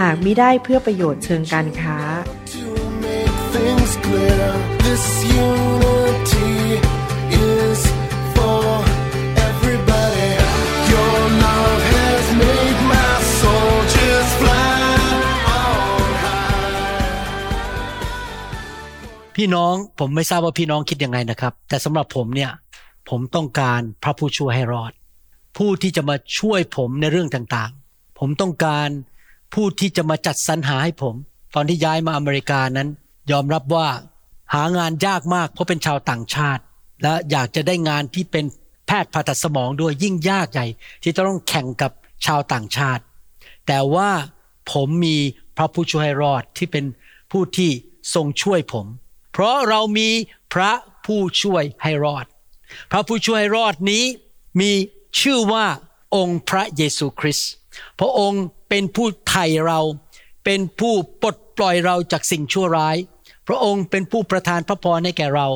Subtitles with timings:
[0.00, 1.98] หากมิได้เพื่อประโยชน์เชิงการค้า
[19.40, 22.50] พี่น้องผมไม่ทราบว่าพี่น้องคิดยังไงนะครับ แต่สำหรับผมเนี่ย
[23.08, 24.92] ผมต้องการพระผู้ช่วยให้รอด
[25.56, 28.88] ผู้ที่จะมาช่วยผมในเรื่องต่างๆ ผมต้องการ
[29.54, 31.14] ผู้ที่จะมาจัดสรรหาให้ผม
[31.54, 32.88] ตอนที่ย้ายมาอเมริกานั้น
[33.30, 33.88] ยอมรับว่า
[34.54, 36.62] หางานยากมากเพราะเป็นชาวต่างชาติ
[37.02, 38.44] และอยากจะได้งานที่เป็น
[38.86, 40.66] แพทย์ผ่าตัดสมองด้วยยิ่งยากใหญ่
[41.02, 41.92] ที่ต้องแข่งกับ
[42.26, 43.02] ชาวต่างชาติ
[43.66, 44.10] แต่ว่า
[44.72, 45.16] ผมมี
[45.56, 46.84] พระผู้ช่วยให้รอดที่เป็น
[47.32, 47.70] ผู้ที่
[48.14, 48.86] ทรงช่วยผม
[49.32, 50.08] เพราะเรามี
[50.54, 50.72] พระ
[51.06, 52.26] ผู้ช่วยให้รอด
[52.90, 54.04] พระผู้ช่วยให้รอดนี้
[54.60, 54.72] มี
[55.20, 55.66] ชื่อว่า
[56.16, 57.50] องค์พระเยซูคริสต์
[57.98, 59.80] พระองค์ เป็นผู้ไถ่เรา
[60.44, 62.96] เป็นผู้ปลดปล่อยเราจากสิ่งชั่วร้าย
[63.48, 65.48] พระองค์เป็นผู้ประทานพระพรให้แก่เรา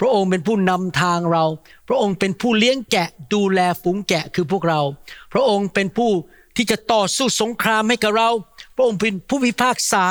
[0.00, 1.44] พระองค์เป็นผู้นำทางเรา
[1.88, 4.80] พระองค์เป็นผู้เลี้ยงแกะดูแลฝูงแกะคือพวกเรา
[5.32, 6.10] พระองค์เป็นผู้
[6.56, 8.30] ที่จะต่อสู้สงครามให้กับเรา
[8.76, 10.04] พระองค์เป็นผู้พิพากษา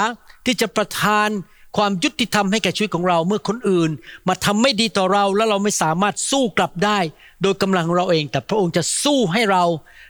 [0.45, 1.29] ที่จะประทาน
[1.77, 3.91] ความยุติธรรมให้แก่ชีวิตของเราเมื่อคนอื่น
[4.27, 6.99] มาทำไม่ดีต่อเราแล้วเราไม่สามารถสู้กลับได้
[7.41, 9.63] โดยกำลังของเราเอง แต่พระองค์จะสู้ให้เรา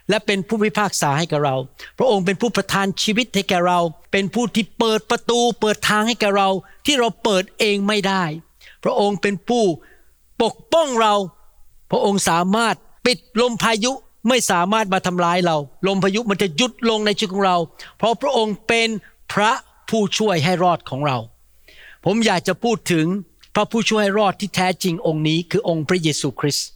[0.10, 1.56] และเป็นผู้พิพากษาให้กับเรา
[1.98, 3.80] พระองค์เป็นผู้ประทานชีวิตให้แก่เรา
[4.12, 6.50] เป็นผู้ที่เปิดประตู เปิดทางให้แก่เรา
[6.86, 8.24] ที่เราเปิดเองไม่ได้
[8.84, 9.64] พระองค์เป็นผู้
[10.44, 11.14] ปกป้องเรา
[11.92, 12.76] พระองค์สามารถ
[13.06, 13.92] ปิดลมพายุ
[14.28, 15.58] ไม่สามารถมาทำร้ายเรา
[15.88, 17.58] ลมพายุมันจะหยุดลงในชีวิตของเรา
[17.98, 18.88] เพราะพระองค์เป็น
[19.34, 19.52] พระ
[19.90, 21.18] ผู้ช่วยให้รอดของเรา
[22.10, 23.08] ผมอยากจะพูดถึง
[23.56, 26.68] พระผู้ช่วยให้รอดที่แท้จริงองค์นี้คือองค์พระเยซูคริสต์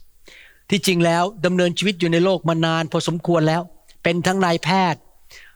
[0.70, 3.62] ที่จริงแล้วดำเนินชีวิตอยู่ในโลกมานานพอสมควรแล้ว
[4.02, 5.00] เป็นทั้งนายแพทย์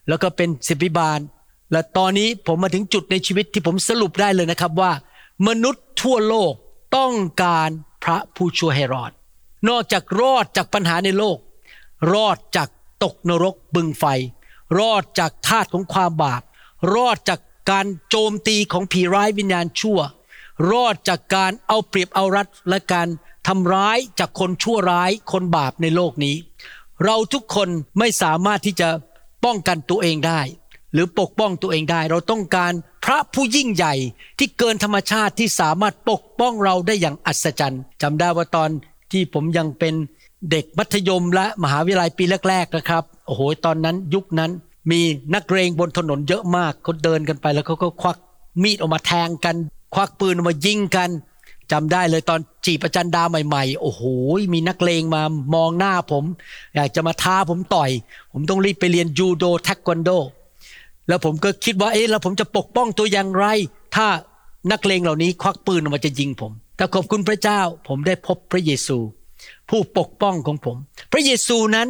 [0.08, 1.20] แล้วก็เป็นศิบิบาล
[1.72, 4.92] และตอนนี้ผมมาถึงจุดในชีวิตที่ผมสรุปได้เลยนะครับว่า
[5.48, 6.52] มนุษย์ทั่วโลก
[6.96, 7.70] ต้องการ
[8.04, 9.12] พระผู้ช่วยให้รอด
[9.68, 11.38] นอกจากรอดจากปัญหาในโลก
[12.12, 12.68] รอดจาก
[13.04, 14.04] ตกนรกบึงไฟ
[14.78, 16.42] รอดจากทาตของความบาป
[16.94, 17.40] รอดจาก
[17.70, 19.98] การโจมตีของผีร้ายวิญญาณชั่ว
[20.70, 23.08] รอดจากการเอาเปรียบเอารัดและการ
[23.48, 26.36] ทำร้ายจากคนชั่วร้ายคนบาปในโลกนี้
[27.04, 27.68] เราทุกคน
[27.98, 28.88] ไม่สามารถที่จะ
[29.44, 30.40] ป้องกันตัวเองได้
[30.92, 32.72] หรือปกป้องตัวเองได้ เราต้องการ
[33.04, 33.94] พระผู้ยิ่งใหญ่
[34.38, 38.70] ที่เกินธรรมชาติที่สามารถปกป้องเราได้อย่างอัศจรรย์จำได้ว่าตอน
[39.12, 39.94] ที่ผมยังเป็น
[40.50, 44.50] เด็กมัธยมและมหาวิทยาลัยปีแรกๆนะครับโอ้โหตอนนั้นยุคนั้น
[44.90, 45.00] มี
[45.34, 48.16] นักเรงบนถนนเยอะมากเขาเดินกันไปแล้วเขาก็ควัก
[48.62, 49.56] มีดออกมาแทงกัน
[49.94, 51.10] ควักปืนออกมายิงกัน
[51.72, 54.02] จำได้เลยตอนจีบประจันดาใหม่ๆ โอ้โห
[54.54, 55.22] มีนักเลงมา
[55.54, 56.24] มองหน้าผม
[56.74, 57.90] อยากจะมาท้าผมต่อย
[58.32, 60.10] ผมต้องรีบไปเรียนยูโดเทควันโด
[61.08, 63.46] แล้วผมก็คิดว่าเอ๊ะแล้วผมจะปกป้องตัวอย่างไร
[63.96, 64.06] ถ้า
[64.70, 68.98] นักเลงเหล่านี้ควักปืนออกมาจะยิงผมแต่ขอบคุณพระเจ้าผมได้พบพระเยซู
[69.70, 70.76] ผู้ปกป้องของผม
[71.12, 71.88] พระเยซูนั้น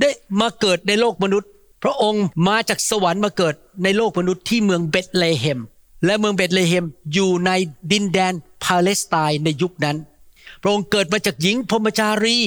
[0.00, 1.50] ได้มาเกิดในโลกมนุษย์
[1.84, 5.60] พระองค์มาจากสวรรค์มาเกิดในโลกมนุษย์ที่เมืองเบธเลเฮม
[6.04, 7.50] และเมืองเบธเลเฮมอยู่ใน
[7.92, 8.34] ดินแดน
[8.64, 9.96] ปาเลสไตน์ในยุคนั้น
[10.62, 12.38] พระองค์เกิดมาจากหญิงพรมจารี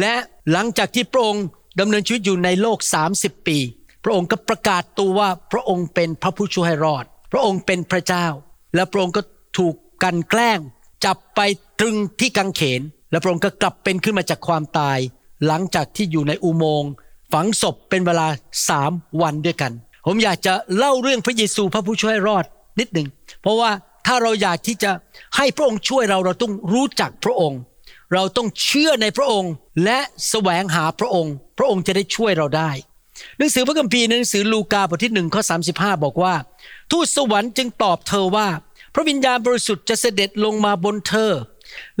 [0.00, 0.14] และ
[0.50, 1.44] หลังจากที่พระองค์
[1.80, 2.78] ดำเนินชีวิตอยู่ในโลก
[3.14, 3.58] 30 ปี
[4.04, 8.26] พระองค์ก็ประกาศตัวว่าพระองค์เป็นพระผู้ช่วยให้รอด พระองค์เป็นพระเจ้า
[8.74, 9.22] และพระองค์ก็
[9.58, 10.58] ถูกกันแกล้ง
[11.04, 11.40] จับไป
[11.80, 14.98] ตรึงที่กังเขน และพระองค์ก็กลับเป็นขึ้นมาจากความตาย
[15.46, 16.90] หลังจากที่อยู่ในอุโมงค์
[17.32, 18.26] ฝังศพเป็นเวลา
[18.68, 18.92] สาม
[19.22, 19.72] วันด้วยกัน
[20.06, 22.44] ผมอยากจะเล่าเรื่องพระเยซูพระผู้ช่วยรอด
[22.80, 23.08] นิดหนึ่ง
[23.42, 23.70] เพราะว่า
[24.06, 24.90] ถ้าเราอยากที่จะ
[25.36, 27.60] ให้พระองค์ช่วยเราเราต้องรู้จักพระองค์
[28.14, 29.52] เราต้องเชื่อในพระองค์
[29.84, 29.98] และ
[30.28, 32.70] แสวงหาพระองค์ พระองค์จะได้ช่วยเราได้
[33.38, 36.34] หนังสือพระคัมภีร์ในหนังสือลูกาบทที่หนึ่งข้อสาบอกว่า
[36.90, 38.48] ทูตสวรรค์จึงตอบเธอว่า
[38.94, 41.32] พระวิญญาณบริสุทธิ์จะเสด็จลงมาบนเธอ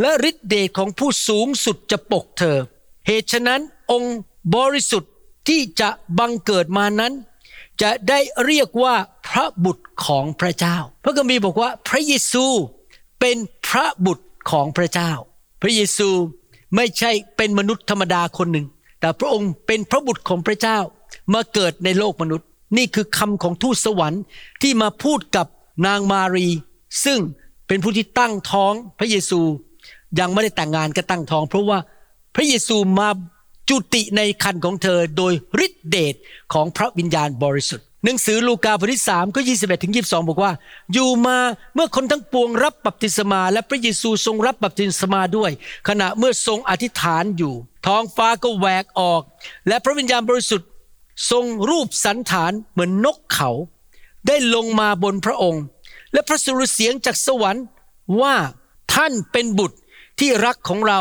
[0.00, 2.58] และฤทธิเดชของผู้สูงสุดจะปกเธอ
[3.06, 3.60] เหตุฉะนั้น
[3.92, 4.18] องค์
[4.56, 5.10] บริสุทธิ์
[5.50, 7.12] ที่จะบังเกิดมานั้น
[7.82, 8.94] จะได้เรียกว่า
[9.28, 12.44] พระบุตรของพระเจ้า พระคัมภีร์บอกว่าพระเยซู
[13.20, 13.36] เป็น
[13.68, 15.10] พระบุตรของพระเจ้า
[15.62, 16.08] พระเยซู
[16.76, 18.66] ไม่ใช่เป็นมนุษย์ธรรมดาคนหนึ่ง
[19.00, 20.78] แต่พระองค์เป็นพระบุตรของพระเจ้า
[21.34, 24.22] มาเกิดในโลกมนุษย์ นี่คือคำของทูตสวรรค์
[24.62, 25.46] ที่มาพูดกับ
[25.86, 26.48] นางมารี
[27.04, 27.18] ซึ่ง
[27.66, 29.40] เป็นผู้ที่ตั้งท้องพระเยซู
[30.18, 31.78] ยังไม่ได้แต่งงานก็ตั้งท้อง เพราะว่า
[32.34, 33.08] พระเยซูมา
[33.70, 35.32] จุติในคันของเธอโดย
[35.64, 36.14] ฤทธิเดช
[36.52, 40.52] ของพระวิญญาณบริสุทธิ์หนังสือลูกาบทที่สามก็ยี่สิบเอ็ดถึงยีบสองบอกว่า
[40.92, 41.36] อยู่มา
[41.74, 45.50] เมื่อคนทั้งปวงรับบัพติศมาและพระเยซูทรงรับบัพติศมาด้วย
[45.88, 47.54] ขณะเมื่อทรงอธิษฐานอยู่
[47.86, 49.22] ท้องฟ้าก็แหวกออก
[49.68, 50.68] และพระวิญญาณบริสุทธิ์
[51.30, 53.50] ทรงรูปสันฐานเหมือนนกเขา
[54.26, 55.62] ได้ลงมาบนพระองค์
[56.12, 57.64] และพระสุรเสียงจากสวรรค์
[58.20, 58.34] ว่า
[58.94, 59.78] ท่านเป็นบุตร
[60.18, 61.00] ที่รักของเรา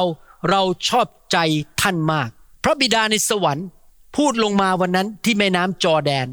[0.50, 1.38] เราชอบใจ
[1.82, 2.30] ท่านมาก
[2.64, 3.68] พระบิดาในสวรรค์
[4.16, 6.28] พูดลงมาวันนั้นที่แม่น้ำจอแดน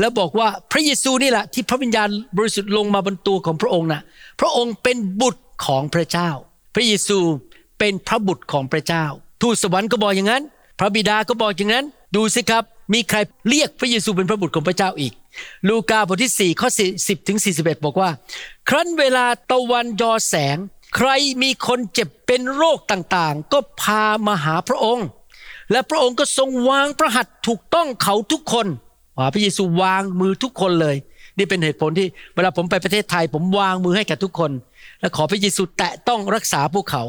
[0.00, 4.02] แล้วบอกว่าพระเยซูนี่แหละที่พระวิญญาณบริสุทธิ์ลงมาบนตัวของพระองค์นะ่ะ
[4.40, 6.30] พระองค์เป็นบุตรของพระเจ้า
[6.74, 7.18] พระเยซู
[7.78, 9.04] เป็นพระบุตรของพระเจ้า
[9.42, 10.42] ทูตสวรรค์ก็บอกอย่างนั้น
[10.78, 11.84] พระบิดาก็บอกอย่างนั้น
[12.16, 15.12] ดูสิครับ มีใครเรียกพระเยซูเป็นพระบุตรของพระเจ้าอีก
[15.68, 18.10] ลูกาบทที่ 4 ข้อ 10ถึง41 บอกว่า
[18.68, 20.56] ครั้นเวลาตะวันยอแสง
[20.96, 21.08] ใคร
[21.42, 25.06] มีคนเจ็บเป็นโรคต่างๆ ก็พามาหาพระองค์
[25.72, 28.66] และพระองค์ก็ทรงวางพระหัตถ์ถูกต้องเขาทุกคน
[29.18, 30.96] ว่าพระเยซูวางมือทุกคนเลย
[31.38, 34.50] นี่เป็นเหตุผลที่เวลาผมไปประเทศไทย ผมวางมือให้กับทุกคน
[35.00, 37.04] และขอพระเยซูแตะต้องรักษาพวกเขา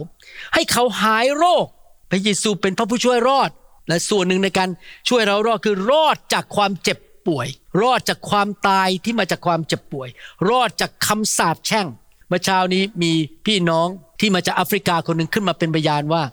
[0.54, 1.66] ให้เขาหายโรค
[2.12, 3.50] พระเยซูเป็นพระผู้ช่วยรอด
[3.88, 4.70] และส่วนหนึ่งในการ
[5.10, 7.48] ช่วยเรารอดคือรอดจากความเจ็บป่วย
[7.82, 10.10] รอดจากความตายที่มาจากความเจ็บป่วย
[10.50, 11.88] รอดจากคำสาปแช่ง
[12.34, 13.12] มื่อเช้านี้มี
[13.46, 13.88] พี่น้อง
[14.20, 16.24] ที่มาจากแอฟริกาคนหนึ่งขึ้นมาเป็นพยานว่า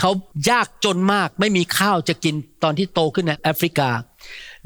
[0.00, 0.10] เขา
[0.50, 3.90] ยากจนมากไม่มีข้าวจะกินตอนที่โตขึ้นในแอฟริกา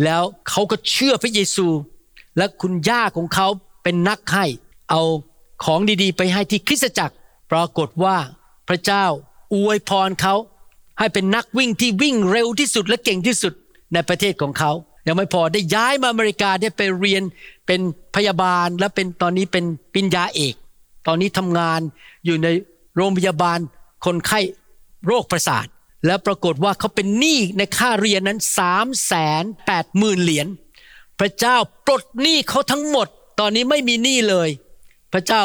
[0.05, 1.67] แล้วเขาก็เชื่อพระเยซู
[2.37, 3.49] และคุณย่าของเขา
[3.83, 4.45] เป็นนักให้
[4.91, 5.03] เอา
[5.65, 7.15] ของดีๆ ไปให้ที่คริสตจักร
[7.53, 8.17] ปรากฏว่า
[8.69, 9.05] พระเจ้า
[9.55, 10.35] อวยพรเขา
[10.99, 13.53] ให้เป็นนักวิ่งที่วิ่งเร็วที่สุดและเก่งที่สุด
[13.93, 14.71] ในประเทศของเขา
[15.07, 17.23] ยังไม่พอได้ย้ายมาอเมริกาได้ไปเรียน
[17.67, 17.81] เป็น
[18.15, 20.55] พยาบาลและเป็นตอนนี้เป็นปริญญาเอก
[21.07, 21.81] ตอนนี้ทำงาน
[22.25, 22.49] อยู่ใน
[22.97, 23.59] โรงพยาบาล
[24.05, 24.41] คนไข้
[25.07, 25.67] โรคประสาท
[26.07, 29.13] แล้วปรากฏว่าเขาเป็นหนี้ในค่าเรียนนั้นสามแส
[29.43, 30.47] นแปดหมื่นเหรียญ
[31.21, 31.57] พระเจ้า
[31.87, 33.09] ปลดหนี้เขาทั้งหมด
[33.41, 34.49] ตอนนี้ไม่มีหนี้เลย
[35.13, 35.43] พระเจ้า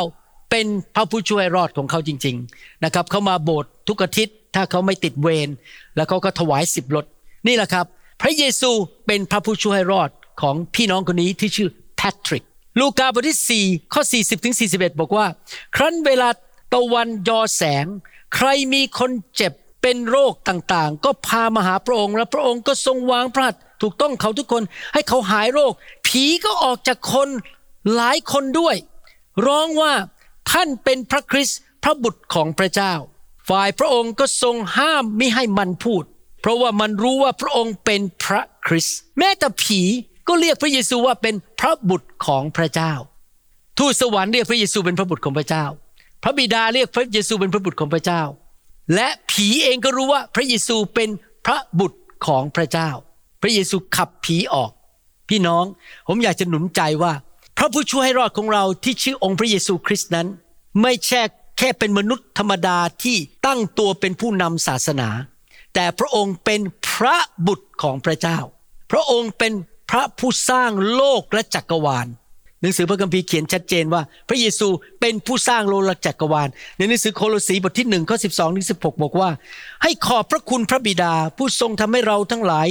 [0.51, 0.65] เป็น
[0.95, 5.49] พระผู้ช่วยรอดของเขาจริง ๆนะครับเขามาโบสถ์ทุกอาทิตย์ถ้าเขาไม่ติดเวร
[5.95, 7.06] แล้วเขาก็ถวายสิบรถ
[7.47, 7.85] นี่แหละครับ
[8.21, 8.71] พระเยซู
[9.07, 10.09] เป็นพระผู้ช่วยรอด
[10.41, 12.44] ของพี่น้องคนนี้ที่ชื่อแพทริก
[12.79, 15.27] ลูกาบทที่ 4 ข้อ 40ถึง41 บอกว่า
[15.75, 16.29] ครั้นเวลา
[16.73, 17.85] ตะวันยอแสง
[18.35, 25.73] ใครมีคนเจ็บเป็นโรคต่างๆ ก็พามาหาพระองค์ และพระองค์ก็ทรงวางพระหัตถ์ถูกต้องเขาทุกคนให้เขาหายโรค
[26.07, 27.29] ผีก็ออกจากคน
[27.95, 28.75] หลายคนด้วย
[29.47, 29.93] ร้องว่า
[30.51, 32.93] ท่านเป็นพระคริสต์พระบุตรของพระเจ้า
[33.49, 36.03] ฝ่ายพระองค์ก็ทรงห้ามไมิให้มันพูด
[36.41, 39.81] เพราะว่ามันรู้ว่าพระองค์เป็นพระคริสต์แม้แต่ผี
[40.27, 42.93] ก็เรียกพระเยซูว่าเป็นพระบุตรของพระเจ้า
[43.79, 45.65] ทูตสวรรค์เรียกพระเยซูเป็นพระบุตรของพระเจ้า
[46.23, 48.21] พระบิดาเรียกพระเยซูเป็นพระบุตรของพระเจ้า
[48.95, 51.09] และผีเองก็รู้ว่าพระเยซูเป็น
[51.45, 52.89] พระบุตรของพระเจ้า
[53.41, 54.71] พระเยซูขับผีออก
[55.29, 55.65] พี่น้อง
[56.07, 57.13] ผมอยากจะหนุนใจว่า
[57.57, 60.27] พระผู้ช่วยให้รอดของเราที่ชื่อองค์พระเยซูคริสต์นั้น
[60.81, 61.21] ไม่ใช่
[61.57, 65.09] แค่เป็นมนุษย์ธรรมดาที่ตั้งตัวเป็นผู้นำศาสนา
[65.73, 67.17] แต่พระองค์เป็นพระ
[67.47, 68.39] บุตรของพระเจ้า
[68.92, 69.53] พระองค์เป็น
[69.90, 72.07] พระผู้สร้างโลกและจักรวาล
[72.61, 74.68] หนังสือพระคัมภีร์เขียนชัดเจนว่า พระเยซู
[75.02, 79.30] เป็นผู้สร้างโลกและจักรวาล ในหนังสือโคโลสีบทที่หนึ่งข้อสิบสองถึงสิบหกบอกว่า
[79.83, 82.68] ให้ขอบพระคุณพระบิดาผู้ทรงทำให้เราทั้งหลาย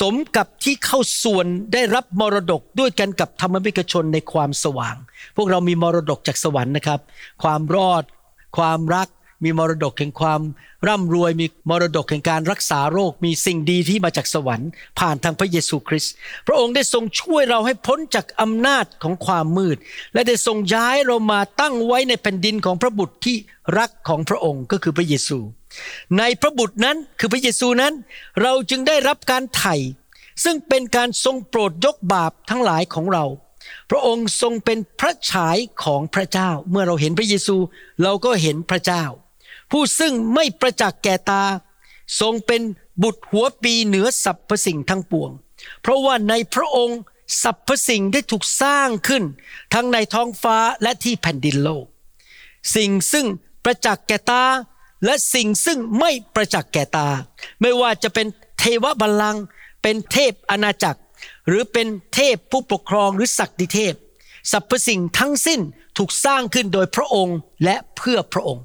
[0.00, 4.96] สมกับที่เข้าส่วนได้รับมรดกด้วยกันกับธรรมบิกชนในความสว่าง
[5.36, 7.00] พวกเรามีมรดกจากสวรรค์นะครับ
[7.42, 8.04] ความรอด
[8.56, 9.08] ความรัก
[9.44, 10.40] มีมรดกแห่งความ
[10.88, 16.12] ร่ำรวยมีมรดกแห่งการรักษาโรค มีสิ่งดีที่มาจากสวรรค์ ผ่านทางพระเยซูคริสต์
[16.46, 19.76] พระองค์ได้ทรงช่วยเราให้พ้นจากอำนาจของความมืด
[20.14, 23.36] และได้ทรงย้ายเรามาตั้งไว้ในแผ่นดินของพระบุตรที่
[23.78, 25.38] รักของพระองค์ก็คือพระเยซู
[26.18, 27.92] ในพระบุตรนั้นคือพระเยซูนั้น
[28.42, 29.76] เราจึงได้รับการไถ่
[30.44, 33.24] ซึ่งเป็นการทรงโปรดยกบาปทั้งหลายของเรา
[33.90, 37.56] พระองค์ทรงเป็นพระฉายของพระเจ้า เมื่อเราเห็นพระเยซู
[38.02, 39.04] เราก็เห็นพระเจ้า
[39.72, 41.42] ผู้ซึ่งไม่ประจักษ์แก่ตา
[42.20, 42.62] ทรงเป็น
[43.02, 45.30] บุตรหัวปีเหนือสรรพสิ่งทั้งปวง
[45.82, 47.00] เพราะว่าในพระองค์
[47.42, 49.22] สรรพสิ่งได้ถูกสร้างขึ้น
[49.74, 51.84] ทั้งในท้องฟ้าและที่แผ่นดินโลก
[52.76, 53.26] สิ่งซึ่ง
[53.64, 54.44] ประจักษ์แก่ตา
[55.04, 57.08] และสิ่งซึ่งไม่ประจักษ์แก่ตา
[57.60, 58.26] ไม่ว่าจะเป็น
[58.58, 59.44] เทวบัลลังก์
[59.82, 61.00] เป็นเทพอาณาจักร
[61.48, 63.94] หรือเป็นเทพผู้ปกครองหรือศักดิเทพ
[64.52, 65.60] สรรพสิ่งทั้งสิ้น
[65.96, 68.64] ถูกสร้างขึ้นโดยพระองค์และเพื่อพระองค์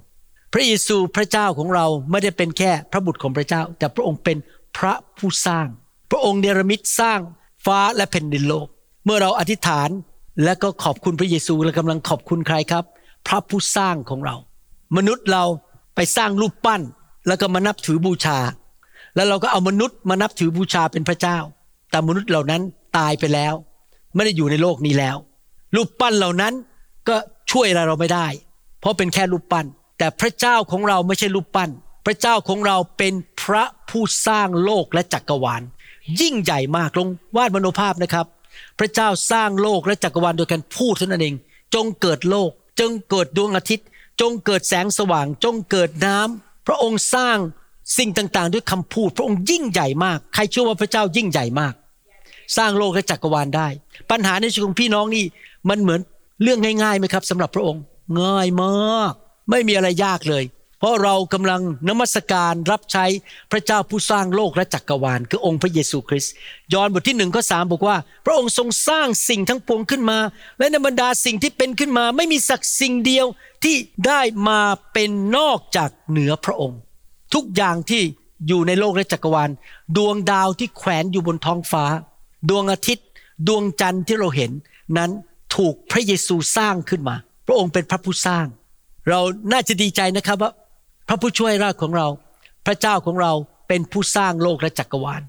[0.57, 4.37] ระเยซูพระเจ้าของเราไม่ได้เป็นแค่พระบุตรของพระเจ้า แต่พระองค์เป็น
[4.77, 5.67] พระผู้สร้าง
[6.11, 7.19] พระองค์เนรมิตสร้าง
[7.65, 8.67] ฟ้าและแผ่นดินโลก
[9.05, 9.89] เมื่อเราอธิษฐาน
[10.43, 12.83] และก็ขอบคุณพระเยซูและกำลังขอบคุณใครครับ
[13.27, 14.35] พระผู้สร้างของเรา
[14.97, 15.43] มนุษย์เรา
[15.95, 16.81] ไปสร้างรูปปั้น
[17.27, 18.37] แล้วก็มานับถือบูชา
[19.15, 21.37] แล้วเราก็เอามนุษย์มานับถือบูชาเป็นพระเจ้า
[21.89, 22.61] แต่มนุษย์เหล่านั้น
[22.97, 23.53] ตายไปแล้ว
[24.15, 25.17] ไม่ได้อยู่ในโลกนี้แล้ว
[25.75, 26.53] รูปปั้นเหล่านั้น
[27.07, 27.15] ก็
[27.51, 28.27] ช่วยอะไรเราไม่ได้
[28.79, 29.65] เพราะเป็นแค่รูปปั้น
[29.97, 31.69] แต่พระเจ้าของเราไม่ใช่รูปปั้น
[32.05, 35.61] พระเจ้าของเราเป็นพระผู้สร้างโลกและจักรวาล
[36.21, 38.25] ยิ่งใหญ่มากลงวาดมโนภาพนะครับ
[38.79, 41.35] พระเจ้าสร้างโลกและจักรวาลโดยการพูดเท่านั้นเอง
[41.75, 42.49] จงเกิดโลก
[42.79, 43.87] จงเกิดดวงอาทิตย์
[44.21, 47.37] จงเกิดแสงสว่าง จงเกิดน้ำพระองค์สร้าง
[47.97, 51.73] สิ่งต่างๆ ด้วยคำพูด พระองค์ยิ่งใหญ่มาก ใครเชื่อว่าพระเจ้ายิ่งใหญ่มาก
[52.57, 53.67] สร้างโลกและจักรวาลได้
[54.11, 55.25] ปัญหาในชีวิตของพี่น้องนี่
[55.69, 56.01] มันเหมือน
[56.43, 57.81] เรื่องง่ายๆไหมครับสำหรับพระองค์
[58.21, 59.13] ง่ายมาก
[59.49, 60.43] ไม่มีอะไรยากเลย
[60.79, 63.05] เพราะเรากำลังนมัสการรับใช้
[63.51, 66.33] พระเจ้าผู้สร้างโลกและจักรวาล คือองค์พระเยซูคริสต์
[66.73, 70.19] ยอห์นบทที่หนึ่งข้อสามบอกว่า พระองค์ทรงสร้างสิ่งทั้งปวงขึ้นมา
[70.59, 73.25] และในบรรดาสิ่งที่เป็นขึ้นมา ไม่มีสักสิ่งเดียว
[73.63, 73.75] ที่
[74.07, 74.61] ได้มา
[74.93, 76.79] เป็นนอกจากเหนือพระองค์
[77.33, 78.03] ทุกอย่างที่
[78.47, 79.49] อยู่ในโลกและจักรวาล
[79.97, 81.85] ดวงดาวที่แขวนอยู่บนท้องฟ้า
[82.49, 83.07] ดวงอาทิตย์
[83.47, 84.51] ดวงจันทร์ที่เราเห็น
[84.97, 85.11] นั้น
[85.55, 87.15] ถูกพระเยซูสร้างขึ้นมา
[87.47, 88.45] พระองค์เป็นพระผู้สร้าง
[89.09, 89.19] เรา
[89.51, 90.51] น่าจะดีใจนะครับว่า
[91.07, 92.07] พระผู้ช่วยราชของเรา
[92.65, 93.31] พระเจ้าของเรา
[93.67, 95.21] เป็นผู้สร้างโลกและจักรวาล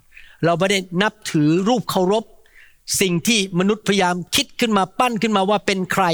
[0.45, 2.25] เราไม่ได้นับถือรูปเคารพ
[3.01, 6.05] สิ่งที่มนุษย์พยายามคิดขึ้นมาปั้นขึ้นมาว่าเป็นใคร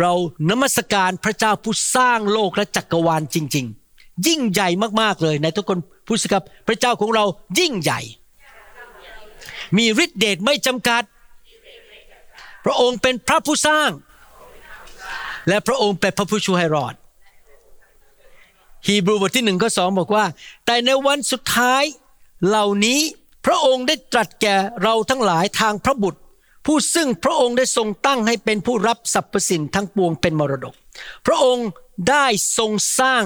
[0.00, 0.12] เรา
[0.50, 4.68] นมัสการพระเจ้าผู้สร้างโลกและจักรวาลจริง ๆ ยิ่งใหญ่
[5.00, 7.24] มากๆเลยในทุกคนพูดสิครับพระเจ้าของเรา
[7.58, 8.00] ยิ่งใหญ่
[9.76, 11.02] มีฤทธิเดชไม่จำกัด
[12.64, 13.90] พระองค์เป็นพระผู้สร้าง
[15.48, 16.94] และพระองค์เป็นพระผู้ช่วยให้รอด
[18.86, 20.24] ฮีบรูบทที่หนึ่งข้อสองบอกว่า
[20.66, 21.82] แต่ในวันสุดท้าย
[22.46, 23.00] เหล่านี้
[23.46, 26.20] พระองค์ได้ตรัสแก่เราทั้งหลายทางพระบุตร
[26.66, 30.74] ผู้ซึ่งพระองค์ได้ทรงตั้งให้เป็นผู้รับสรรพสินทั้งปวงเป็นมรดก
[31.26, 31.68] พระองค์
[32.10, 32.26] ได้
[32.58, 33.22] ทรงสร้าง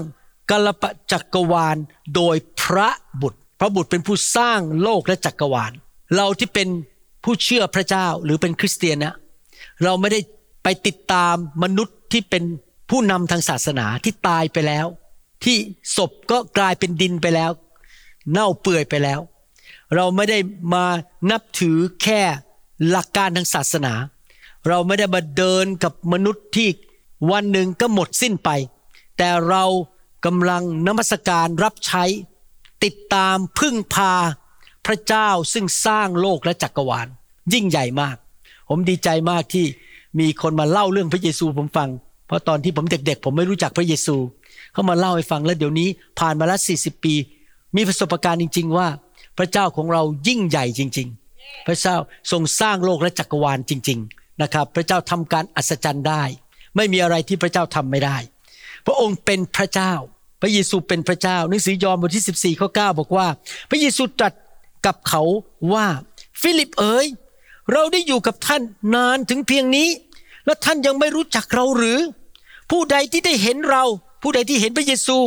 [0.51, 1.77] กลปจักรวาล
[2.15, 2.91] โดยพระ
[3.23, 5.73] บุตร พระบุตรเป็นผู้สร้างโลกและจักรวาล
[6.17, 6.69] เราที่เป็น
[7.25, 9.15] ผู้เชื่อพระเจ้าหรือเป็นคริสเตียนนะ
[9.85, 10.21] เราไม่ได้
[10.69, 12.45] ไปติดตามมนุษย์ที่เป็น
[12.91, 14.87] ผู้นำทางศาสนาที่ตายไปแล้ว
[15.45, 15.57] ที่
[15.97, 17.51] ศพก็กลายเป็นดินไปแล้ว
[18.31, 19.21] เน่าเปื่อยไปแล้ว
[19.95, 20.39] เราไม่ได้
[20.75, 20.85] มา
[21.31, 22.21] นับถือแค่
[22.89, 23.95] หลักการทางศาสนา
[24.69, 26.69] เราไม่ได้มาเดินกับมนุษย์ที่
[27.31, 28.51] วันหนึ่งก็หมดสิ้นไป
[29.19, 29.65] แต่เรา
[30.25, 32.05] กำลังนมัสการรับใช้
[32.85, 34.15] ติดตามพึ่งพา
[34.87, 37.07] พระเจ้าซึ่งสร้างโลกและจักรวาล
[37.53, 38.17] ยิ่งใหญ่มาก
[38.69, 39.67] ผมดีใจมากที่
[40.19, 41.88] มีคนมาเล่าเรื่องพระเยซูผมฟัง
[42.27, 44.17] เพราะตอนที่ผมเด็ก ๆ ผมไม่รู้จักพระเยซู
[44.73, 45.88] เขามาเล่าให้ฟังแล้วเดี๋ยวนี้
[46.19, 47.15] ผ่านมาแล้วสี่สิบปี
[47.77, 48.88] มีประสบการณ์จริง ๆ ว่า
[49.38, 51.97] พระเจ้าของเรายิ่งใหญ่จริง ๆ พระเจ้า
[52.31, 56.23] ทรงสร้างโลกและจักรวาลจริง ๆ นะครับ พระเจ้าทำการอัศจรรย์ได้
[56.77, 58.17] ไม่มีอะไรที่พระเจ้าทำไม่ได้
[58.87, 59.93] พระองค์เป็นพระเจ้า
[60.41, 63.27] พระเยซูเป็นพระเจ้าหนังสือยอห์นบทที่14ข้อ9บอกว่า
[63.71, 64.33] พระเยซูตรัส
[64.87, 65.23] กับเขา
[65.73, 65.87] ว่า
[66.41, 67.07] ฟิลิปเอ๋ย
[67.73, 68.63] เราได้อยู่กับท่าน
[68.95, 69.89] นานถึงเพียงนี้
[70.47, 71.99] และท่านยังไม่รู้จักเราหรือ
[72.71, 73.85] ผู้ใดที่ได้เห็นเรา
[74.23, 75.19] ผู้ใดที่เห็นพระเยซู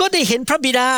[0.00, 0.88] ก็ได้เห็นพระบิดา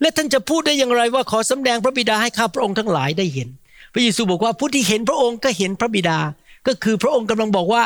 [0.00, 3.48] และท่านจะพูดได้อย่างไรว่าขอสำแดงพระบิดาให้ข้าพระองค์ทั้งหลายได้เห็น
[3.92, 6.18] พระเยซูบอกว่าผู้ที่เห็นพระองค์ก็เห็นพระบิดา
[6.66, 7.82] ก็คือพระองค์กำลังบอกว่า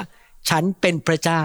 [0.49, 1.42] ฉันเป็นพระเจ้า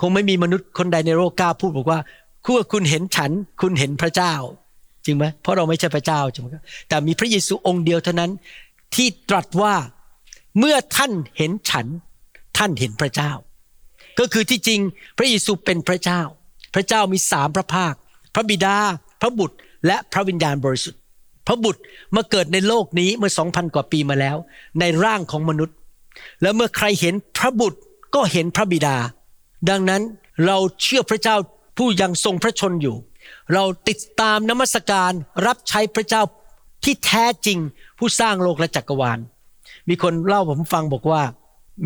[0.00, 1.98] คงไม่มีมนุษย์คนใดในโลกกล้าพูดบอกว่า
[2.44, 4.34] คุณคุณเห็นฉัน คุณเห็นพระเจ้า
[5.04, 8.30] จริงไหมเพราะเราไม่ใช่พระเจ้าจริงไหมครับแต่มีพระเยซูองค์เดียวเท่านั้น
[8.94, 9.74] ที่ตรัสว่า
[10.58, 11.86] เมื่อท่านเห็นฉัน
[12.58, 13.32] ท่านเห็นพระเจ้า
[14.18, 14.80] ก็คือที่จริง
[15.18, 16.20] พระเยซูเป็นพระเจ้า
[16.74, 17.94] พระเจ้ามีสามพระภาค
[18.34, 18.76] พระบิดา
[19.20, 19.56] พระบุตร
[19.86, 21.00] และพระวิญญาณบริสุทธิ์
[21.46, 21.80] พระบุตร
[22.16, 24.36] มาเกิดในโลกนี้เมื่อสองพันกว่าปีมาแล้ว
[24.80, 25.76] ในร่างของมนุษย์
[26.42, 27.78] แล้วเมื่อใครเห็นพระบุตร
[28.14, 28.96] ก็เห็นพระบิดา
[29.70, 30.02] ดังนั้น
[30.46, 31.36] เราเชื่อพระเจ้า
[31.78, 32.96] ผู้ยังทรงพระชนอยู่
[33.54, 35.12] เราติดตามนมัสการ
[35.46, 36.22] รับใช้พระเจ้า
[36.84, 37.58] ที่แท้จริง
[37.98, 39.18] ผู้สร้างโลกและจักรวาล
[39.88, 41.22] มีคนเล่าผมฟังบอกว่า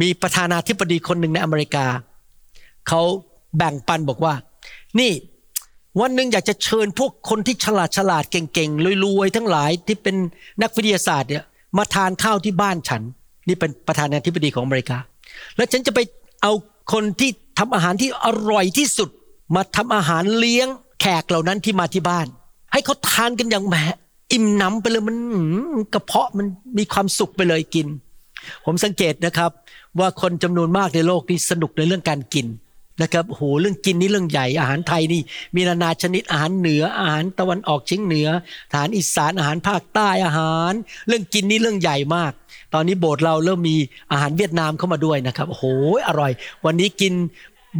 [0.00, 1.86] มีประธานาธิบดีคนหนึ่งในอเมริกา
[2.88, 3.02] เขา
[3.56, 4.34] แบ่งปันบอกว่า
[5.00, 5.12] นี่
[6.00, 10.16] วันหนึ่งอยากจะเชิญพวกคนที่ฉลาดฉลาดเก่งๆรวยๆทั้งหลายที่เป็น
[10.62, 11.44] นักวิทยาศาสตร์เนี่ย
[11.78, 13.02] มาทานข้าวที่บ้านฉัน
[13.48, 14.96] นี่เป็นประธานาธิบดีของอเมริกา
[15.56, 16.00] แล้วฉันจะไป
[16.42, 16.52] เอา
[16.92, 19.08] คนที่ทำอาหารที่อร่อยที่สุด
[19.54, 20.68] มาทำอาหารเลี้ยง
[21.00, 22.26] แขกเหล่านั้นที่มาที่บ้าน
[22.72, 23.76] ให้เขาทานกันอย่างแหม
[24.32, 25.16] อิ่มหนำไปเลยมัน
[25.94, 26.46] กระเพาะมัน
[26.78, 27.86] มีความสุขไปเลยกิน
[28.64, 29.50] ผมสังเกตนะครับ
[29.98, 32.46] ว่าคนจำนวนมากในโลกนี้สนุกในเรื่องการกิน
[33.02, 35.20] นะครับโอ้โหเรื่องกินนี่เรื่องใหญ่ อาหารไทยนี่
[35.54, 38.28] มีนานาชนิดอาหารเหนืออาหารตะวันออกเฉียงเหนือ
[38.70, 40.72] อาหารอีสานอาหารภาคใต้อาหาร
[41.08, 42.32] เรื่องกินนี่เรื่องใหญ่มาก
[42.74, 43.76] ตอนนี้โบสถ์เราเริ่มมี
[44.12, 45.64] อาหารเวียดนามเข้ามาด้วยนะครับโอ้โห
[46.08, 46.32] อร่อย
[46.64, 47.12] วันนี้กิน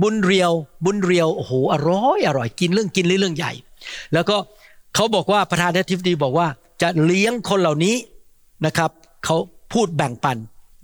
[0.03, 0.53] บุญเรียว
[0.85, 3.53] บุญเรียวโอ้โหอร่อยอร่อยกินเรื่องกินเรื่องใหญ่
[4.15, 4.37] แล้วก็
[4.99, 6.49] เขาบอกว่าประธานาธิบดีบอกว่า
[6.83, 7.97] จะเลี้ยงคนเหล่านี้
[8.67, 8.91] นะครับ
[9.25, 9.37] เขา
[9.73, 10.37] พูดแบ่งปัน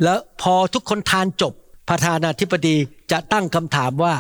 [0.03, 1.53] แล้วพอทุกคนทานจบ
[1.89, 2.77] ประธานาธิบดี
[3.13, 4.15] จะตั้งคำถามว่า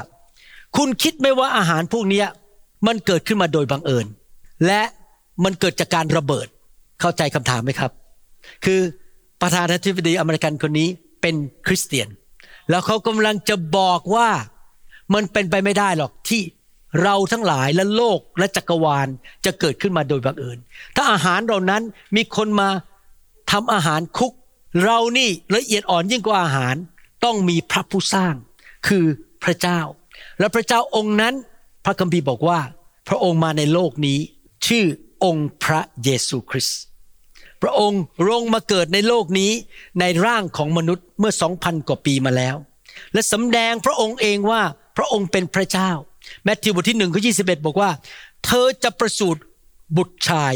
[0.76, 2.24] คุณคิดไหมว่าอาหารพวกนี้
[2.86, 4.06] มันเกิดขึ้นมาโดยบังเอิญ
[4.66, 4.82] และ
[5.44, 6.46] มันเกิดจากการระเบิด
[7.00, 7.90] เข้าใจคำถามไหมครับ
[8.64, 8.80] คือ
[9.42, 10.88] ประธานาธิบดีอเมริกันคนนี้
[11.22, 11.34] เป็น
[11.66, 12.08] คริสเตียน
[12.70, 14.28] แล้วเขากำลังจะบอกว่า
[15.14, 16.42] มันเป็นไปไม่ได้หรอกที่
[17.02, 19.08] เราทั้งหลายและโลกและจักรวาล
[19.44, 20.58] จะเกิดขึ้นมาโดยบังเอิญ
[20.96, 21.82] ถ้าอาหารเหล่านั้น
[22.16, 22.68] มีคนมา
[23.50, 24.32] ทำอาหารคุก
[24.82, 26.76] เรานี่ละเอียดอ่อนยิ่งกว่าอาหาร
[27.24, 28.34] ต้องมีพระผู้สร้าง
[28.88, 29.04] คือ
[29.44, 29.80] พระเจ้า
[30.38, 31.34] และพระเจ้าองค์นั้น
[31.84, 32.60] พระคัมภีร์บอกว่า
[33.08, 34.18] พระองค์มาในโลกนี้
[34.66, 34.84] ชื่อ
[35.24, 36.80] องค์พระเยซูคริสต์
[37.62, 39.52] พระองค์ลงมาเกิดในโลกนี้
[40.00, 42.56] ในร่างของมนุษย์เมื่อสองพันกว่าปีมาแล้ว
[43.12, 44.62] และสำแดงพระองค์เองว่า
[44.96, 45.90] พระองค์เป็นพระเจ้า
[46.44, 47.30] แมทธิวบทที่หนึ่งข้อยี
[47.66, 47.90] บอกว่า
[48.44, 49.42] เธอจะประสูติ
[49.96, 50.54] บุตรชาย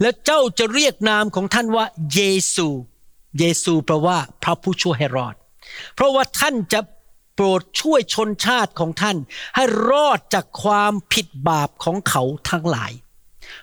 [0.00, 2.20] แล้วเจ้าจะเรียกนามของท่านว่า เย
[2.54, 2.66] ซู
[3.38, 5.34] เยซูแปลว่าพระผู้ช่วยให้รอด
[5.94, 6.80] เพราะว่าท่านจะ
[7.34, 9.16] โปรดช่วยชนชาติของท่าน
[9.56, 12.92] ให้รอดจากความผิดบาปของเขาทั้งหลาย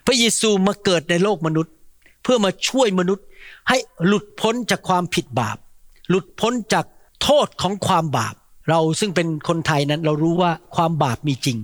[0.05, 1.73] พระเยซูมาเกิดในโลกมนุษย์
[2.23, 3.25] เพื่อมาช่วยมนุษย์
[3.69, 5.57] ให้หลุดพ้นจากความผิดบาป
[6.09, 6.85] หลุดพ้นจาก
[7.21, 8.35] โทษของความบาป
[8.69, 11.57] เราซึ่งเป็นคนไทยนั้นเรารู้ว่าความบาปมีจริง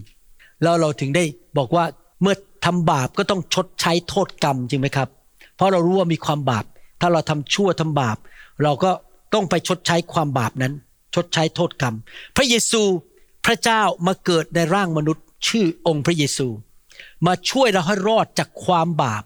[0.62, 1.24] แล้วเราถึงได้
[1.58, 1.86] บอกว่า
[2.22, 5.10] เมื่อทำบาปก็ต้องชดใช้โทษกรรมจริงไหมครับ
[5.56, 6.66] เพราะเรารู้ว่ามีความบาป
[7.02, 8.18] ถ้าเราทำชั่วทำบาป
[8.64, 8.92] เราก็
[9.34, 10.74] ต้องไปชดใช้ความบาปนั้น
[11.16, 11.96] ชดใช้โทษกรรม
[12.36, 12.82] พระเยซู
[13.46, 16.48] พระเจ้ามาเกิดในร่างมนุษย์ ชื่อองค์พระเยซู
[17.28, 19.24] มาช่วยเราให้รอดจากความบาป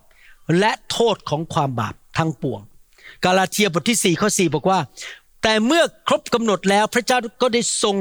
[0.59, 2.61] และโทษของความบาปทั้งปวง
[3.25, 4.79] กาลาเทียบทที่4ข้อ4บอกว่า
[5.47, 7.95] แต่เมื่อครบกำหนดแล้วพระเจ้าก็ได้ทรง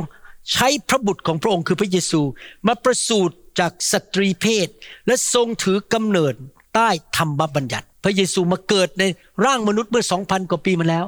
[0.53, 2.21] ใช้พระบุตรของพระองค์คือพระเยซู
[2.67, 4.69] มาประสูติจากสตรีเพศ
[5.07, 6.35] และทรงถือกำเนิด
[6.75, 9.05] ใต้ธรรมบัญญัติ พระเยซูมาเกิดใน
[9.45, 11.05] ร่างมนุษย์เมื่อสองพันกว่าปีมาแล้ว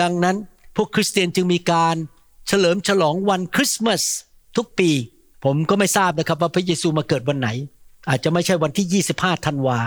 [0.00, 0.36] ดังนั้น
[0.76, 1.96] พวกคริสเตียนจึงมีการ
[2.48, 4.02] เฉลิมฉลองวันคริสต์มาส
[4.56, 4.90] ทุกปี
[5.44, 7.48] ผมก็ไม่ทราบนะครับว่าพระเยซูมาเกิดวันไหน
[8.08, 9.78] อาจจะไม่ใช่วันที่ 25 ธันวา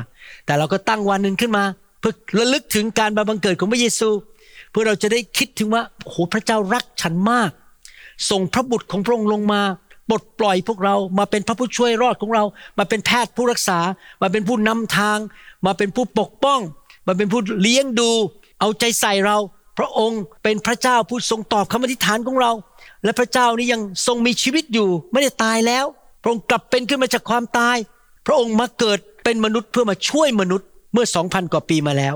[0.45, 1.63] แต่เราก็ตั้งวันหนึ่งขึ้นมา
[1.99, 4.09] เพื่อระลึกถึงการมาบังเกิดของพระเยซู
[4.71, 7.51] เพื่อเราจะได้คิดถึงว่าโอ้โหพระเจ้ารักฉันมาก
[8.29, 9.61] ส่งพระบุตรของพระองค์ลงมา
[10.09, 12.43] ปลดปล่อยพวกเรามาเป็นพระผู้ช่วยรอดของเรา
[12.79, 13.79] มาเป็นแพทย์ผู้รักษา
[14.21, 15.17] มาเป็นผู้นำทาง
[15.65, 16.59] มาเป็นผู้ปกป้อง
[17.07, 18.11] มาเป็นผู้เลี้ยงดู
[18.59, 19.37] เอาใจใส่เรา
[19.77, 22.51] พระองค์เป็นพระเจ้าผู้ทรงตอบคำอธิษฐานของเรา
[23.03, 25.85] และพระเจ้านี้ยังทรงมีชีวิตอยู่ ไม่ได้ตายแล้ว
[26.21, 27.77] พระองค์กลับเป็นขึ้นมาจากความตาย
[28.27, 32.15] พระองค์มาเกิดเป็นมนุษย์เพื่อมาช่วยมนุษย์เมื่อสองพันกว่าปีมาแล้ว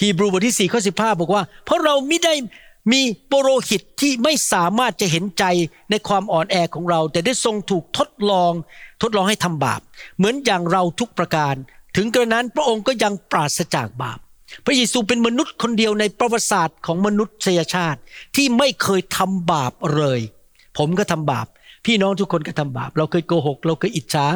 [0.00, 2.34] ฮีบรูบทที่4ข้อ15 บอกว่า เพราะเราไม่ได้
[2.92, 5.44] มีโปโรหิตที่ไม่สามารถจะเห็นใจ
[5.90, 8.52] ในความอ่อนแอของเรา แต่ได้ทรงถูกทดลอง
[9.02, 9.80] ทดลองให้ทำบาป
[10.16, 11.54] เหมือนอย่างเราทุกประการ
[11.96, 14.18] ถึงกระนั้นพระองค์ก็ยังปราศจากบาป
[14.64, 18.00] พระเยซูเป็นมนุษย์คนเดียวในประวัติศาสตร์ของมนุษยชาติ
[18.36, 20.20] ที่ไม่เคยทำบาปเลย
[20.78, 21.46] ผมก็ทำบาป
[21.86, 24.26] พี่น้องทุกคนก็ทำบาป เราเคยโกหก เราเคยอิจฉา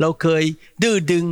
[0.00, 0.42] เราเคย
[0.82, 1.24] ดื้อดึง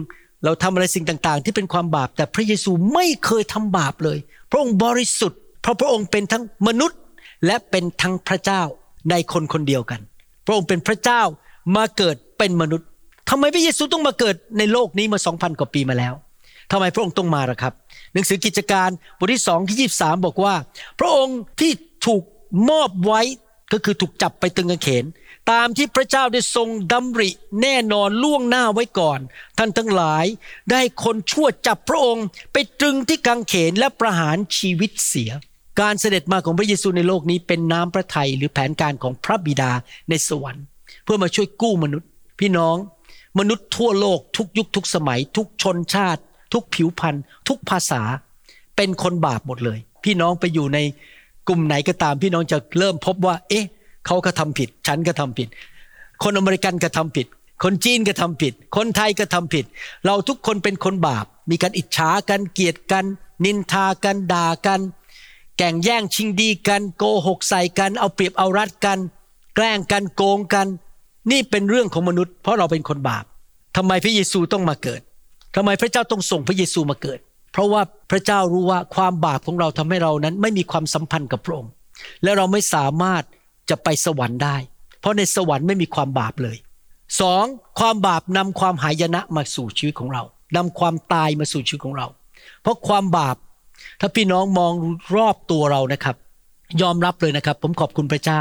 [0.45, 4.19] เราทำอะไรสิ่งต่างๆ ที่เป็นความบาป แต่พระเยซูไม่เคยทำบาปเลย
[4.51, 6.99] พระองค์บริสุทธิ์ เพราะพระองค์เป็นทั้งมนุษย์
[7.47, 8.63] และเป็นทั้งพระเจ้า
[9.11, 10.01] ในคนคนเดียวกัน
[10.47, 11.23] พระองค์เป็นพระเจ้า
[11.77, 12.87] มาเกิดเป็นมนุษย์
[13.31, 16.15] ทำไมพระเยซูต้องมาเกิดในโลกนี้มาสองพันกว่าปีมาแล้ว
[16.73, 17.73] ทำไมพระองค์ต้องมาล่ะครับ
[18.13, 20.55] หนังสือกิจการบทที่สองที่ยี่สามบอกว่า
[20.99, 21.73] พระองค์ที่
[22.07, 22.23] ถูก
[22.71, 23.21] มอบไว้
[23.73, 25.05] ก็คือถูกจับไปตึงกางเขน
[25.51, 27.31] ตามที่พระเจ้าได้ทรงดำริ
[27.63, 29.21] แน่นอนล่วงหน้าไว้ก่อน
[29.59, 30.25] ท่านทั้งหลาย
[30.71, 35.31] ได้คนชั่วจับพระองค์ ไปตรึงที่กางเขนและประหารชีวิตเสีย
[35.81, 39.73] การเสด็จมาของพระเยซูในโลกนี้เป็นน้ำพระทัยหรือแผนการของพระบิดา
[40.09, 40.65] ในสวรรค์
[41.05, 42.09] เพื่อมาช่วยกู้มนุษย์
[42.41, 42.77] พี่น้อง
[43.39, 47.17] มนุษย์ทั่วโลกทุกยุคทุกสมัย ทุกชนชาติ ทุกผิวพรรณ
[47.49, 48.03] ทุกภาษา
[48.77, 50.79] เป็นคนบาปหมดเลย พี่น้องไปอยู่ใน
[51.49, 53.65] กลุ่มไหนก็ตามพี่น้องจะเริ่มพบว่า เอ๊ะ
[54.07, 55.49] เขาก็ทำผิด ฉันก็ทำผิด
[56.23, 57.27] คนอเมริกันก็ทำผิด
[57.63, 59.65] คนจีนก็ทำผิด คนไทยก็ทำผิด
[60.07, 63.05] เราทุกคนเป็นคนบาป มีการอิจฉากันเกลียดกัน
[63.45, 64.81] นินทากันด่ากัน
[65.59, 68.99] แก่งแย่งชิงดีกัน โกหกใส่กัน เอาเปรียบเอารัดกัน
[69.55, 70.67] แกล้งกันโกงกัน
[71.31, 73.25] นี่เป็นเรื่องของมนุษย์ เพราะเราเป็นคนบาป
[73.77, 75.01] ทำไมพระเยซูต้องมาเกิด
[75.57, 77.19] ทำไมพระเจ้าต้องส่งพระเยซูมาเกิด
[77.53, 81.73] เพราะว่าพระเจ้ารู้ว่าความบาปของเราทำให้เรานั้น ไม่มีความสัมพันธ์กับพระองค์
[82.23, 83.23] และเราไม่สามารถ
[83.71, 84.57] จะไปสวรรค์ได้
[85.01, 86.57] เพราะในสวรรค์ไม่มีความบาปเลย
[87.21, 87.45] สอง
[87.79, 90.23] ความบาปนำความหายนะมาสู่ชีวิตของเรา
[90.57, 92.07] นำความตายมาสู่ชีวิตของเรา
[92.63, 93.37] เพราะความบาป
[94.01, 94.73] ถ้าพี่น้องมอง
[95.17, 96.17] รอบตัวเรานะครับ
[96.83, 98.41] ยอมรับเลยนะครับ ผมขอบคุณพระเจ้า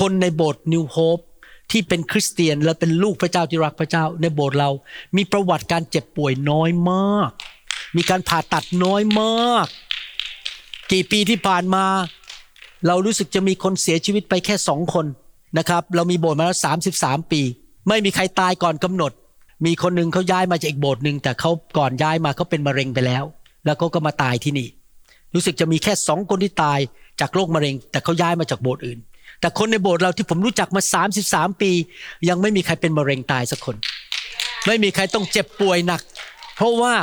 [0.00, 1.18] คนในโบสถ์นิวโฮป
[1.70, 4.70] ที่เป็นคริสเตียนและเป็นลูกพระเจ้าที่รักพระเจ้า ในโบสถ์เรา
[5.16, 7.30] มีประวัติการเจ็บป่วยน้อยมาก
[7.96, 9.66] มีการผ่าตัดน้อยมาก
[10.92, 11.84] กี่ปีที่ผ่านมา
[12.86, 15.06] เรารู้สึกจะมีคนเสียชีวิตไปแค่สองคน
[15.58, 17.42] นะครับเรามีโบสถ์มาแล้วสามสิบสามปี
[17.88, 19.12] ไม่มีใครตายก่อนกำหนด
[19.66, 23.24] มีคนหนึ่งเขาย้ายมาจากอีกโบสถ์หนึ่งแต่เขาก่อนย้ายมาเขาเป็นมะเร็งไปแล้ว
[23.64, 24.68] แล้วเขาก็มาตายที่นี่
[25.34, 26.78] รู้สึกจะมีแค่สองคนที่ตาย
[27.20, 28.98] จากโรคมะเร็ง แต่เขาย้ายมาจากโบสถ์อื่น
[29.40, 30.82] แต่คนในโบสถ์เราที่ผมรู้จักมา
[31.22, 31.70] 33 ปี
[32.28, 33.76] ยังไม่มีใครเป็นมะเร็งตายสักคน
[34.66, 36.00] ไม่มีใครต้องเจ็บป่วยหนัก
[36.56, 36.94] เพราะว่า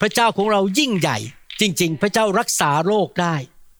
[0.00, 1.18] พระเจ้าของเรายิ่งใหญ่
[1.60, 3.34] จริง ๆ พระเจ้ารักษาโรคได้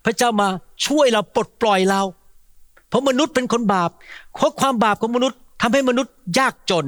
[0.04, 0.48] พระเจ้ามา
[0.86, 2.02] ช่วยเราปลดปล่อยเรา
[2.88, 3.90] เพราะมนุษย์เป็นคนบาป
[4.34, 6.86] เพราะความบาปของมนุษย์ทำให้มนุษย์ยากจน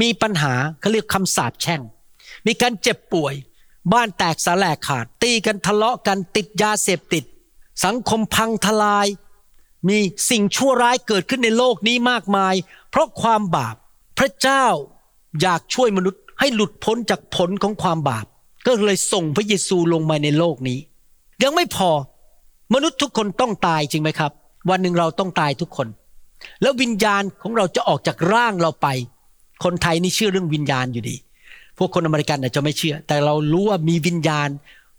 [0.00, 1.80] มีปัญหาเขาเรียกคำสาปแช่ง
[2.46, 3.34] มีการเจ็บป่วย
[3.92, 7.24] บ้านแตกสาแหลกขาด ตีกันทะเลาะกันติดยาเสพติด
[7.84, 9.06] สังคมพังทลาย
[9.88, 9.98] มี
[10.30, 12.54] สิ่งชั่วร้ายเกิดขึ้นในโลกนี้มากมาย
[12.90, 13.76] เพราะความบาป
[14.18, 14.66] พระเจ้า
[15.40, 18.26] อยากช่วยมนุษย์ให้หลุดพ้นจากผลของความบาป
[18.66, 20.78] ก็เลยส่งพระเยซูลงมาในโลกนี้
[21.42, 21.90] ยังไม่พอ
[22.74, 24.32] มนุษย์ทุกคนต้องตายจริงไหมครับ
[24.70, 25.88] วันหนึ่งเราต้องตายทุกคน
[26.62, 28.86] แล้ววิญญาณของเราจะออกจากร่างเราไป
[29.64, 31.16] คนไทยนี่เชื่อเรื่องวิญญาณอยู่ดี
[31.78, 34.48] พวกคนอเมริกันอาจจะไม่เชื่อ แต่เรารู้ว่ามีวิญญาณ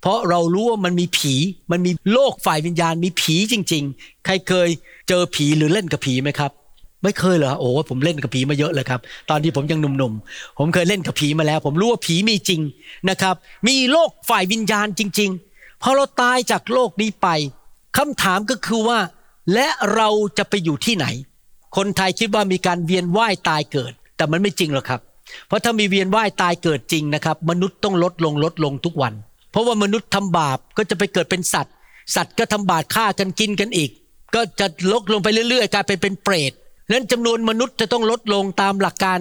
[0.02, 1.34] เพราะเรารู้ว่ามันมีผี
[1.72, 4.70] มันมีโลกฝ่ายวิญญาณมีผีจริง ๆ ใครเคย
[5.08, 6.52] เจอผีหรือเล่นกับผีไหมครับ
[7.04, 12.62] ไม่เคยเหรอโอ้ผมเล่นกับผีมาเยอะเลยครับ ตอนที่ผมยังหนุ่มๆผมเคยเล่นกับผีมาแล้ว ผมรู้ว่าผีมีจริง
[13.10, 13.36] นะครับ
[13.68, 17.28] มีโลกฝ่ายวิญญาณจริง ๆพอเราตายจากโลกนี้ไป
[17.97, 18.99] คำถามก็คือว่า
[19.54, 21.06] และเราจะไปอยู่ที่ไหน
[21.77, 25.01] คนไทยคิดว่ามีการเวียนว่ายตายเกิด แต่มันไม่จริงหรอกครับ
[25.47, 29.13] เพราะถ้ามีเวียนว่ายตายเกิดจริงนะครับ มนุษย์ต้องลดลงลดลงทุกวัน
[29.51, 31.73] เพราะว่ามนุษย์ทำบาปก็จะไปเกิดเป็นสัตว์
[32.15, 33.89] สัตว์ก็ทำบาปฆ่ากันกินกันอีก
[34.36, 36.51] ก็จะลดลงไปเรื่อยๆกลายไปเป็นเปรต
[36.91, 39.19] นั้นจำนวนมนุษย์จะต้องลดลงตามหลักการ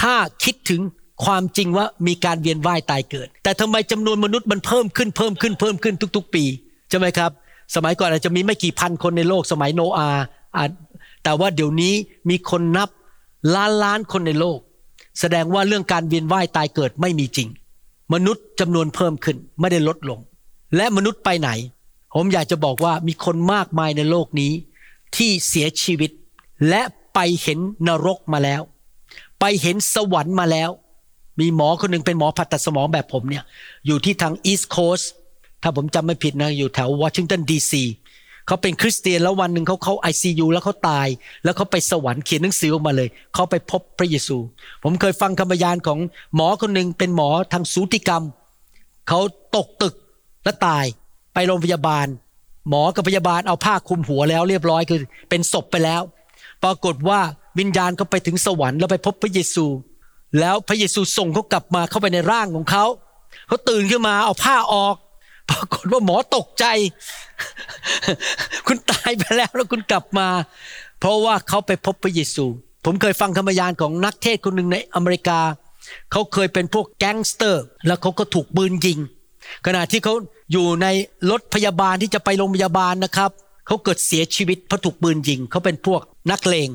[0.00, 0.80] ถ้าคิดถึง
[1.24, 6.44] ความจริงว่ามีการเวียนว่ายตายเกิด แต่ทำไมจำนวนมนุษย์มันเพิ่มขึ้นเพิ่มขึ้นเพิ่มขึ้นทุก ๆ ปี
[6.90, 7.30] ใช่ไหมครับ
[7.74, 10.08] สมัยก่อนอาจจะมีไม่กี่พันคนในโลกสมัยโนอา
[11.24, 11.94] แต่ว่าเดี๋ยวนี้
[12.30, 12.88] มีคนนับ
[13.54, 14.58] ล้านล้านคนในโลก
[15.20, 17.48] แสดงว่าเรื่องการเวียนว่ายตายเกิดไม่มีจริง
[18.14, 20.18] มนุษย์จำนวนเพิ่มขึ้นไม่ได้ลดลง
[20.76, 21.50] และมนุษย์ไปไหน
[22.14, 24.52] ผมอยากจะบอกว่ามีคนมากมายในโลกนี้
[25.16, 26.10] ที่เสียชีวิต
[26.68, 26.82] และ
[27.14, 28.62] ไปเห็นนรกมาแล้ว
[29.40, 30.70] ไปเห็นสวรรค์มาแล้ว
[31.40, 33.44] มีหมอคนหนึ่งเป็นหมอผ่าตัดสมองแบบผมเนี่ย
[33.86, 35.00] อยู่ที่ทางอีสต์โคส
[35.62, 37.82] ถ้าผมจำไม่ผิดนะอยู่แถววอชิงตันดีซี
[38.46, 41.08] เขาเป็นคริสเตียนแล้ววันหนึ่งเขาเข้าไอซียูแล้วเขาตาย
[41.44, 44.36] แล้วเขาไปสวรรค์เขียนหนังสือออกมาเลย เขาไปพบพระเยซู
[44.82, 45.98] ผมเคยฟังคำบรรยายของ
[46.34, 48.24] หมอคนหนึ่งเป็นหมอทางสูติกรรม
[49.08, 49.20] เขา
[49.56, 49.94] ตกตึก
[50.44, 50.84] และตาย
[51.34, 52.06] ไปโรงพยาบาล
[52.68, 56.02] หมอกับพยาบาลเอาผ้าคลุมหัวแล้วเรียบร้อยคือเป็นศพไปแล้ว
[56.64, 57.20] ปรากฏว่า
[57.58, 59.66] วิญญาณเขาไปถึงสวรรค์แล้วไปพบพระเยซู
[60.40, 62.84] แล้วพระเยซูส่งเขากลับมาเข้าไปในร่างของเขา
[63.48, 64.94] เขาตื่นขึ้นมาเอาผ้าออก
[65.50, 66.64] ปรากฏว่าหมอตกใจ
[68.66, 70.28] คุณตายไปแล้วแล้วคุณกลับมา
[71.00, 72.44] เพราะว่าเขาไปพบพระเยซู
[72.84, 75.40] ผมเคยฟังคำบรรยายของนักเทศน์คนหนึ่งในอเมริกา
[76.12, 78.98] เขาเคยเป็นพวกแก๊งสเตอร์ แล้วเขาก็ถูกปืนยิง
[79.66, 80.14] ขณะที่เขา
[80.52, 80.86] อยู่ใน
[81.30, 83.30] รถพยาบาลที่จะไปโรงพยาบาลนะครับ
[83.66, 86.68] เขาเกิดเสียชีวิตเพราะถูกปืนยิงเขาเป็นพวกนักเลง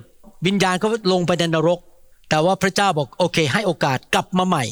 [0.46, 1.80] วิญญาณเขาลงไปในนรก
[2.30, 4.64] แต่ว่าพระเจ้าบอกโอเค ให้โอกาสกลับมาใหม่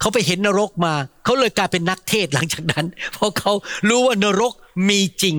[0.00, 3.52] เขาไปเห็นนรกมา เขาเลยกลายเป็นนักเทศหลังจากนั้น เพราะเขา
[3.88, 4.52] รู้ว่านรก
[4.88, 5.36] มีจริง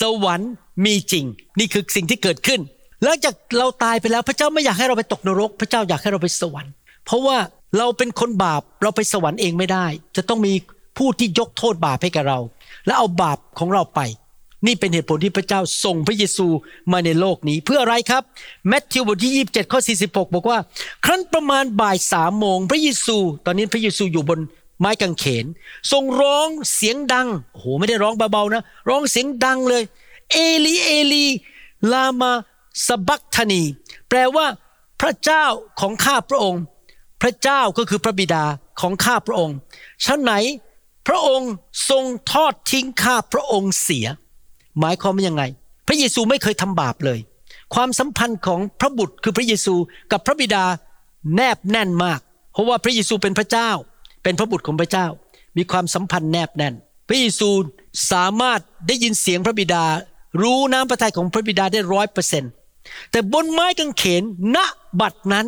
[0.00, 0.52] สวรรค์
[0.84, 1.24] มีจริง
[1.58, 2.60] นี่คือสิ่งที่เกิดขึ้น
[3.02, 6.72] หลังจากเราตายไปแล้วพระเจ้าไม่อยากให้เราไปตกนรก พระเจ้าอยากให้เราไปสวรรค์
[7.04, 7.36] เพราะว่า
[7.78, 9.86] เราเป็นคนบาปเราไปสวรรค์เองไม่ได้
[10.16, 10.52] จะต้องมี
[10.98, 12.38] ผู้ที่ยกโทษบาปให้กับเรา
[12.86, 14.00] และเอาบาปของเราไป
[14.66, 16.46] นี่เป็นเหตุผลที่พระเจ้าส่งพระเยซู
[16.92, 18.22] มาในโลกนี้ เพื่ออะไรครับ
[18.68, 20.58] แมทธิวบทที่ 27 ข้อ 46 บอกว่า
[21.04, 24.40] ครั้นประมาณบ่ายสามโมงพระเยซู ตอนนี้พระเยซูอยู่บน
[24.80, 25.46] ไม้กางเขน
[25.92, 29.82] ทรงร้องเสียงดังโอ้โหไม่ได้ร้องเบาๆนะ ร้องเสียงดังเลย
[30.32, 31.26] เอลีเอลี
[31.92, 32.32] ลามา
[32.86, 33.62] สบักธานี
[34.08, 34.46] แปลว่า
[35.00, 35.44] พระเจ้า
[35.80, 36.62] ของข้าพระองค์
[37.22, 38.44] พระเจ้าก็คือพระบิดา
[38.80, 39.56] ของข้าพระองค์
[40.04, 40.32] ชั้นไหน
[41.08, 41.50] พระองค์
[41.90, 44.06] ทรงทอดทิ้งข้าพระองค์เสีย
[44.80, 45.42] หมายความว่ายังไง
[45.88, 47.18] พระเยซูไม่เคยทำบาปเลย
[47.74, 49.74] ความสัมพันธ์ของพระบุตรคือพระเยซู
[50.12, 50.64] กับพระบิดา
[51.34, 52.20] แนบแน่นมาก
[52.52, 53.70] เพราะว่าพระเยซูเป็นพระเจ้า
[54.22, 55.06] เป็นพระบุตรของพระเจ้า
[55.56, 56.74] มีความสัมพันธ์แนบแน่น
[57.08, 57.50] พระเยซู
[58.12, 59.84] สามารถได้ยินเสียงพระบิดา
[60.42, 62.50] รู้น้ำพระทัยของพระบิดาได้ร้อยเปอร์เซ็นต์
[63.10, 64.22] แต่บนไม้กางเขน
[64.56, 64.58] ณ
[65.00, 65.46] บัดนั้น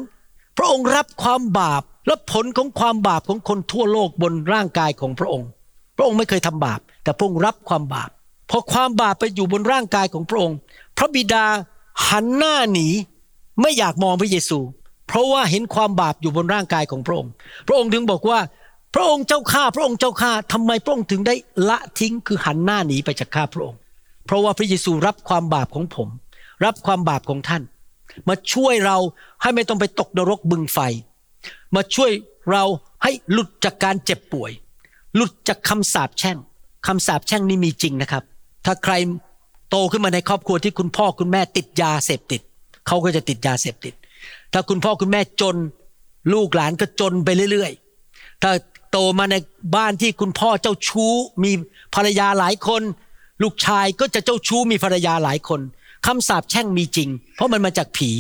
[0.57, 5.49] พระองค์รับความบาปและผลของความบาปของคนทั่วโลกบนร่างกายของพระองค์
[5.97, 8.11] พระองค์ไม่เคยทำบาป แต่พระองค์รับความบาป
[8.51, 10.57] พอความบาปไปอยู่บนร่างกายของพระองค์
[10.97, 11.45] พระบิดา
[12.09, 12.89] หันหน้าหนี
[13.61, 14.59] ไม่อยากมองพระเยซู
[15.09, 17.31] เพราะว่าเห็นความบาปอยู่บนร่างกายของพระองค์
[17.67, 18.39] พระองค์ถึงบอกว่า
[18.95, 21.35] พระองค์เจ้าข้าพระองค์เจ้าข้าทำไมพระองค์ถึงได้
[21.69, 23.79] ละทิ้งคือหันหน้าหนีไปจากข้าพระองค์
[24.27, 26.09] เพราะว่าพระเยซูรับความบาปของผม
[26.65, 27.63] รับความบาปของท่าน
[28.29, 28.97] มาช่วยเรา
[29.43, 30.79] ให้ไม่ต้องไปตกนรกบึงไฟ
[31.77, 32.11] มาช่วย
[32.51, 32.65] เรา
[33.03, 34.53] ให้หลุดจากการเจ็บป่วย
[35.15, 36.37] หลุดจากคำสาปแช่ง
[36.87, 38.23] คำสาปแช่งนี่มีจริงนะครับ
[38.67, 38.95] ถ้าใคร
[39.71, 42.41] โตขึ้นมาในครอบครัวที่คุณพ่อคุณแม่ติดยาเสพติด
[42.87, 43.95] เขาก็จะติดยาเสพติด
[44.53, 45.57] ถ้าคุณพ่อคุณแม่จน
[46.33, 48.51] ลูกหลานก็จนไปเรื่อยๆ ถ้า
[48.91, 49.35] โตมาใน
[49.77, 51.13] บ้านที่คุณพ่อเจ้าชู้
[51.45, 51.53] มี
[51.95, 52.83] ภรรยาหลายคน
[53.43, 55.61] ลูกชายก็จะเจ้าชู้มีภรรยาหลายคน
[56.07, 58.11] คำสาปแช่งมีจริง เพราะมันมาจากผี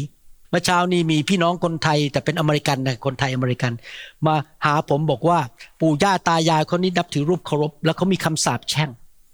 [0.50, 3.72] เมื่อเช้านี้มีพี่น้องคนไทย แต่เป็นอเมริกันนะคนไทยอเมริกัน
[4.26, 5.38] มาหาผมบอกว่า
[5.80, 8.90] ปู่ย่าตายายคนนี้นับถือรูปเคารพ แล้วเขามีคำสาปแช่ง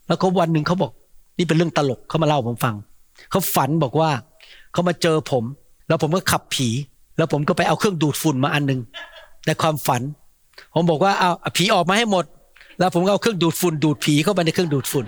[0.07, 0.92] แล้วเขาวันหนึ่งเขาบอก
[1.38, 2.75] นี่เป็นเรื่องตลกเขามาเล่าผมฟัง
[3.31, 4.11] เขาฝันบอกว่า
[4.73, 5.45] เขามาเจอผม
[5.88, 6.68] แล้วผมก็ขับผี
[7.16, 8.81] แล้วผมก็ไปเอาเครื่องดูดฝุ่นมาอันหนึง
[9.47, 10.03] ในความฝัน
[10.75, 12.25] ผมบอกว่าเอาเอาผีออกมาให้หมด
[12.79, 15.07] แล้วผมก็เอาเครื่องดูดฝุ่นดูดผีเข้าไปในเครื่องดูดฝุ่น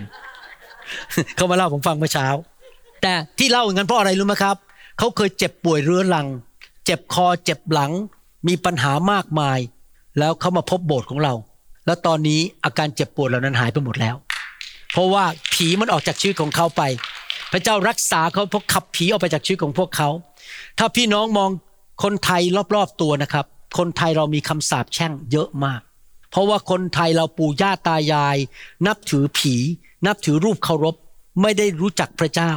[1.35, 2.27] เขามาเล่าผมฟังเมื่อเช้า
[3.01, 4.55] แต่ที่เล่าอย่างนั้นเพราะอะไรรู้ไหมครับ
[4.97, 6.27] เขาเคยเจ็บป่วยเรื้อรัง
[6.85, 7.91] เจ็บคอเจ็บหลัง
[8.47, 9.59] มีปัญหามากมาย
[10.19, 11.33] แล้วเขามาพบโบสถ์ของเรา
[11.85, 14.15] แล้วตอนนี้อาการเจ็บปวดเหล่านั้นหายไปหมดแล้ว
[14.95, 16.81] เพราะว่าผีมันออกจากชีวิตของเขาไป
[17.51, 20.09] พระเจ้ารักษาเขาเพราะขับผีออกไปจากชีวิตของพวกเขา
[20.77, 21.49] ถ้าพี่น้องมอง
[22.03, 22.41] คนไทย
[22.75, 23.45] รอบๆตัวนะครับ
[23.77, 25.81] คนไทยเรามีคำสาปแช่งเยอะมาก
[26.31, 28.37] เพราะว่าคนไทยเราปู่ย่าตายาย
[28.87, 29.55] นับถือผี
[30.05, 30.95] นับถือรูปเคารพ
[31.41, 32.51] ไม่ได้รู้จักพระเจ้า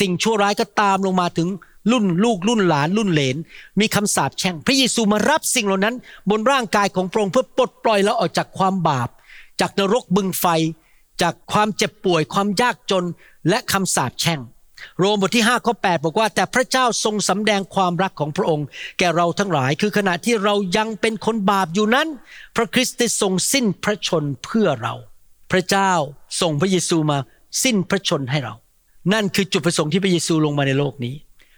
[0.00, 1.48] สิ่งชั่วร้ายก็ตามลงมาถึง
[1.90, 3.36] รุ่นลูกรุ่นหลานรุ่นเหลน
[3.80, 5.94] มีคำสาปแช่ง พระเยซูมารับสิ่งเหล่านั้น
[6.30, 9.08] บนร่างกายของพระองค์เพื่อปลดปล่อยเราออกจากความบาป
[9.60, 10.46] จากนรกบึงไฟ
[11.22, 13.04] จากความเจ็บป่วยความยากจน
[13.48, 14.40] และคำสาปแช่ง
[14.98, 18.66] โรมบทที่5ข้อ8บอกว่า แต่พระเจ้าทรงสำแดงความรักของพระองค์
[18.98, 22.08] แก่เราทั้งหลาย คือขณะที่เรายังเป็นคนบาปอยู่นั้น
[22.56, 24.94] พระคริสต์ได้ทรงสิ้นพระชนเพื่อเรา
[25.52, 25.92] พระเจ้า
[26.40, 27.18] ส่งพระเยซูมา
[27.62, 28.54] สิ้นพระชนให้เรา
[29.12, 31.14] นั่นคือจุดประสงค์ที่พระเยซูลงมาในโลกนี้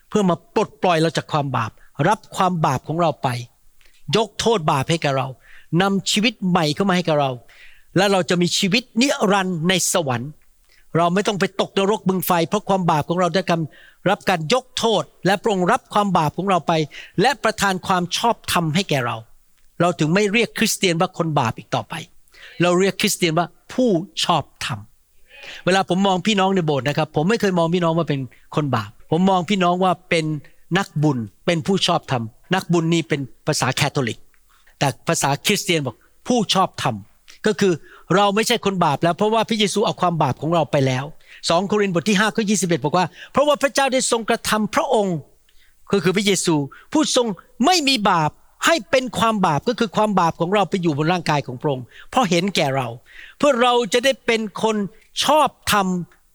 [0.08, 1.70] เพื่อมาปลดปล่อยเราจากความบาป
[2.08, 3.28] รับความบาปของเราไป
[4.16, 5.28] ยกโทษบาปให้กับเรา
[5.82, 7.30] นำชีวิตใหม่เข้ามาให้กับเรา
[7.96, 10.30] และเราจะมีชีวิตนิรันดร์ในสวรรค์
[10.96, 13.60] เราไม่ต้องไปตกนรกบึงไฟ เพราะความบาปของเราได้การ
[14.10, 16.72] รับการยกโทษ และปรงรับความบาปของเราไป
[17.20, 19.16] และประทานความชอบธรรมให้แก่เรา
[19.80, 21.94] เราถึงไม่เรียกคริสเตียนว่าคนบาปอีกต่อไป
[22.62, 23.90] เราเรียกคริสเตียนว่าผู้
[24.24, 24.78] ชอบธรรม
[25.64, 28.20] เวลาผมมองพี่น้องในโบสถ์นะครับ ผมไม่เคยมองพี่น้องว่าเป็น
[28.56, 30.24] คนบาป ผมมองพี่น้องว่าเป็น
[30.78, 32.22] นักบุญเป็นผู้ชอบธรรม
[32.54, 34.18] นักบุญนี่เป็นภาษาแคทอลิก
[34.78, 35.96] แต่ภาษาคริสเตียนบอก
[36.28, 36.94] ผู้ชอบธรรม
[37.46, 37.72] ก็คือ
[38.16, 41.04] เราไม่ใช่คนบาปแล้ว เพราะว่าพระเยซูเอาความบาปของเราไปแล้ว
[41.40, 45.16] 2โครินธ์บทที่5ข้อ21 บอกว่า เพราะว่าพระเจ้าได้ทรงกระทำพระองค์
[45.92, 46.54] ก็คือพระเยซู
[46.92, 47.26] ผู้ทรง
[47.66, 48.30] ไม่มีบาป
[48.66, 52.88] ให้เป็นความบาปก็คือความบาปของเราไปอยู่บนร่างกายของพระองค์เพราะเห็นแก่เรา
[53.38, 54.76] เพื่อเราจะได้เป็นคน
[55.24, 55.86] ชอบธรรม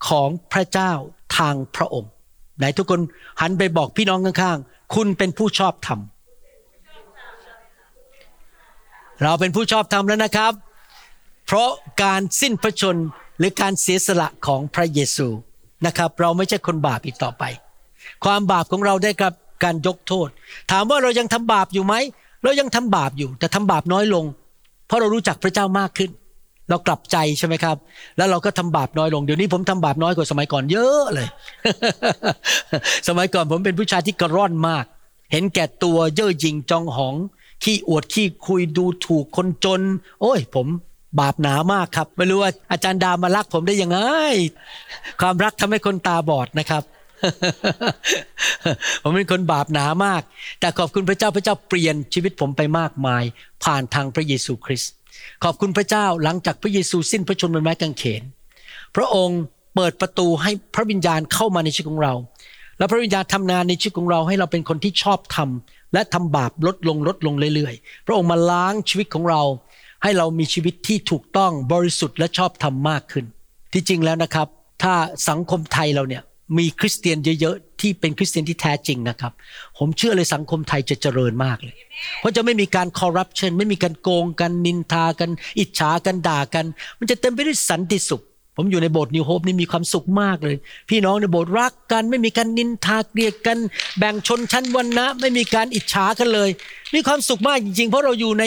[0.07, 0.91] ของพระเจ้า
[1.37, 2.09] ทางพระองค์
[2.57, 3.01] ไหนทุกคน
[3.41, 5.99] หันไปบอกพี่น้องข้างๆคุณเป็นผู้ชอบธรรม
[9.23, 10.53] เราเป็นผู้ชอบธรรมแล้วนะครับ
[11.51, 11.71] เพราะ
[12.03, 12.97] การสิ้นพระชน
[13.38, 15.27] หรือการเสียสละของพระเยซู
[15.85, 17.43] นะครับ เราไม่ใช่คนบาปอีกต่อไป
[18.23, 19.33] ความบาปของเราได้รับ
[19.63, 20.29] การยกโทษ
[20.71, 21.95] ถามว่าเรายังทำบาปอยู่ไหม
[22.43, 24.25] เรายังทำบาปอยู่ แต่ทำบาปน้อยลง
[24.88, 26.12] เพราะเรารู้จักพระเจ้ามากขึ้น
[26.69, 27.77] เรากลับใจใช่ไหมครับ
[28.17, 31.27] แล้วเราก็ทำบาปน้อยลง เดี๋ยวนี้ผมทำบาปน้อยกว่าสมัยก่อนเยอะเลย
[33.07, 34.85] สมัยก่อนผมเป็นผู้ชายที่กระร่อนมาก
[35.31, 37.15] เห็นแก่ตัวเย่อหยิ่งจองหอง
[37.63, 39.81] ขี้อวดขี้คุยดูถูกคนจน
[40.21, 40.67] โอ้ย ผม
[41.19, 43.99] บาปหนามากครับ ไม่รู้ว่าอาจารย์ดามารักผมได้ยังไง
[45.21, 46.83] ความรักทำให้คนตาบอดนะครับ
[49.03, 50.21] ผมเป็นคนบาปหนามาก
[50.59, 53.23] แต่ขอบคุณพระเจ้าพระเจ้าเปลี่ยนชีวิตผมไปมากมาย
[53.63, 54.91] ผ่านทางพระเยซูคริสต์
[55.43, 58.23] ขอบคุณพระเจ้าหลังจากพระเยซูสิ้นพระชนม์บนไม้กางเขน
[58.95, 59.39] พระองค์
[59.75, 62.13] เปิดประตูให้พระวิญญาณเข้ามาในชีวิตของเรา
[62.77, 69.41] แล้วพระวิญญาณทำงานในชีวิตของเราให้เราเป็นคนที่ชอบทำและทำบาปลดลงลดลงเรื่อยๆ พระองค์มาล้างชีวิตของเรา
[70.03, 73.25] ให้เรามีชีวิตที่ถูกต้องบริสุทธิ์และชอบธรรมมากขึ้น
[73.73, 74.47] ที่จริงแล้วนะครับ
[74.83, 74.93] ถ้า
[75.29, 76.23] สังคมไทยเราเนี่ย
[76.57, 79.31] มีคริสเตียนเยอะๆที่เป็นคริสเตียนที่แท้จริงนะครับ
[79.77, 81.75] ผมเชื่อเลยสังคมไทยจะเจริญมากเลย
[82.19, 86.65] เพราะจะไม่มีการคอร์รัปชันไม่มีการโกงกันนินทากัน อิจฉากันด่ากัน
[86.99, 88.23] มันจะเต็มไปด้วยสันติสุข
[88.57, 90.55] ผมอยู่ในโบสถ์นิวโฮปนี่มีความสุขมากเลย
[90.89, 93.57] พี่น้องในโบสถ์รักกัน ไม่มีการนินทาเกลียดกัน
[93.97, 96.49] แบ่งชนชั้นวรรณะ ไม่มีการอิจฉากันเลย
[96.93, 98.45] มีความสุขมากจริงๆ เพราะเราอยู่ใน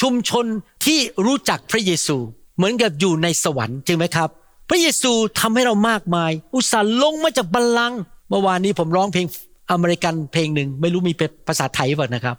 [0.00, 0.46] ชุมชน
[0.84, 2.16] ที่รู้จักพระเยซู
[2.56, 4.28] เหมือนกับอยู่ในสวรรค์จริงไหมครับ
[4.68, 9.26] พระเยซูทำให้เรามากมาย อุตส่าห์ลงมาจากบัลลังก์เมื่อวานนี้ผมร้องเพลง
[9.70, 11.14] อเมริกันเพลงหนึ่งไม่รู้มี
[11.48, 12.36] ภาษาไทยเปล่านะครับ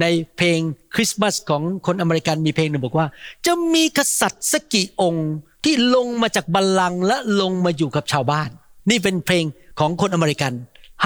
[0.00, 0.06] ใน
[0.36, 0.58] เพลง
[0.94, 3.06] คริสต์มาสของคนอเมริกันมีเพลงหนึ่งบอกว่า
[3.46, 5.28] จะมีกษัตริย์สักกี่องค์
[5.64, 8.50] ที่ลงมาจากบัลลังก์และลงมาอยู่กับชาวบ้าน
[8.90, 9.44] นี่เป็นเพลง
[9.80, 10.52] ของคนอเมริกัน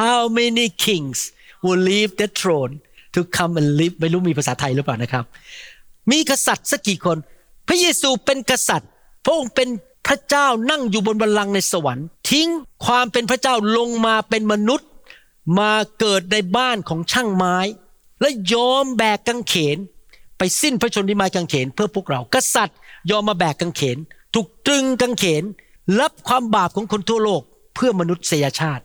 [0.01, 1.19] How many kings
[1.65, 2.73] will leave the throne
[3.15, 5.25] to come and live ไม่รู้มีภาษาไทยหรือเปล่านะครับ
[6.11, 7.19] มีกษัตริย์สักกี่คน
[7.69, 8.91] พระเยซูเป็นกษัตริย์
[9.25, 9.69] พระองค์เป็น
[10.07, 12.49] พระเจ้านั่งอยู่บนบัลลังก์ในสวรรค์ ทิ้ง
[12.85, 14.89] ความเป็นพระเจ้าลงมาเป็นมนุษย์
[15.59, 17.57] มาเกิดในบ้านของช่างไม้
[18.21, 19.79] และยอมแบกกางเขน
[20.39, 22.79] ไปสิ้นพระชนม์ที่ไม้กางเขน เพื่อพวกเรากษัตริย์
[23.11, 23.99] ยอมมาแบกกางเขน
[24.35, 25.45] ถูกตรึงกางเขน
[26.01, 27.43] รับความบาปของคนทั่วโลก
[27.75, 28.85] เพื่อมนุษยชาติ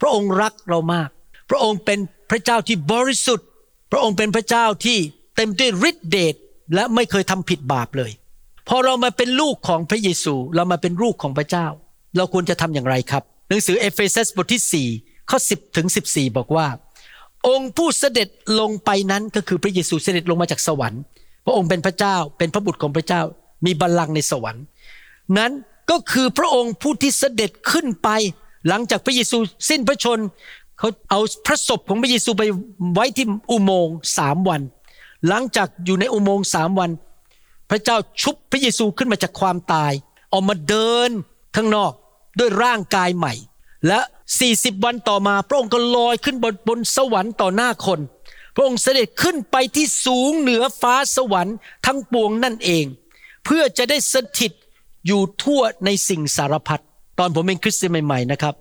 [0.00, 1.08] พระองค์รักเรามาก
[1.50, 1.98] พระองค์เป็น
[2.30, 3.48] พระเจ้าที่บริสุทธิ์
[3.92, 4.98] พระองค์เป็นพระเจ้าที่
[5.36, 6.34] เต็มด้วยฤทธิเดช
[6.74, 8.12] และไม่เคยทำผิดบาปเลย
[8.68, 11.66] พอเรามาเป็นลูกของพระเยซู เรามาเป็นลูกของพระเจ้า
[12.16, 16.66] เราควรจะทำอย่างไรครับ หนังสือเอเฟซัสบทที่ 4 ข้อ 10 ถึง 14 บอกว่า
[17.48, 18.28] องค์ผู้เสด็จ
[18.60, 21.02] ลงไปนั้นก็คือพระเยซูเสด็จลงมาจากสวรรค์
[21.46, 23.22] พระองค์เป็นพระเจ้าเป็นพระบุตรของพระเจ้า
[23.66, 24.64] มีบัลลังก์ในสวรรค์
[25.38, 25.52] นั้น
[25.90, 28.08] ก็คือพระองค์ผู้ที่เสด็จขึ้นไป
[28.68, 30.18] หลังจากพระเยซูสิ้นพระชน
[30.78, 32.42] เขาเอาพระศพของพระเยซูไป
[32.94, 34.60] ไว้ที่อุโมงค์สามวัน
[35.28, 36.90] หลังจากอยู่ในอุโมงค์สามวัน
[37.70, 39.92] พระเจ้าชุบพระเยซูขึ้นมาจากความตาย
[40.32, 41.10] ออกมาเดิน
[41.56, 41.92] ข้างนอก
[42.38, 43.34] ด้วยร่างกายใหม่
[43.86, 44.00] และ
[44.42, 48.00] 40 วันต่อมาพระองค์ก็ลอยขึ้นบนบนสวรรค์ต่อหน้าคน
[48.54, 51.56] พระองค์เสด็จขึ้นไปที่สูงเหนือฟ้าสวรรค์
[51.86, 52.84] ทั้งปวงนั่นเอง
[53.44, 54.52] เพื่อจะได้สถิต
[55.06, 56.82] อยู่ทั่วในสิ่งสารพัด
[57.18, 58.54] ตอนผมเป็นคริสเตียนใหม่ๆนะครับ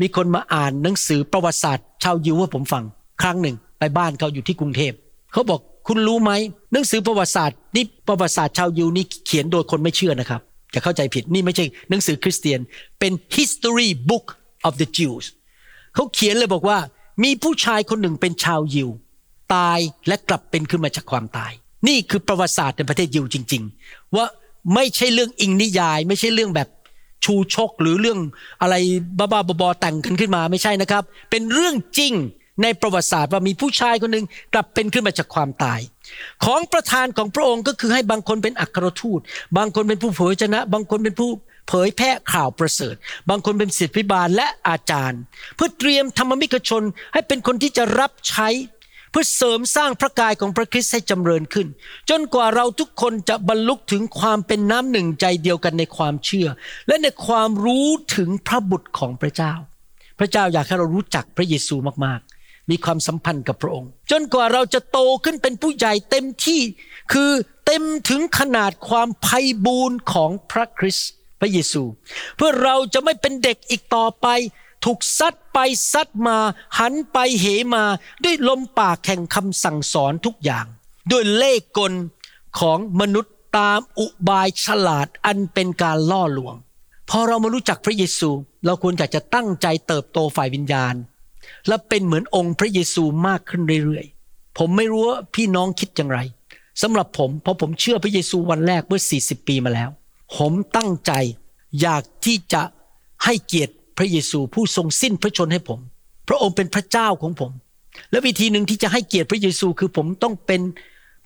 [0.00, 2.84] มีคนมาอ่านหนังสือประวัติศาสตร์ ชาวยิวให้ผมฟัง
[3.22, 4.92] ครั้งหนึ่งไปบ้านเขาอยู่ที่กรุงเทพ
[5.32, 6.32] เขาบอก คุณรู้ไหม
[6.72, 10.40] หนังสือประวัติศาสตร์นี่ประวัติศาสตร์ชาวยิวนี่เขียนโดยคนไม่เชื่อนะครับ
[10.72, 12.60] อย่าเข้าใจผิดนี่ไม่ใช่หนังสือคริสเตียน
[13.00, 14.26] เป็น history book
[14.66, 15.24] of the Jews
[15.94, 16.78] เขาเขียนเลยบอกว่า
[17.24, 18.88] มีผู้ชายคนหนึ่งเป็นชาวยิว
[19.54, 21.52] ตายและกลับเป็นขึ้นมาจากความตาย
[21.88, 24.26] นี่คือประวัติศาสตร์ในประเทศยิวจริง ๆ ว่า
[24.74, 26.68] ไม่ใช่เรื่องอิงนิยาย ไม่ใช่เรื่องแบบ
[27.24, 28.18] ชูชกหรือเรื่อง
[28.62, 28.74] อะไร
[29.18, 32.14] บ้าๆบอๆแต่งกันขึ้นมาไม่ใช่นะครับ เป็นเรื่องจริง
[32.62, 35.80] ในประวัติศาสตร์ว่ามีผู้ชายคนหนึ่งกลับเป็นขึ้นมาจากความตาย
[36.44, 39.20] ของประธานของพระองค์ก็คือให้บางคนเป็นอัครทูต
[39.56, 41.30] บางคนเป็นผู้เผยชนะ บางคนเป็นผู้
[41.68, 42.94] เผยแพร่ข่าวประเสริฐ
[43.28, 45.20] บางคนเป็นศิษย์พิบาลและอาจารย์
[45.56, 48.48] เพื่อเตรียมธรรมมิกชนให้เป็นคนที่จะรับใช้
[49.10, 51.66] เพื่อเสริมสร้างพระกายของพระคริสต์ให้จำเริญขึ้น
[52.10, 56.48] จนกว่าเราทุกคนจะบรรลุถึงความเป็นน้ำหนึ่งใจเดียวกันในความเชื่อ
[56.88, 59.54] และในความรู้ถึงพระบุตรของพระเจ้า
[60.18, 62.27] พระเจ้าอยากให้เรารู้จักพระเยซูมากๆ
[62.70, 66.60] มีความสัมพันธ์กับพระองค์ จนกว่าเราจะโตขึ้นเป็นผู้ใหญ่เต็มที่
[67.12, 67.30] คือ
[67.66, 71.82] เต็มถึงขนาดความไพ่บูรณ์ของพระคริสต์พระเยซู
[72.36, 74.26] เพื่อเราจะไม่เป็นเด็กอีกต่อไป
[74.84, 75.58] ถูกซัดไป
[75.92, 76.38] ซัดมา
[76.78, 77.84] หันไปเหมา
[78.24, 80.66] ด้วยลมปากแข่งคำสั่งสอนทุกอย่าง
[81.10, 81.92] ด้วยเล่กล
[82.58, 86.54] ของมนุษย์ตามอุบายฉลาดอันเป็นการล่อลวง
[87.10, 88.30] พอเรามารู้จักพระเยซู
[88.64, 90.94] เราควรอยากจะตั้งใจเติบโตฝ่ายวิญญาณ
[91.68, 96.18] และเป็นเหมือนองค์พระเยซูมากขึ้นเรื่อยๆ ผมไม่รู้ว่าพี่น้องคิดอย่างไร
[96.82, 99.90] สำหรับผมเพราะผมเชื่อพระเยซูวันแรกเมื่อ 40 ปีมาแล้ว
[100.36, 101.12] ผมตั้งใจ
[101.80, 102.62] อยากที่จะ
[103.24, 105.80] ให้เกียรติพระเยซูผู้ทรงสิ้นพระชนให้ผม
[106.28, 107.52] พระองค์เป็นพระเจ้าของผม
[108.10, 110.60] และวิธีหนึ่งที่จะให้เกียรติพระเยซูคือผมต้องเป็น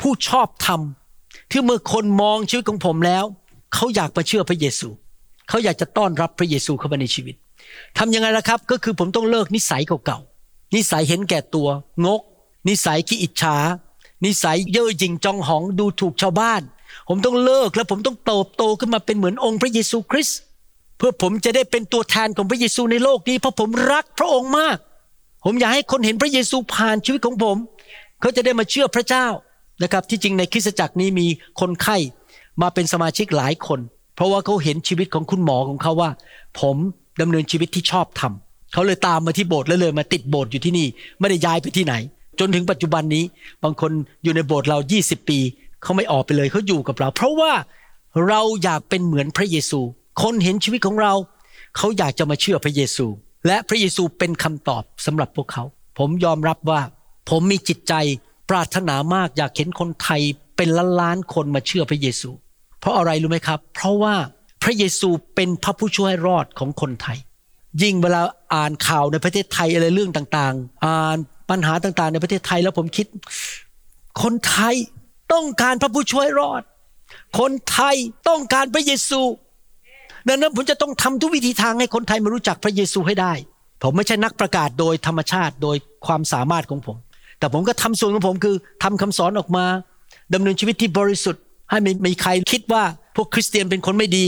[0.00, 0.80] ผู้ชอบธรรม
[1.50, 3.24] ที่เมื่อคนมองชีวิตของผมแล้ว
[3.74, 4.88] เขาอยากมาเชื่อพระเยซู
[5.48, 7.34] เขาอยากจะต้อนรับพระเยซูเข้ามาในชีวิต
[7.98, 11.68] ทำยังไงล่ะครับ ก็คือผมต้องเลิกนิสัยเก่าๆ นิสัยเห็นแก่ตัว
[12.04, 12.20] งก
[12.68, 13.56] นิสัยขี้อิจฉา
[14.24, 16.62] นิสัยเย่อหยิ่งจองหองดูถูกชาวบ้าน
[17.08, 20.38] ผมต้องเลิกและผมต้องเติบโตขึ้นมาเป็นเหมือนองค์พระเยซูคริสต์
[20.96, 24.76] เพื่อผมจะได้เป็นตัวแทนของพระเยซูในโลกนี้ เพราะผมรักพระองค์มาก
[25.44, 27.56] ผมอยากให้คนเห็นพระเยซูผ่านชีวิตของผม
[28.20, 29.26] เขาจะได้มาเชื่อพระเจ้า
[29.82, 31.26] นะครับ ที่จริงในคริสตจักรนี้มี
[31.60, 31.96] คนไข้
[32.62, 33.80] มาเป็นสมาชิกหลายคน
[34.14, 36.10] เพราะว่าเขาเห็นชีวิตของคุณหมอของเขาว่า
[36.60, 36.76] ผม
[37.20, 40.86] ดำเนินชีวิตที่ชอบทำเขาเลยตามมาที่โบสถ์แล้วเลยมาติดโบสถ์อยู่ที่นี่
[41.20, 41.94] ไม่ได้ย้ายไปที่ไหน
[42.38, 43.24] จนถึงปัจจุบันนี้
[43.62, 43.92] บางคน
[44.22, 45.38] อยู่ในโบสถ์เรา 20 ปี
[45.82, 47.52] เขาไม่ออกไปเลยเขาอยู่กับเรา เพราะว่า
[48.28, 49.80] เราอยากเป็นเหมือนพระเยซู
[50.22, 51.12] คนเห็นชีวิตของเรา
[51.76, 53.06] เขาอยากจะมาเชื่อพระเยซู
[53.46, 55.64] และพระเยซูเป็นคำตอบสำหรับพวกเขา
[55.98, 56.80] ผมยอมรับว่า
[57.30, 57.94] ผมมีจิตใจ
[58.50, 60.20] ปรารถนามากอยากเห็นคนไทย
[60.56, 62.30] เป็นล้านล้านๆคนมาเชื่อพระเยซู
[62.80, 64.14] เพราะอะไรรู้ไหมครับ เพราะว่า
[64.62, 67.18] พระเยซูเป็นพระผู้ช่วยรอดของคนไทย
[67.82, 68.20] ยิ่งเวลา
[68.54, 71.18] อ่านข่าวในประเทศไทยอะไรเรื่องต่างๆ อ่าน
[71.50, 73.06] ปัญหาต่างๆ ในประเทศไทยแล้วผมคิด
[74.22, 74.74] คนไทย
[75.32, 76.62] ต้องการพระผู้ช่วยรอด
[77.38, 77.96] คนไทย
[78.28, 79.20] ต้องการพระเยซู
[80.28, 83.32] ดังนั้นผมจะต้องทำทุกวิธีทางให้คนไทยมารู้จักพระเยซูให้ได้
[83.82, 86.96] ผมไม่ใช่นักประกาศโดยธรรมชาติโดยความสามารถของผม
[87.38, 89.64] แต่ผมก็ทำส่วนของผมคือทำคำสอนออกมา
[90.34, 92.84] ดำเนินชีวิตที่บริสุทธิ์ ให้ไม่มีใครคิดว่า
[93.16, 94.26] พวกคริสเตียนเป็นคนไม่ดี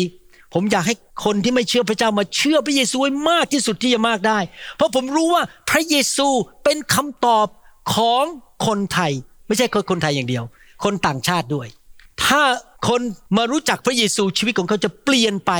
[0.54, 4.38] ผมอยากให้คนที่ไม่เชื่อพระเจ้ามาเชื่อพระเยซูให้มากที่สุดที่จะมากได้
[4.76, 6.28] เพราะผมรู้ว่าพระเยซู
[6.64, 7.46] เป็นคำตอบ
[7.94, 8.24] ของ
[8.66, 9.12] คนไทย
[9.46, 10.44] ไม่ใช่คนไทยอย่างเดียว
[10.84, 11.68] คนต่างชาติด้วย
[12.24, 12.42] ถ้า
[12.88, 13.00] คน
[13.36, 15.52] มารู้จักพระเยซูชีวิตของเขาจะเปลี่ยนไป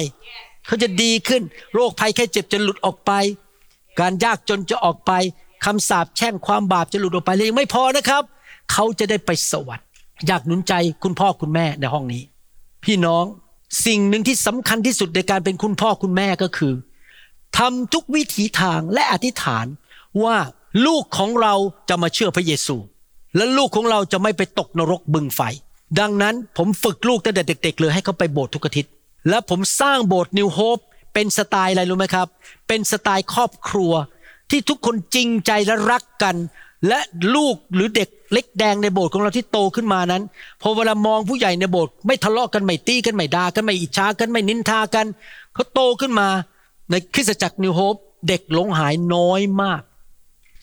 [0.66, 1.42] เขาจะดีขึ้น
[1.74, 3.12] โรคภัยแค่เจ็บจะหลุดออกไป
[4.01, 5.12] การยากจนจะออกไป
[5.64, 8.22] คำสาปแช่งความบาปจะหลุดออกไปเลยยังไม่พอนะครับ
[8.72, 9.86] เขาจะได้ไปสวรรค์
[10.26, 10.72] อยากหนุนใจ
[11.03, 12.22] คุณพ่อคุณแม่ในห้องนี้
[12.84, 13.24] พี่น้อง
[13.87, 16.75] สิ่งหนึ่งที่สำคัญที่สุดในการเป็นคุณพ่อคุณแม่ก็คือ
[17.59, 19.66] ทำทุกวิถีทางและอธิษฐาน
[20.22, 20.37] ว่า
[20.87, 21.55] ลูกของเรา
[21.89, 22.77] จะมาเชื่อพระเยซู
[23.37, 25.41] และลูกของเราจะไม่ไปตกนรกบึงไฟ
[26.01, 28.93] ดังนั้นผมฝึกลูกตั้งแต่เด็ก ๆ เลยให้เขาไปโบสถ์ทุกอาทิตย์
[29.29, 30.79] และผมสร้างโบสถ์นิวโฮป
[31.14, 32.29] เป็นสไตล์อะไรรู้ไหมครับ
[32.68, 33.93] เป็นสไตล์ครอบครัว
[34.51, 36.37] ที่ทุกคนจริงใจและรักกัน
[36.89, 37.01] และ
[37.35, 40.22] ลูกหรือเด็กเล็กแดงในโบสถ์ของเราที่โตขึ้นมานั้น
[40.62, 45.07] พอเวลามองผู้ใหญ่ในโบสถ์ไม่ทะเลาะกันไม่ตีกันไม่ด่ากันไม่อิจฉากันไม่นินทากัน
[45.55, 46.28] เขาโตขึ้นมา
[46.91, 47.95] ในคริสตจักรนิวโฮป
[48.28, 49.82] เด็กหลงหายน้อยมาก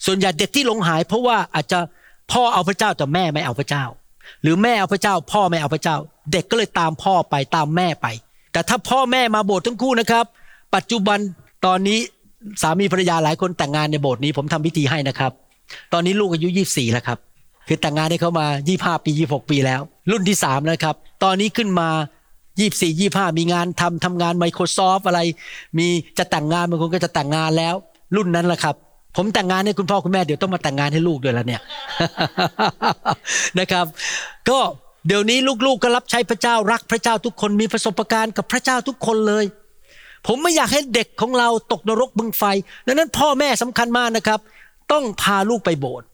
[0.06, 1.78] ส่วนใหญ่เด็กที่หลงหาย เพราะว่าอาจจะ
[2.32, 3.84] พ่อเอาพระเจ้าแต่แม่ไม่เอาพระเจ้า
[4.42, 5.96] หรือแม่เอาพระเจ้า พ่อไม่เอาพระเจ้า
[6.32, 8.06] เด็กก็เลยตามพ่อไปตามแม่ไป
[8.52, 10.24] แต่ถ้าพ่อแม่มาโบสถ์ทั้งคู่นะครับ
[10.74, 11.18] ปัจจุบัน
[11.66, 11.98] ตอนนี้
[12.62, 15.32] สามีภรรยาหลายคนแต่งงานในโบสถ์นี้ผมทำพิธีให้นะครับ
[15.92, 17.18] ตอนนี้ลูกอายุยี่สี่แล้วครับ
[17.68, 21.88] คือแต่งงานให้เขามายี่ห้าปียี่หกปีแล้ว รุ่นที่สามแล้วครับ ตอนนี้ขึ้นมา
[22.60, 25.20] ยี่สี่ยี่ห้ามีงานทำทำงาน Microsoft อะไร
[25.78, 25.86] มี
[26.18, 27.74] จะแต่งงานบางคนก็จะแต่งงานแล้ว
[28.16, 28.74] รุ่นนั้นแหละครับ
[29.16, 31.60] ผมแต่งงานให้คุณพ่อคุณแม่เดี๋ยวต้องมาแต่งงานให้ลูกด้วยแล้วเนี่ย
[33.60, 33.86] นะครับ
[34.48, 34.58] ก็
[35.06, 39.44] เดี๋ยวนี้ลูกๆก็รับใช้พระเจ้ารักพระเจ้าทุกคนมีประสบการณ์กับพระเจ้าทุกคนเลย
[40.26, 42.44] ผมไม่อยากให้เด็กของเราตกนรกบึงไฟ
[42.86, 44.40] ดังนั้นพ่อแม่สำคัญมากนะครับ
[44.92, 46.06] ต้องพาลูกไปโบสถ์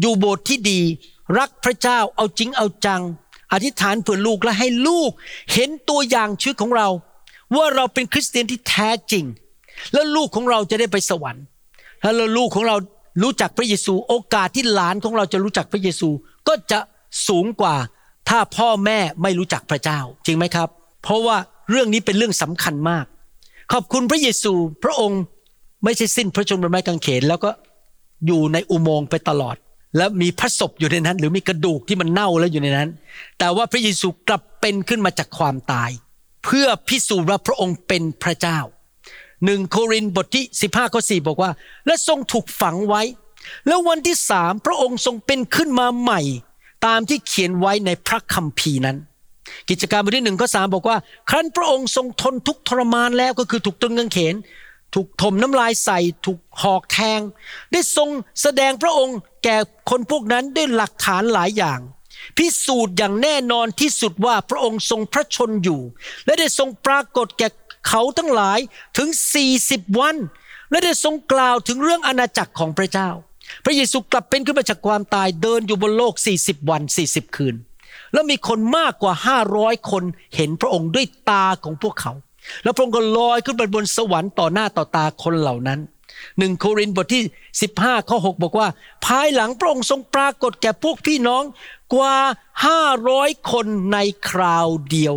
[0.00, 0.80] อยู่โบสถ์ที่ดี
[1.38, 3.02] รักพระเจ้าเอาจริงเอาจัง
[3.52, 5.10] อธิษฐานเผื่อลูกและให้ลูก
[5.52, 6.88] เห็นตัวอย่างชีวิตของเรา
[7.56, 9.24] ว่าเราเป็นคริสเตียนที่แท้จริง
[9.92, 11.44] แล้วลูกของเราจะได้ไปสวรรค์
[12.02, 12.76] ถ้าเราลูกของเรา
[13.22, 16.08] รู้จักพระเยซู โอกาสที่หลานของเราจะรู้จักพระเยซู
[16.48, 16.78] ก็จะ
[17.28, 17.74] สูงกว่า
[18.28, 20.68] ถ้าพ่อแม่ไม่รู้จักพระเจ้า จริงไหมครับ
[21.02, 21.36] เพราะว่า
[21.70, 23.04] เรื่องนี้เป็นเรื่องสำคัญมาก
[23.72, 24.52] ขอบคุณพระเยซู
[24.84, 25.20] พระองค์
[25.84, 27.50] ไม่ใช่สิ้นพระชนม์บนไม้กางเขนแล้วก็
[28.26, 29.56] อยู่ในอุโมงค์ไปตลอด
[29.96, 32.88] แล้วมีพระศพอยู่ในนั้น หรือมีกระดูกที่มันเน่าแล้วอยู่ในนั้น
[33.38, 35.90] แต่ว่าพระเยซูกลับเป็นขึ้นมาจากความตาย
[36.44, 38.58] เพื่อพิสูจน์ว่าพระองค์เป็นพระเจ้า
[39.44, 41.50] หนึ่งโครินธ์บทที่ 15ข้อ4บอกว่า
[41.86, 43.02] และทรงถูกฝังไว้
[43.66, 46.20] แล้ววันที่สามพระองค์ทรงเป็นขึ้นมาใหม่
[46.86, 48.96] ตามที่เขียนไว้ในพระคัมภีร์นั้น
[49.68, 50.96] กิจการบทที่หนึ่งข้อสามบอกว่า
[51.30, 54.34] ครั้นพระองค์ทรงทนทุกทรมานแล้วก็คือถูกตรึงกางเขน
[54.98, 57.20] ถูกถมน้ำลายใส่ถูกหอกแทง
[57.72, 58.08] ได้ทรง
[58.42, 59.56] แสดงพระองค์แก่
[59.90, 61.80] คนพวกนั้นด้วยหลักฐานหลายอย่าง
[62.36, 65.80] พิสูจน์อย่างแน่นอนที่สุดว่าพระองค์ทรงพระชนอยู่
[66.26, 67.48] และได้ทรงปรากฏแก่
[67.88, 68.58] เขาทั้งหลาย
[68.98, 69.08] ถึง
[69.54, 70.16] 40 วัน
[70.70, 73.10] และได้ทรงกล่าวถึงเรื่องอาณาจักรของพระเจ้า
[73.64, 77.54] พระเยซูกลับเป็นขึ้นมาจากความตายเดินอยู่บนโลก 40 วัน 40 คืน
[78.12, 79.14] แล้วมีคนมากกว่า
[79.52, 80.04] 500 คน
[80.36, 82.12] เห็นพระองค์ด้วยตาของพวกเขา
[82.62, 85.80] แล้วพระองค์ก็ลอยขึ้นไปบนสวรรค์ต่อหน้าต่อตาคนเหล่านั้น
[86.38, 87.22] หนึ่งโครินธ์บทที่
[87.66, 88.68] 15ข้อ6บอกว่า
[89.06, 91.42] ภายหลังพระองค์ทรงปรากฏแก่พวกพี่น้อง
[91.94, 92.16] กว่า
[92.80, 95.14] 500 คนในคราวเดียว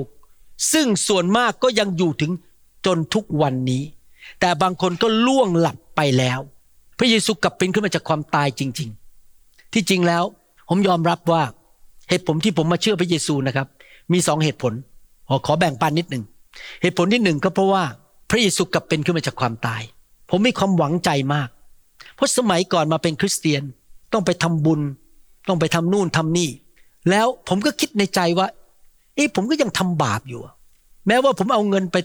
[0.74, 2.32] ซึ่งส่วนมากก็ยังอยู่ถึง
[2.86, 3.84] จนทุกวันนี้
[4.40, 6.40] แต่บางคนก็ล่วงหลับไปแล้ว
[6.98, 8.90] พระเยซูกลับเป็นขึ้นมาจากความตายจริง
[9.32, 10.24] ๆ ที่จริงแล้ว
[10.70, 11.44] ผมยอมรับว่า
[12.10, 13.68] เหตุผลที่ผมมาเชื่อพระเยซูนะครับ
[14.14, 14.74] มีสองเหตุผล
[15.30, 16.24] ขอขอแบ่งปันนิดหนึ่ง
[16.82, 17.84] เหตุผลที่หนึ่งก็เพราะว่า
[18.30, 19.82] พระเยซูกลับเป็นขึ้นมาจากความตาย
[20.30, 21.50] ผมมีความหวังใจมาก
[22.16, 23.64] เพราะสมัยก่อนมาเป็นคริสเตียน
[24.14, 24.82] ต้องไปทำบุญ
[25.48, 26.50] ต้องไปทำนู่นทำนี่
[27.10, 28.48] แล้วผมก็คิดในใจว่า
[29.16, 30.42] เอ๊ะผมก็ยังทำบาปอยู่
[31.08, 31.98] แม้ว่าผมเอาเงินไป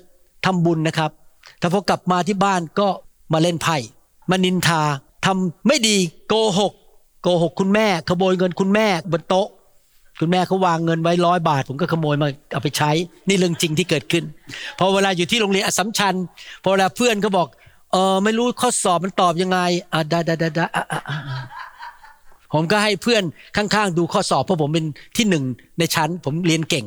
[0.47, 1.11] ทำบุญนะครับ
[1.59, 2.89] แต่พอกลับมาที่บ้านก็
[3.33, 3.77] มาเล่นไพ่
[4.31, 4.83] มานินทา
[5.27, 5.97] ทำไม่ดี
[6.29, 6.73] โกหก
[7.23, 9.49] โกหกคุณแม่ ขโมยเงินคุณแม่บนโต๊ะ
[10.21, 12.91] คุณแม่เขาวางเงินไว้ร้อยบาท ผมก็ขโมยมาเอาไปใช้
[13.29, 14.25] นี่เรื่องจริงที่เกิดขึ้น
[14.79, 16.15] พอเวลาอยู่ที่โรงเรียนอสัมชัญ
[16.63, 17.49] พอเวลาเพื่อนเขาบอก
[17.93, 19.59] เออไม่รู้ข้อสอบมันตอบยังไง
[19.93, 20.67] อะได้ได้ได้ได้
[22.53, 23.23] ผมก็ให้เพื่อน
[23.57, 24.87] ข้างๆ ดูข้อสอบเพราะผมเป็น
[25.17, 25.45] ที่หนึ่ง
[25.79, 26.87] ในชั้น ผมเรียนเก่ง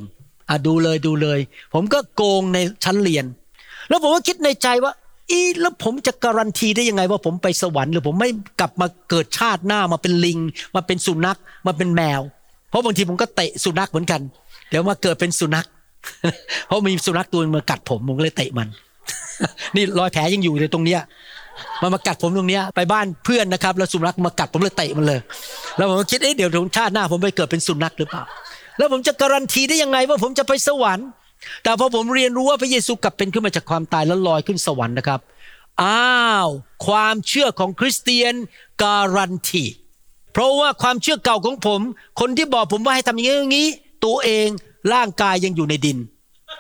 [0.50, 1.40] อะดูเลยดูเลย
[1.74, 3.26] ผมก็โกงในชั้นเรียน
[3.90, 4.94] แล้วผมก็คิดในใจว่า
[5.32, 10.40] อีแล้วผมจะการันตีได้ยังไงว่าผมไปสวรรค์หรือผมไม่กลับมาเกิดชาติหน้ามาเป็นลิง
[10.76, 12.22] มาเป็นสุนัขมาเป็นแมว
[12.70, 14.22] เพราะบางทีผมก็เตะสุนัขเหมือนกัน
[14.70, 15.68] เดี๋ยวมาเกิดเป็นสุนัข
[16.68, 18.68] เพราะมีสุนัขตัวนึงมากัดผมผมเลยเตะมัน
[19.76, 21.02] นี่รอยแผลยังอยู่ในตรงเนี้ย
[21.82, 25.20] มันมากัดผมตรงเนี้ยไปบ้านเพื่อนนะครับ แล้วสุนัขมากัดผมเลยเตะมันเลย
[25.78, 28.24] แล้วผมก็คิดเอ๊ะเดี๋ยวชาติหน้า ผมไปเกิดเป็นสุนัขหรือเปล่า
[28.78, 31.08] แล้วผมจะการันตีได้ยังไงว่าผมจะไปสวรรค์
[31.64, 35.20] แต่พอผมเรียนรู้ว่าพระเยซูกลับเป็นขึ้นมาจากความตายแล้วลอยขึ้นสวรรค์นะครับ
[35.84, 36.50] อ้าว
[36.88, 38.34] ความเชื่อของคริสเตียน
[38.84, 39.64] การันตี
[40.38, 41.82] เพราะว่าความเชื่อเก่าของผม
[42.20, 43.68] คนที่บอกผมว่าให้ทำอย่างนี้อย่างนี้
[44.06, 44.48] ตัวเอง
[44.94, 45.98] ร่างกายยังอยู่ในดิน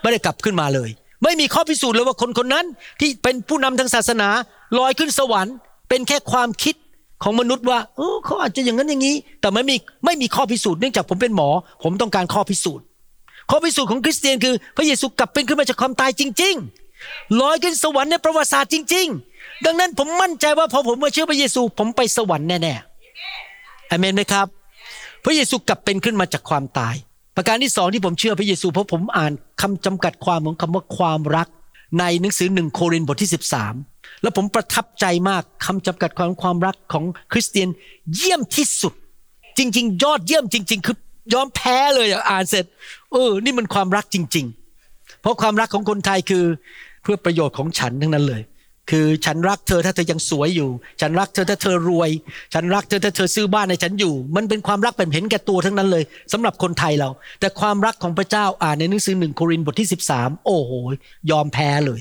[0.01, 0.89] ไม่ได้กลับขึ้นมาเลย
[1.23, 2.65] ไม่มีข้อพิสูจน์เลยว่าคนคนนั้น
[2.99, 4.29] ที่เป็นผู้นำทางศาสนา
[4.77, 5.55] ลอยขึ้นสวรรค์
[5.89, 6.75] เป็นแค่ความคิด
[7.23, 9.75] ของมนุษย์ว่าเออเขาอาจจะอย่างนั้นอย่างนี้ แต่ไม่มี
[10.05, 11.49] ไม่มีข้อพิสูจน์เนื่องจากผมเป็นหมอ
[11.83, 12.83] ผมต้องการข้อพิสูจน์
[13.49, 16.55] ข้อพิสูจน์ของคริสเตียนคือ พระเยซูกลับเป็นขึ้นมาจากความตายจริง
[16.97, 19.07] ๆ ลอยขึ้นสวรรค์ในประวัติศาสตร์จริง
[19.37, 22.96] ๆ ดังนั้นผมมั่นใจว่าพอผมมาเชื่อพระเยซู ผมไปสวรรค์แน่ๆ
[23.89, 24.47] อเมนไหมครับ
[25.23, 26.95] พระเยซูกลับเป็นขึ้นมาจากความตาย
[27.35, 29.31] ประการที่สองที่ผมเชื่อพระเยซูเพราะผมอ่าน
[29.61, 31.47] คำจำกัดความของคำว่าความรัก
[31.99, 33.31] ในหนังสือหนึ่งโครินธ์บทที่
[33.75, 37.69] 13 แล้วผมประทับใจมากคำจำกัดความความรักของคริสเตียน
[38.15, 38.93] เยี่ยมที่สุด
[39.57, 40.97] จริง ๆ ยอดเยี่ยมจริง ๆ คือ
[41.33, 42.65] ยอมแพ้เลยอะอ่านเสร็จ
[43.11, 44.45] เออนี่มันความรักจริง
[44.83, 46.43] ๆ เพราะความรักของคนไทยคือ
[47.03, 48.41] เพื่อประโยชน์ของฉันทั้งนั้นเลย
[48.91, 50.69] คือฉันรักเธอถ้าเธอยังสวยอยู่
[51.01, 52.09] ฉันรักเธอถ้าเธอรวย
[52.53, 57.09] ฉันรักเธอถ้าเธอซื้อบ้านให้ฉันอยู่ มันเป็นความรักแบบเห็นแก่ตัวทั้งนั้นเลยสำหรับคนไทยเรา
[57.39, 60.71] แต่ความรักของพระเจ้าอ่านในหนังสือหนึ่งโครินธ์บทที่ 13 โอ้โห
[61.31, 61.99] ยอมแพ้เลย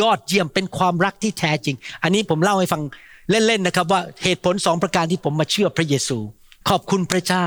[0.00, 2.82] ยอดเยี่ยมเป็นความรักที่แท้จริง อันนี้ผมเล่าให้ฟัง
[3.30, 6.18] เล่นๆนะครับว่าเหตุผลสองประการที่ผมมาเชื่อพระเยซู
[6.68, 7.46] ขอบคุณพระเจ้า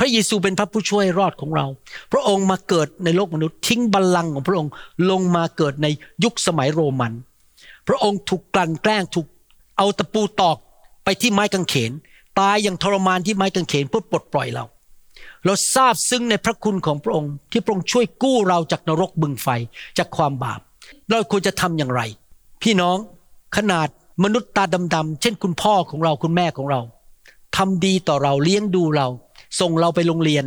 [0.00, 1.66] พระเยซูเป็นพระผู้ช่วยรอดของเรา
[2.12, 4.70] พระองค์มาเกิดในโลกมนุษย์ทิ้งบัลลังก์ของพระองค์
[5.10, 5.86] ลงมาเกิดใน
[6.24, 7.12] ยุคสมัยโรมัน
[7.88, 9.26] พระองค์ถูกกลั่นแกล้งถูก
[9.78, 10.56] เอาตะปูตอก
[11.04, 11.92] ไปที่ไม้กางเขน
[12.38, 14.64] ตายอย่างทรมานที่ไม้กางเขนเพื่อปลดปล่อยเรา
[15.44, 19.48] เราทราบซึ้งในพระคุณของพระองค์ ที่พระองค์ช่วยกู้เราจากนรกบึงไฟ
[19.98, 20.60] จากความบาป
[21.08, 22.02] เราควรจะทำอย่างไร
[22.62, 22.96] พี่น้อง
[23.56, 23.88] ขนาด
[24.24, 24.64] มนุษย์ตา
[24.94, 26.80] ดำๆเช่นคุณพ่อของเราคุณแม่ของเรา
[27.56, 29.08] ทำดีต่อเราเลี้ยงดูเรา
[29.60, 30.44] ส่งเราไปโรงเรียน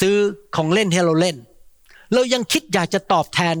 [0.00, 0.16] ซื้อ
[0.56, 1.36] ของเล่นให้เราเล่น
[2.12, 3.56] เรายังคิดอยากจะตอบแทน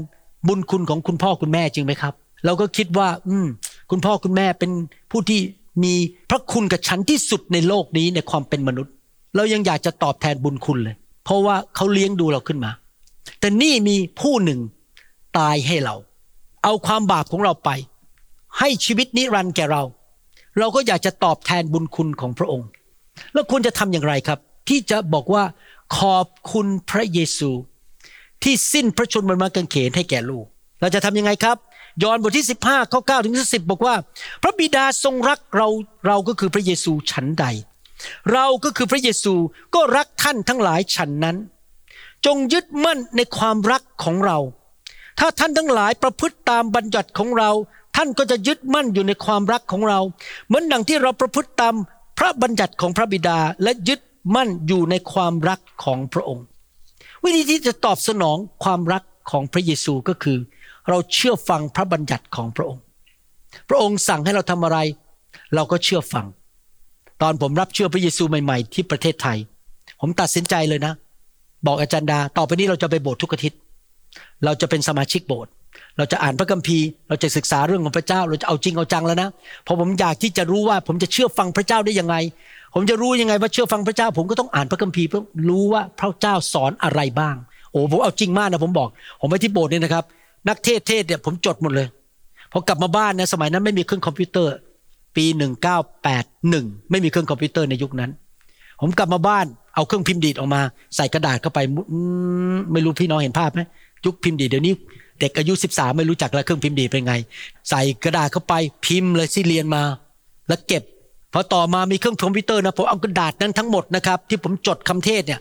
[0.48, 2.14] บุญคุณของคุณพ่อคุณแม่จริงไหมครับ
[2.44, 3.46] เราก็คิดว่า อืม
[3.90, 4.70] คุณพ่อคุณแม่เป็น
[5.10, 5.40] ผู้ที่
[5.84, 5.94] มี
[6.30, 8.92] พระคุณกับฉันที่สุดในโลกนี้ในความเป็นมนุษย์
[9.36, 12.70] เรายังอยากจะตอบแทนบุญคุณเลย เพราะว่าเขาเลี้ยงดูเราขึ้นมา
[13.40, 14.60] แต่นี่มีผู้หนึ่ง
[15.38, 15.96] ตายให้เรา
[16.64, 17.70] เอาความบาปของเราไป
[18.58, 19.82] ให้ชีวิตนิรันดร์แก่เรา
[20.58, 22.68] เราก็อยากจะตอบแทนบุญคุณของพระองค์
[23.32, 24.38] แล้วควรจะทำอย่างไรครับ
[24.68, 25.44] ที่จะบอกว่า
[25.98, 27.50] ขอบคุณพระเยซู
[28.42, 30.46] ที่สิ้นพระชนม์บนไม้กางเขนให้แก่ลูก
[30.80, 31.56] เราจะทำยังไงครับ
[32.02, 33.94] ยอห์นบทที่ 15ข้อ9ถึง10 บอกว่า
[34.42, 35.68] พระบิดาทรงรักเรา
[36.06, 37.46] เราก็คือพระเยซูฉันใด
[38.32, 39.34] เราก็คือพระเยซู
[39.74, 41.36] ก็รักท่านทั้งหลายฉันนั้น
[42.26, 44.38] จงยึดมั่นในความรักของเรา
[45.20, 47.50] ถ้าท่านทั้งหลายประพฤติตามบัญญัติของเรา
[47.96, 50.00] ท่านก็จะยึดมั่นอยู่ในความรักของเรา
[50.46, 51.74] เหมือนดังที่เราประพฤติตาม
[52.18, 54.00] พระบัญญัติของพระบิดาและยึด
[54.34, 56.44] มั่นอยู่ในความรักของพระองค์
[57.24, 60.38] วิธีที่จะตอบสนองความรักของพระเยซูก็คือ
[60.90, 62.82] เราเชื่อฟังพระบัญญัติของพระองค์
[63.68, 64.78] พระองค์สั่งให้เราทำอะไร
[65.54, 66.26] เราก็เชื่อฟัง
[67.22, 69.38] ตอนผมรับเชื่อพระเยซูใหม่ ๆ ที่ประเทศไทย
[70.00, 70.92] ผมตัดสินใจเลยนะ
[71.66, 73.58] บอกอาจารย์ดา ต่อไปนี้เราจะไปโบสถ์ทุกอาทิตย์
[74.44, 75.50] เราจะเป็นสมาชิกโบสถ์
[75.98, 79.28] เราจะอ่านพระคัมภีร์ เราจะศึกษาเรื่องของพระเจ้า เราจะเอาจริงเอาจังแล้วนะ
[79.64, 82.16] เพราะผมอยากที่จะรู้ว่าผมจะเชื่อฟังพระเจ้าได้ยังไง
[82.74, 87.36] ผมจะรู้ยังไงว่าเชื่อฟังพระเจ้า ผมก็ต้องอ่านพระคัมภีร์เพื่อรู้ว่าพระเจ้าสอนอะไรบ้าง
[87.70, 88.88] โอ้ผมเอาจริงมากนะผมบอก
[89.20, 90.04] ผมไปที่โบสถ์เนี่ยนะครับ
[90.48, 91.88] นักเทศน์เทศน์เนี่ยผมจดหมดเลย
[92.52, 94.52] พอกลับมาบ้านเนี่ยะสมัยนั้นไม่มีเครื่องคอมพิวเตอร์
[95.16, 95.24] ปี
[96.08, 98.10] 1981ไม่มีเครื่องคอมพิวเตอร์ในยุคนั้น
[98.80, 100.60] ผมกลับมาบ้านเอาเครื่องพิมพ์ดีดออกมา
[100.96, 101.58] ใส่กระดาษเข้าไป
[102.72, 103.60] ไม่รู้พี่น้องเห็นภาพไหม
[104.04, 104.74] ยุคพิมพ์ดีดเดี๋ยวนี้
[105.20, 107.14] เด็กอายุ13ไม่รู้จักแล้วเครื่องพิมพ์ดีดเป็นไง
[107.70, 108.54] ใส่กระดาษเข้าไป
[108.86, 109.82] พิมพ์เลยที่เรียนมา
[110.48, 110.82] แล้วเก็บ
[111.32, 115.40] พอต่อมามีเครื่องคอมพิวเตอร์นะผมเอากระดาษนั้นทั้งหมดนะครับที่ผมจดคำเทศน์เนี่ย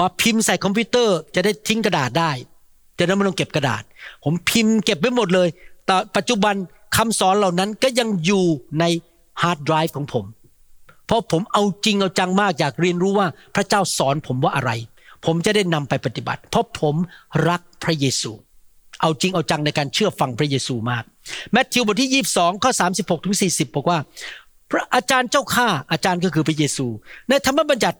[0.00, 2.30] มาพิมพ์ใส่คอมพิวเตอร์จะได้ทิ้งกระดาษได้
[3.00, 3.82] จะได้ไม่ต้องเก็บกระดาษ
[4.24, 5.48] ผมพิมพ์เก็บไว้หมดเลย
[5.86, 6.54] แต่ปัจจุบัน
[6.96, 8.44] คำสอนเหล่านั้นก็ยังอยู่
[8.80, 8.84] ใน
[9.42, 10.24] ฮาร์ดไดรฟ์ของผม
[11.06, 14.70] เพราะผมเอาจริงเอาจังมากอยากเรียนรู้ว่าพระเจ้าสอนผมว่าอะไร
[15.24, 16.94] ผมจะได้นำไปปฏิบัติ เพราะผม
[17.48, 18.32] รักพระเยซู
[19.00, 21.04] เอาจริงเอาจังในการเชื่อฟังพระเยซูมาก
[21.52, 23.98] แมทธิวบทที่ 22ข้อ36ถึง40 บอกว่า
[24.70, 26.86] พระอาจารย์เจ้าข้าอาจารย์ก็คือพระเยซู
[27.28, 27.98] ในธรรมบัญญัติ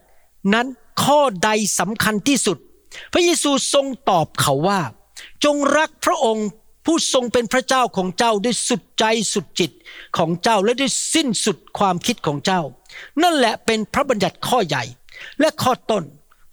[0.53, 0.67] นั้น
[1.03, 1.49] ข้อใด
[1.79, 2.57] สำคัญที่สุด
[3.13, 4.81] พระเยซูทรงตอบเขาว่า
[5.43, 6.47] จงรักพระองค์
[6.85, 9.71] ผู้ทรงเป็นพระเจ้าของเจ้าด้วยสุดใจสุดจิต
[10.17, 12.61] ของเจ้าและด้วยสิ้นสุดความคิดของเจ้า
[13.23, 14.83] นั่นแหละเป็นพระบัญญัติข้อใหญ่
[15.39, 16.03] และข้อต้น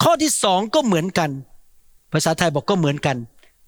[0.03, 1.30] ข้อที่สองก็เหมือนกัน
[2.12, 3.16] ภาษาไทยบอกก็เหมือนกัน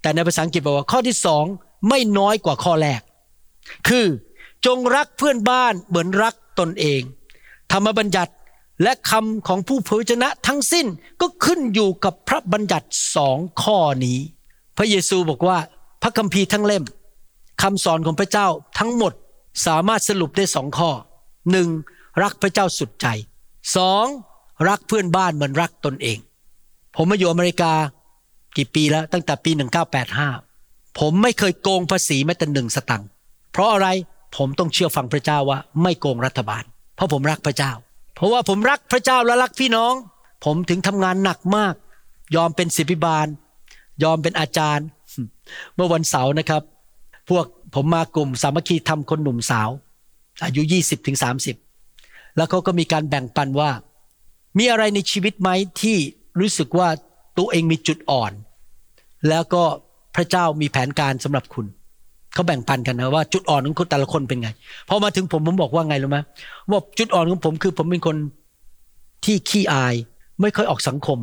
[0.03, 1.45] แต่ในภาษาอังกฤษบอกว่าข้อที่สอง
[1.89, 3.01] ไม่น้อยกว่าข้อแรก
[3.89, 4.07] คือ
[4.66, 7.03] จงรักเพื่อนบ้านเหมือนรักตนเอง
[7.73, 8.33] ธรรมบัญญัติ
[8.83, 10.87] และคำของผู้เผยชนะทั้งสิ้น
[11.20, 14.18] ก็ขึ้นอยู่กับพระบัญญัติสองข้อนี้
[14.76, 15.59] พระเยซูบอกว่า
[16.03, 16.85] พระคัมภีร์ทั้งเล่ม
[17.62, 18.47] คำสอนของพระเจ้า
[18.78, 19.12] ทั้งหมด
[19.66, 20.91] สามารถสรุปได้สองข้อ
[21.51, 21.68] หนึ่ง
[22.22, 23.07] รักพระเจ้าสุดใจ
[23.76, 24.07] สอง
[24.68, 26.18] รักเพื่อนบ้านเหมือนรักตนเอง
[26.97, 27.72] ผมมาอยู่อเมริกา
[28.57, 29.51] กี่ปีแล้วตั้งแต่ปี
[30.24, 33.09] 1985 ผมไม่เคยโกงภาษีแม้แต่หนึ่งสตังค์
[33.53, 33.89] เพราะอะไร
[34.37, 36.64] ผมต้องเชื่อฟังพระเจ้าว่าไม่โกงรัฐบาล
[36.97, 37.72] เพราะผมรักพระเจ้า
[38.15, 39.95] เพราะว่าผมรักพระเจ้าและรักพี่น้อง
[40.45, 41.75] ผมถึงทำงานหนักมาก
[42.37, 43.27] ยอมเป็นศิบิบาล
[44.03, 44.87] ยอมเป็นอาจารย์
[45.75, 46.63] เมื่อวันเสาร์นะครับ
[47.31, 49.71] พวกผมมากลุ่มสามัคคีทำคนหนุ่มสาว
[50.45, 51.19] อายุ 20ถึง
[51.77, 53.71] 30 แล้วเขาก็มีการแบ่งปันว่า
[54.59, 55.51] มีอะไรในชีวิตไหม
[55.81, 55.97] ที่
[56.41, 56.89] รู้สึกว่า
[57.39, 58.33] ตัวเองมีจุดอ่อน
[59.29, 59.63] แล้วก็
[60.15, 61.67] พระเจ้ามีแผนการสำหรับคุณ
[62.35, 64.49] เขาแบ่งปันกันนะว่าจุดอ่อนของคนแต่ละคนเป็นไง
[64.89, 66.18] พอมาถึงผมผมบอกว่าไงรู้ไหม
[66.70, 68.16] ว่าจุดอ่อนของผมคือผมเป็นคน
[69.24, 69.95] ที่ขี้อาย
[70.41, 71.18] ไม่ค่อยออกสังคม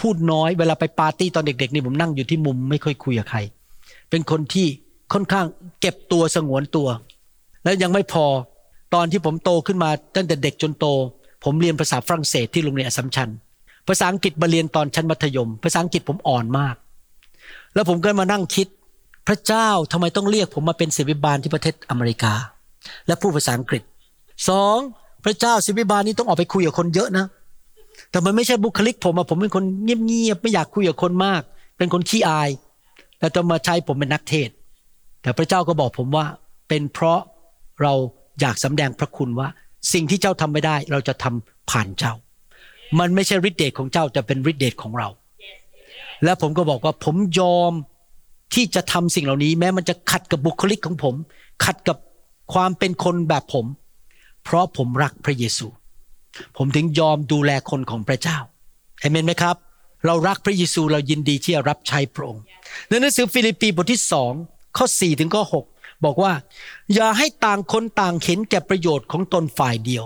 [0.00, 3.38] พูดน้อยเวลาไปปาร์ตี้ตอนเด็กๆนี่ผมนั่งอยู่ที่มุม ไม่ค่อยคุยกับใคร
[4.10, 4.66] เป็นคนที่
[5.12, 5.46] ค่อนข้าง
[5.80, 6.88] เก็บตัวสงวนตัว
[7.64, 8.26] แล้วยังไม่พอ
[8.94, 10.86] ตอนที่ผมโตขึ้นมาตั้งแต่เด็กจนโต
[11.44, 13.28] ผมเรียนภาษาฝรั่งเศสที่โรงเรียนอัสสัมชัญ
[13.88, 16.76] ภาษาอังกฤษมาเรียนตอนชั้นมัธยม ภาษาอังกฤษผมอ่อนมาก
[17.74, 18.66] แล้วผมก็มานั่งคิด
[19.30, 22.32] ระเจ้าทำไมต้องเรียกผมมาเป็นศิบิบาลที่ประเทศอเมริกา
[23.06, 23.82] และพูดภาษาอังกฤษ
[24.48, 24.78] สอง
[25.24, 27.26] พระเจ้าศิบิบาลนี่ต้องออกไปคุยกับคนเยอะนะ
[28.10, 31.42] แต่มันไม่ใช่บุคลิกผมอะผมเป็นคนเงียบๆไม่อยากคุยกับคนมาก
[31.78, 32.50] เป็นคนขี้อาย
[33.18, 34.48] แต่จะมาใช้ผมเป็นนักเทศ
[35.22, 36.26] แต่พระเจ้าก็บอกผมว่า
[36.68, 37.20] เป็นเพราะ
[37.82, 37.92] เรา
[38.40, 39.48] อยากสำแดงพระคุณว่า
[39.92, 42.12] สิ่งที่เจ้าทำไม่ได้ เราจะทำผ่านเจ้า
[42.98, 45.08] มันไม่ใช่ฤทธิเดชของเจ้าจะเป็นฤทธิเดชของเรา
[46.24, 47.72] และผมก็บอกว่าผมยอม
[48.54, 51.14] ที่จะทำสิ่งเหล่านี้แม้มันจะขัดกับบุคลิกของผม
[51.64, 51.96] ขัดกับ
[52.52, 53.66] ความเป็นคนแบบผม
[54.44, 55.66] เพราะผมรักพระเยซู
[56.56, 58.38] ผมถึงยอมดูแลคนของพระเจ้า
[59.00, 59.56] เอเมนไหมครับ
[60.06, 62.42] เรารักพระเยซูเรายินดีที่จะรับใช้พระองค์
[62.88, 64.32] ในหนังสือฟิลิปปีบทที่สอง
[64.76, 65.44] ข้อ4ถึงข้อ
[65.74, 66.32] 6บอกว่า
[66.94, 70.04] อย่าให้ต่างคนต่างเห็นแก่ประโยชน์ของตนฝ่ายเดียว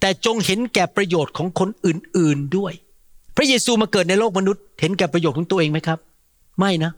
[0.00, 2.72] แต่จงเห็นแก่ประโยชน์ของคนอื่นๆด้วย
[3.36, 5.98] พระเยซูมาเกิดในโลกมนุษย์ เห็นแก่ประโยชน์ของตัวเองไหมครับ
[6.58, 6.92] ไม่นะ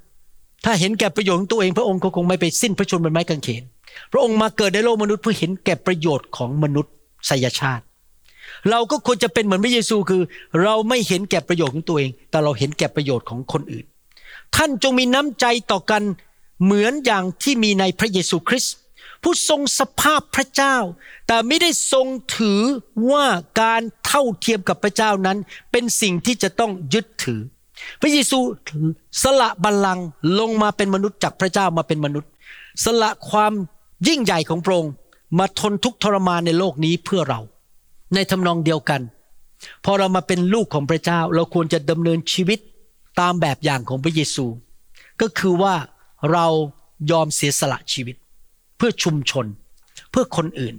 [0.65, 3.63] ถ้าเห็นแก่ประโยชน์ของตัวเองพระองค์ก็คงไม่ไปสิ้นพระชนม์บนไม้กางเขน
[4.13, 6.93] พระองค์มาเกิดในโลกมนุษย์เพื่อเห็นแก่ประโยชน์ของมนุษย์
[7.29, 7.85] สยชาติ
[8.71, 10.23] เราก็ควรจะเป็นเหมือนพระเยซูคือ
[10.63, 13.85] เราไม่เห็นแก่ประโยชน์ของตัวเอง แต่เราเห็นแก่ประโยชน์ของคนอื่น
[14.57, 16.03] ท่านจงมีน้ำใจต่อกัน
[16.65, 18.75] เหมือนอย่างที่มีในพระเยซูคริสต์
[19.23, 20.77] ผู้ทรงสภาพพระเจ้า
[21.27, 22.07] แต่ไม่ได้ทรง
[22.37, 22.61] ถือ
[23.11, 23.27] ว่า
[23.61, 25.39] การเท่าเทียมกับพระเจ้านั้น
[25.73, 27.41] เป็นสิ่งที่จะต้องยึดถือ
[28.01, 28.39] พระเยซู
[29.23, 30.07] สละบัลลังก์
[30.41, 32.31] ลงมาเป็นมนุษย์จากพระเจ้ามาเป็นมนุษย์
[32.85, 33.53] สละความ
[34.09, 34.93] ยิ่งใหญ่ของพระองค์
[35.39, 37.41] มาทนทุกทรมานในโลกนี้เพื่อเรา
[38.15, 39.01] ในทำนองเดียวกัน
[39.85, 42.59] พอเรามาเป็นลูกของพระเจ้า เราควรจะดำเนินชีวิต
[43.21, 44.47] ตามแบบอย่างของพระเยซู
[45.21, 45.75] ก็คือว่า
[46.33, 46.47] เรา
[47.11, 48.17] ยอมเสียสละชีวิต
[48.77, 49.47] เพื่อชุมชน
[50.11, 50.75] เพื่อคนอื่น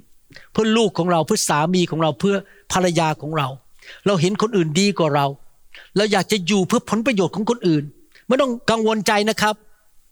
[0.52, 2.36] เพื่อลูกของเราเพื่อสามีของเราเพื่อ
[2.74, 3.48] ภรรยาของเรา
[4.06, 5.26] เราเห็นคนอื่นดีกว่าเรา
[5.98, 7.84] เราอยากจะอยู่เพื่อผลประโยชน์ของคนอื่น
[8.28, 9.56] ไม่ต้องกังวลใจนะครับ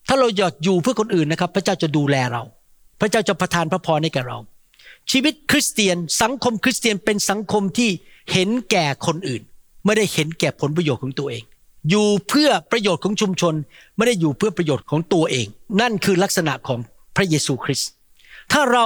[0.08, 2.44] ถ้าเราอยากอยู่เพื่อคนอื่นนะครับ พระเจ้าจะดูแลเรา
[3.02, 4.38] พระเจ้าจะประทานพระพรให้แก่เรา
[5.12, 7.90] ชีวิตคริสเตียนสังคมคริสเตียนเป็นสังคมที่
[8.32, 9.42] เห็นแก่คนอื่น
[9.86, 11.44] ไม่ได้เห็นแก่ผลประโยชน์ของตัวเอง
[11.90, 13.54] อยู่เพื่อประโยชน์ของชุมชน
[13.96, 15.48] ไม่ได้อยู่เพื่อประโยชน์ของตัวเอง
[15.82, 16.80] นั่นคือลักษณะของ
[17.16, 17.90] พระเยซูคริสต์
[18.52, 18.86] ถ้าเรา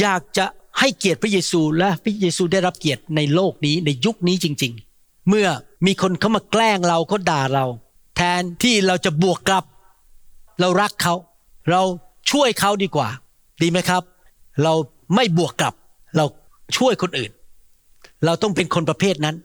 [0.00, 0.46] อยากจะ
[0.78, 5.46] ให้เกียรติพระเยซูและพระเยซูได้รับเกียรติในโลกนี้ในยุคนี้จริง ๆ เมื่อ
[5.86, 7.66] มีคนเขามาแกล้งเราเขาด่าเรา
[8.16, 9.64] แทนที่เราจะบวกกลับ
[10.60, 11.14] เรารักเขา
[11.70, 11.82] เรา
[12.30, 13.08] ช่วยเขาดีกว่า
[13.62, 14.02] ดีไหมครับ
[14.62, 14.74] เรา
[15.14, 15.74] ไม่บวกกลับ
[16.16, 16.24] เรา
[16.76, 17.30] ช่วยคนอื่น
[18.24, 19.36] เราต้องเป็นคนประเภทนั้น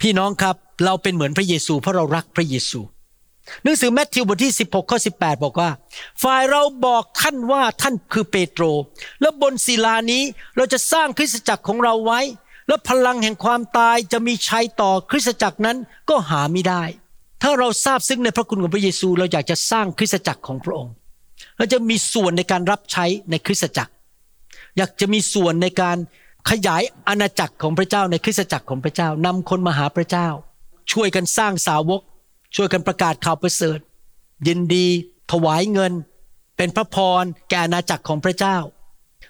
[0.00, 2.80] พี่น้องครับเราเป็นเหมือนพระเยซู เพราะเรารักพระเยซู
[3.62, 5.70] หนังสือแมทธิวบทที่ 16ข้อ18 บอกว่า
[6.22, 8.64] ฝ่ายเราบอกท่านว่าท่านคือเปโตร
[9.20, 10.22] และบนศิลานี้
[10.56, 12.20] เราจะสร้างคริสตจักรของเราไว้
[12.70, 15.76] และพลังแห่งความตายจะมีชัยต่อคริสตจักรนั้น
[16.10, 16.82] ก็หาไม่ได้
[17.42, 20.92] ถ้าเราทราบซึ้งในพระคุณของพระเยซูเราอยากจะสร้างคริสตจักรของพระองค์
[21.56, 23.92] เราจะมีส่วนในการรับใช้ในคริสตจักร
[24.76, 25.96] อยากจะมีส่วนในการ
[26.50, 30.28] ขยายอาณาจักรของพระเจ้าในคริสตจักรของพระเจ้านำคนมาหาพระเจ้า
[30.92, 32.00] ช่วยกันสร้างสาวก
[32.56, 33.78] ช่วยกันประกาศข่าวประเสริฐ
[34.48, 34.86] ยินดี
[35.30, 35.92] ถวายเงิน
[36.56, 38.56] เป็นพระพรแก่อาณาจักรของพระเจ้า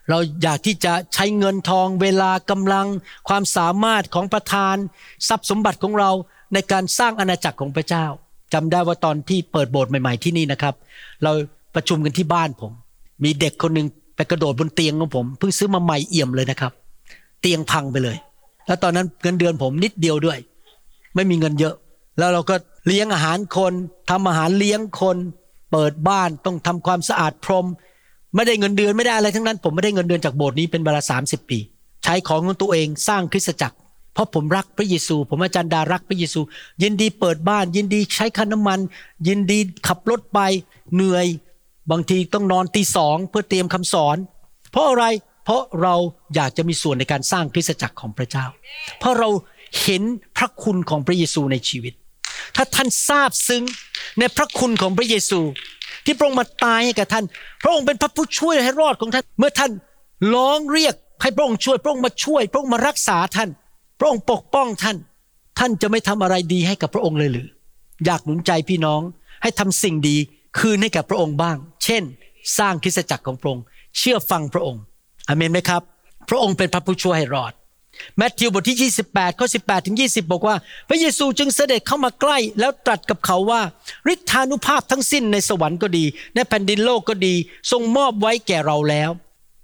[0.09, 2.87] เราอยากที่จะใช้เงินทองเวลากำลัง
[3.29, 4.77] ความสามารถของประธาน
[5.29, 6.11] ทรัพย์สมบัติของเรา
[6.55, 8.07] ในการสร้างอาณาจักรของพระเจ้า
[8.53, 10.75] จำได้ว่าตอนที่เปิดโบสถ์ใหม่ๆที่นี่นะครับ
[11.23, 11.33] เรา
[11.75, 12.73] ประชุมกันที่บ้านผม
[13.25, 13.87] มีเด็กคนหนึ่ง
[14.17, 16.73] ไปกระโดดบนเตียงของผมเพิ่งซื้อมาใหม่เอี่ยมเลยนะครับ
[17.41, 18.17] เตียงพังไปเลย
[18.67, 20.39] แล้วตอนนั้นเงินเดือนผมนิดเดียวด้วย
[21.15, 21.75] ไม่มีเงินเยอะ
[22.19, 23.73] แล้วเราก็เลี้ยงอาหารคน
[24.11, 25.17] ทำอาหารเลี้ยงคน
[25.73, 27.67] เปิดบ้านต้องทำความสะอาดพรม
[28.35, 31.59] ไม่ได้เงินเดือนไม่ได้อะไรทั้งนั้น ผมไม่ได้เงินเดือนจากโบสถ์นี้เป็นเวลาสาสิปี
[32.05, 33.77] ใช้ของของตัวเองสร้างคริสตจักร
[34.15, 36.41] เพราะผมรักพระเยซู ผมอาจารย์ดารักพระเยซู
[36.83, 38.79] ยินดีเปิดบ้าน ยินดีใช้ค่าน้ำมัน
[39.29, 40.39] ยินดีขับรถไป
[40.95, 41.27] เหนื่อย
[41.91, 44.17] บางทีต้องนอนตีสองเพื่อเตรียมคำสอน
[44.71, 45.05] เพราะอะไร
[45.45, 45.95] เพราะเรา
[46.35, 48.47] อยากจะมีส่วนในการสร้างคริสตจักรของพระเจ้า
[48.99, 49.29] เพราะเรา
[49.83, 50.03] เห็น
[50.37, 51.95] พระคุณของพระเยซูในชีวิต
[52.57, 53.63] ถ้าท่านทราบซึ้ง
[54.19, 55.41] ในพระคุณของพระเยซู
[56.05, 57.25] ที่พระองค์มาตายให้กับท่าน
[57.63, 59.73] พระองค์เป็นพระผู้ช่วยให้รอดของท่าน เมื่อท่าน
[60.35, 63.49] ร้องเรียกให้พระองค์ช่วย พระองค์มาช่วย พระองค์มารักษาท่าน
[64.01, 64.97] พระองค์ปกป้องท่าน
[65.59, 67.49] ท่านจะไม่ทำอะไรดีให้กับพระองค์เลยหรือ
[68.05, 69.01] อยากหนุนใจพี่น้อง
[69.43, 70.17] ให้ทำสิ่งดี
[70.59, 72.03] คืนให้กับพระองค์บ้าง เช่น
[72.59, 73.65] สร้างคริสตจักรของพระองค์
[73.99, 74.83] เชื่อฟังพระองค์
[75.29, 75.83] อเมนไหมครับ
[76.29, 77.53] พระองค์เป็นพระผู้ช่วยให้รอด
[78.17, 80.57] แมทธิวบทที่ 28 ข้อ 18 ถึง 20 บอกว่า
[80.89, 83.63] พระเยซูจึงเสด็จเข้ามาใกล้ แล้วตรัสกับเขาว่า
[84.13, 87.35] ฤทธานุภาพทั้งสิ้นในสวรรค์ก็ดี ในแผ่นดินโลกก็ดี
[87.71, 89.11] ทรงมอบไว้แก่เราแล้ว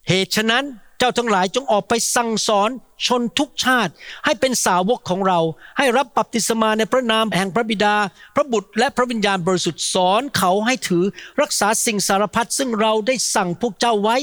[0.08, 0.64] เหตุฉะนั้น
[0.98, 2.70] เจ้าทั้งหลายจงออกไปสั่งสอน
[3.06, 3.92] ชนทุกชาติ
[4.24, 5.40] ให้เป็นสาวกของเรา
[5.78, 7.96] ให้รับบัพติศมาในพระนามแห่งพระบิดา
[8.34, 11.04] พระบุตรและพระวิญญาณบริสุทธิ์สอนเขาให้ถือ
[11.40, 14.16] รักษาสิ่งสารพัดซึ่งเราได้สั่งพวกเจ้าไว้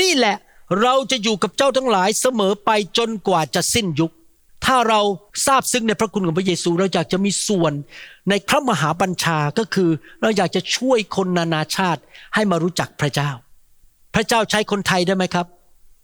[0.00, 0.36] นี่แหละ
[0.82, 4.12] เราจะอยู่กับเจ้าทั้งหลายเสมอไปจนกว่าจะสิ้นยุค
[4.66, 5.00] ถ้าเรา
[5.46, 7.72] ทราบซึ้งในพระคุณของพระเยซู เราอยากจะมีส่วน
[8.28, 9.90] ในพระมหาบัญชาก็คือ
[10.22, 12.00] เราอยากจะช่วยคนนานาชาติ
[12.34, 13.30] ให้มารู้จักพระเจ้า
[14.14, 15.46] พระเจ้าใช้คนไทยได้ไหมครับ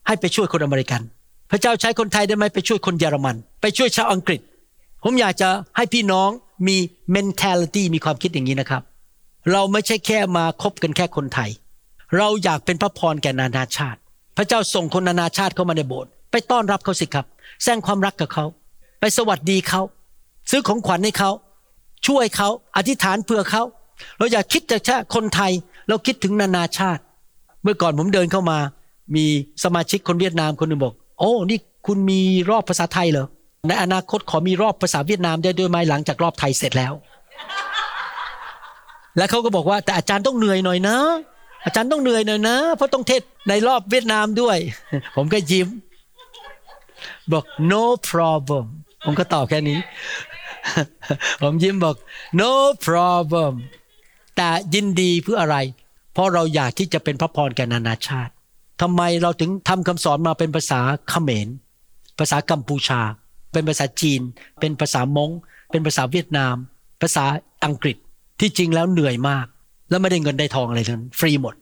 [0.06, 1.02] ให้ไปช่วยคนอเมริกัน
[1.50, 4.40] พระเจ้าใช้คนไทยได้ไหมไปช่วยคนเยอรมัน ไปช่วยชาวอังกฤษ
[5.04, 6.28] ผมอยากจะให้พี่น้อง
[6.68, 6.76] มี
[7.14, 8.82] mentality มีความคิดอย่างนี้นะครับ
[9.52, 11.50] เราไม่ใช่แค่มาคบกันแค่คนไทย
[12.16, 14.00] เราอยากเป็นพระพรแก่นานาชาติ
[14.36, 17.26] พระเจ้าส่งคนนานาชาติเข้ามาในโบสถ์ไปต้อนรับเขาสิครับ
[17.62, 18.44] แสดงความรักกับเขา
[19.00, 19.80] ไปสวัสดีเขา
[20.50, 21.30] ซื้อของขวัญให้เขา
[22.06, 23.62] ช่วยเขาอธิษฐานเพื่อเขา
[24.18, 25.52] เราอย่าคิดแต่แค่คนไทย
[25.88, 27.02] เราคิดถึงนานาชาติ
[27.62, 28.58] เมื่อก่อนผมเดินเข้ามา
[29.14, 29.24] มี
[29.64, 32.20] สมาชิกคนเวียดนามคนหนึ่งบอก โอ้นี่คุณมี
[32.50, 33.26] รอบภาษาไทยเหรอ
[33.68, 36.92] ในอนาคตขอมีรอบภาษาเวียดนามได้ด้วยไหมหลังจากรอบไทยเสร็จแล้ว
[39.16, 40.96] แล้วเขาก็บอกว่าแต่อาจารย์ต้องเหนื่อยหน่อยนะ
[41.66, 44.58] อาจารย์ต้องเหนื่อยหน่อยนะ เพราะต้องเทศในรอบเวียดนามด้วย
[45.16, 45.68] ผมก็ยิ้ม
[47.32, 48.66] บอก no problem
[49.04, 49.78] ผมก็ตอบแค่นี้
[51.42, 51.96] ผมยิ้มบอก
[52.40, 52.52] no
[52.86, 53.52] problem
[54.36, 55.56] แต่ยินดีเพื่ออะไร
[56.12, 58.32] เพราะเราอยากที่จะเป็นพระพรแก่นานาชาติ
[58.80, 61.48] ทำไมเราถึงทำคำสอนมาเป็นภาษาเขมร
[62.18, 63.00] ภาษากัมพูชา
[63.52, 64.20] เป็นภาษาจีน
[64.60, 65.30] เป็นภาษามง
[65.70, 66.54] เป็นภาษาเวียดนาม
[67.02, 67.24] ภาษา
[67.64, 67.96] อังกฤษ
[68.40, 69.46] ที่จริงแล้วเหนื่อยมาก
[69.90, 71.54] แล้วไม่ได้เงินได้ทองอะไรทั้งฟรีหมด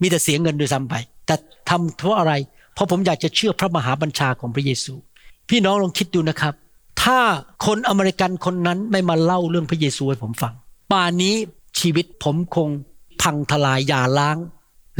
[0.00, 0.94] มีแต่เสียเงินด้วยซ้ำไป
[1.26, 1.34] แต่
[1.70, 2.32] ทำเพราะอะไร
[2.74, 4.94] เพราะผมอยากจะเชื่อพระมหาบัญชาของพระเยซู
[5.48, 6.54] พี่น้องลองคิดดูนะครับ
[7.02, 7.18] ถ้า
[7.66, 10.52] คนอเมริกันคนนั้นไม่มาเล่าเรื่องพระเยซูให้ผมฟัง
[10.92, 11.34] ป่านนี้
[11.80, 12.68] ชีวิตผมคง
[13.22, 14.36] พังทลายยาล้าง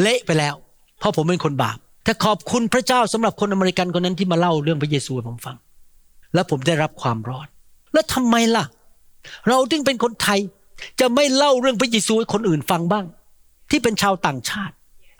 [0.00, 0.54] เละไปแล้ว
[0.98, 5.56] เพราะผมเป็นคนบาปแต่ขอบคุณพระเจ้าสำหรับคนอเมริกันคนนั้นที่มาเล่าเรื่องพระเยซูให้ผมฟัง
[6.34, 7.48] และผมได้รับความรอด
[7.92, 8.64] แล้วทำไมล่ะ
[9.48, 10.38] เราถึงเป็นคนไทย
[11.00, 13.04] จะไม่เล่าเรื่องพระเยซูให้คนอื่นฟังบ้าง
[13.70, 14.74] ที่เป็นชาวต่างชาติ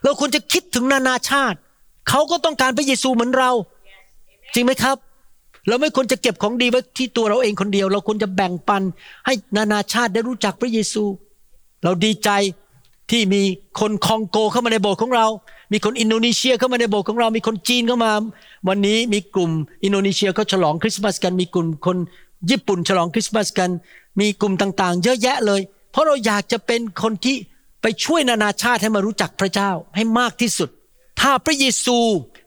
[0.05, 1.59] เราควรจะคิดถึงนานาชาติ
[2.09, 3.51] เขาก็ต้องการพระเยซูเหมือนเรา
[4.55, 4.97] จริงไหมครับ
[5.69, 8.83] เราไม่ควรจะเก็บของดีไว้ที่ตัวเราเองคนเดียว เราควรจะแบ่งปัน
[9.27, 11.05] ให้นานาชาติได้รู้จักพระเยซู
[11.85, 12.31] เราดีใจ
[13.11, 13.43] ที่มี
[13.81, 15.27] คนคองโกเข้ามาในโบสถ์ของเรา
[15.73, 18.13] มีคนอินโดนีเซียเข้ามาในโบสถ์ของเรา มีคนจีนเข้ามา
[18.69, 19.51] วันนี้มีกลุ่ม
[19.85, 21.97] อินโดนีเซียเขาฉลองคริสต์มาสกัน มีกลุ่มคน
[22.51, 23.71] ญี่ปุ่นฉลองคริสต์มาสกัน
[24.21, 25.61] มีกลุ่มต่างๆ เยอะแยะเลย
[25.91, 27.37] เพราะเราอยากจะเป็นคนที่
[27.83, 30.69] ไปช่วยนานาชาติให้มารู้จักพระเจ้าให้มากที่สุด
[31.21, 31.99] ถ้าพระเยซู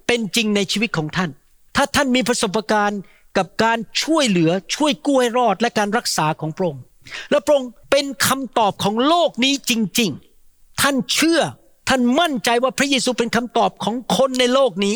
[0.08, 1.30] เป็นจริงในชีวิตของท่าน
[1.76, 3.02] ถ้าท่านมีประสบการณ์
[3.38, 6.84] กับการช่วยเหลือช่วยกู้ให้รอดและการรักษาของพระองค์
[7.32, 10.12] และพระองค์เป็นคำตอบของโลกนี้จริง
[10.46, 11.42] ๆ ท่านเชื่อ
[11.90, 14.96] ท่านมั่นใจว่าพระเยซูเป็นคำตอบของคนในโลกนี้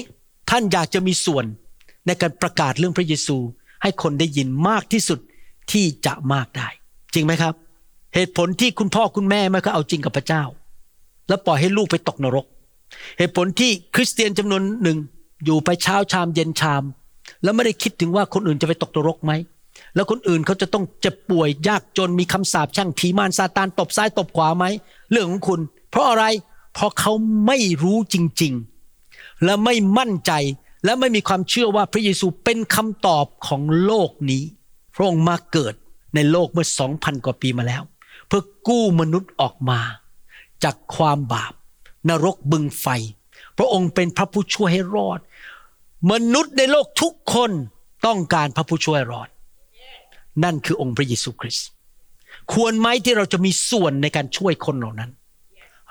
[0.50, 1.46] ท่านอยากจะมีส่วน
[2.06, 3.38] ในการประกาศเรื่องพระเยซู
[3.82, 5.20] ให้คนได้ยินมากที่สุด
[5.72, 6.68] ที่จะมากได้
[7.14, 7.54] จริงไหมครับ
[8.16, 10.44] เหตุผลที่คุณพ่อคุณแม่ไม่ก็เอาจริงกับพระเจ้า
[11.28, 12.46] แล้วปล่อยให้ลูกไปตกนรก
[13.18, 14.98] เหตุผลที่คริสเตียนจำนวนหนึ่ง
[15.46, 16.84] อยู่ไปเช้าชามเย็นชาม
[17.44, 19.32] แล้วไม่ได้คิดถึงว่าคนอื่นจะไปตกนรกไหม
[19.96, 24.66] แล้วคนอื่นเขาจะต้องเจ็บป่วยยากจนมีคำสาปแช่งผีมารซาตานตบซ้ายตบขวาไหม
[25.12, 25.62] เรื่องของคุณ
[25.92, 26.26] เพราะอะไร
[26.74, 27.12] เพราะเขา
[27.46, 28.54] ไม่รู้จริง
[29.00, 30.32] ๆ และไม่มั่นใจ
[30.86, 34.44] และไม่มีความเชื่อว่าพระเยซูเป็นคำตอบของโลกนี้
[35.00, 35.74] ระองค์มาเกิด
[36.16, 37.84] ในโลกเมื่อสองพันกว่าปีมาแล้ว
[38.28, 39.80] เพื่อกู้มนุษย์ออกมา
[40.64, 41.54] จากความบาป
[42.10, 42.88] นรกบึงไฟ
[43.58, 45.20] พระองค์เป็นพระผู้ช่วยให้รอด
[46.12, 47.52] มนุษย์ในโลกทุกคน
[48.06, 49.30] ต้องการพระผู้ช่วยรอด
[50.44, 51.68] นั่นคือองค์พระเยซูคริสต์
[52.54, 55.12] ควรไหมที่เราจะมีส่วนในการช่วยคนเหล่านั้น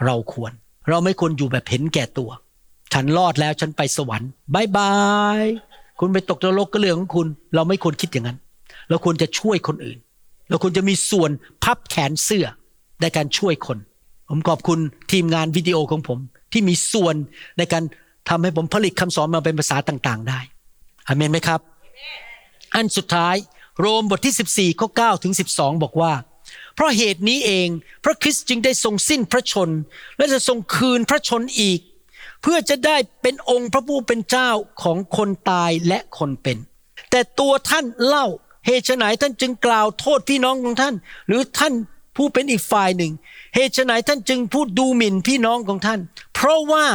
[0.05, 0.53] เราควร
[0.89, 2.31] เราไม่ควรอยู่แบบเห็นแก่ตัว
[2.93, 4.93] ฉันรอดแล้วฉันไปสวรรค์บายบา
[5.43, 5.45] ย
[5.99, 8.39] คุณไปตกนรกก็เรื่องของคุณ เราไม่ควรคิดอย่างนั้น
[8.89, 9.99] เราควรจะช่วยคนอื่น
[10.49, 11.31] เราควรจะมีส่วน
[11.65, 12.47] พับแขนเสื้อ
[13.03, 13.79] ในการช่วยคน
[14.29, 14.79] ผมขอบคุณ
[15.13, 16.19] ทีมงานวิดีโอของผม
[16.53, 17.15] ที่มีส่วน
[17.59, 17.83] ในการ
[18.29, 20.41] ทำให้ผมผลิตคำสอนมาเป็นภาษาต่างๆ ได้
[21.07, 21.61] อเมนไหมครับ
[22.75, 23.37] อันสุดท้าย
[23.81, 26.13] โรมบทที่ 14ข้อ9ถึง12 บอกว่า
[26.75, 27.69] เพราะเหตุนี้เอง
[28.05, 29.71] พระคริสต์จึงได้ทรงสิ้นพระชน
[30.17, 31.81] และจะทรงคืนพระชนอีก
[32.43, 34.51] เพื่อจะได้เป็นองค์พระผู้เป็นเจ้า
[34.83, 36.59] ของคนตายและคนเป็น
[37.11, 38.27] แต่ตัวท่านเล่า
[38.69, 40.95] เหตุไฉนท่านจึงกล่าวโทษพี่น้องของท่าน
[41.29, 41.75] หรือท่าน
[42.17, 43.13] ผู้เป็นอีกฝ่ายหนึ่ง
[43.55, 46.01] เหตุไฉนท่านจึงพูดดูหมิ่นพี่น้องของท่าน
[46.35, 46.87] เพราะว่า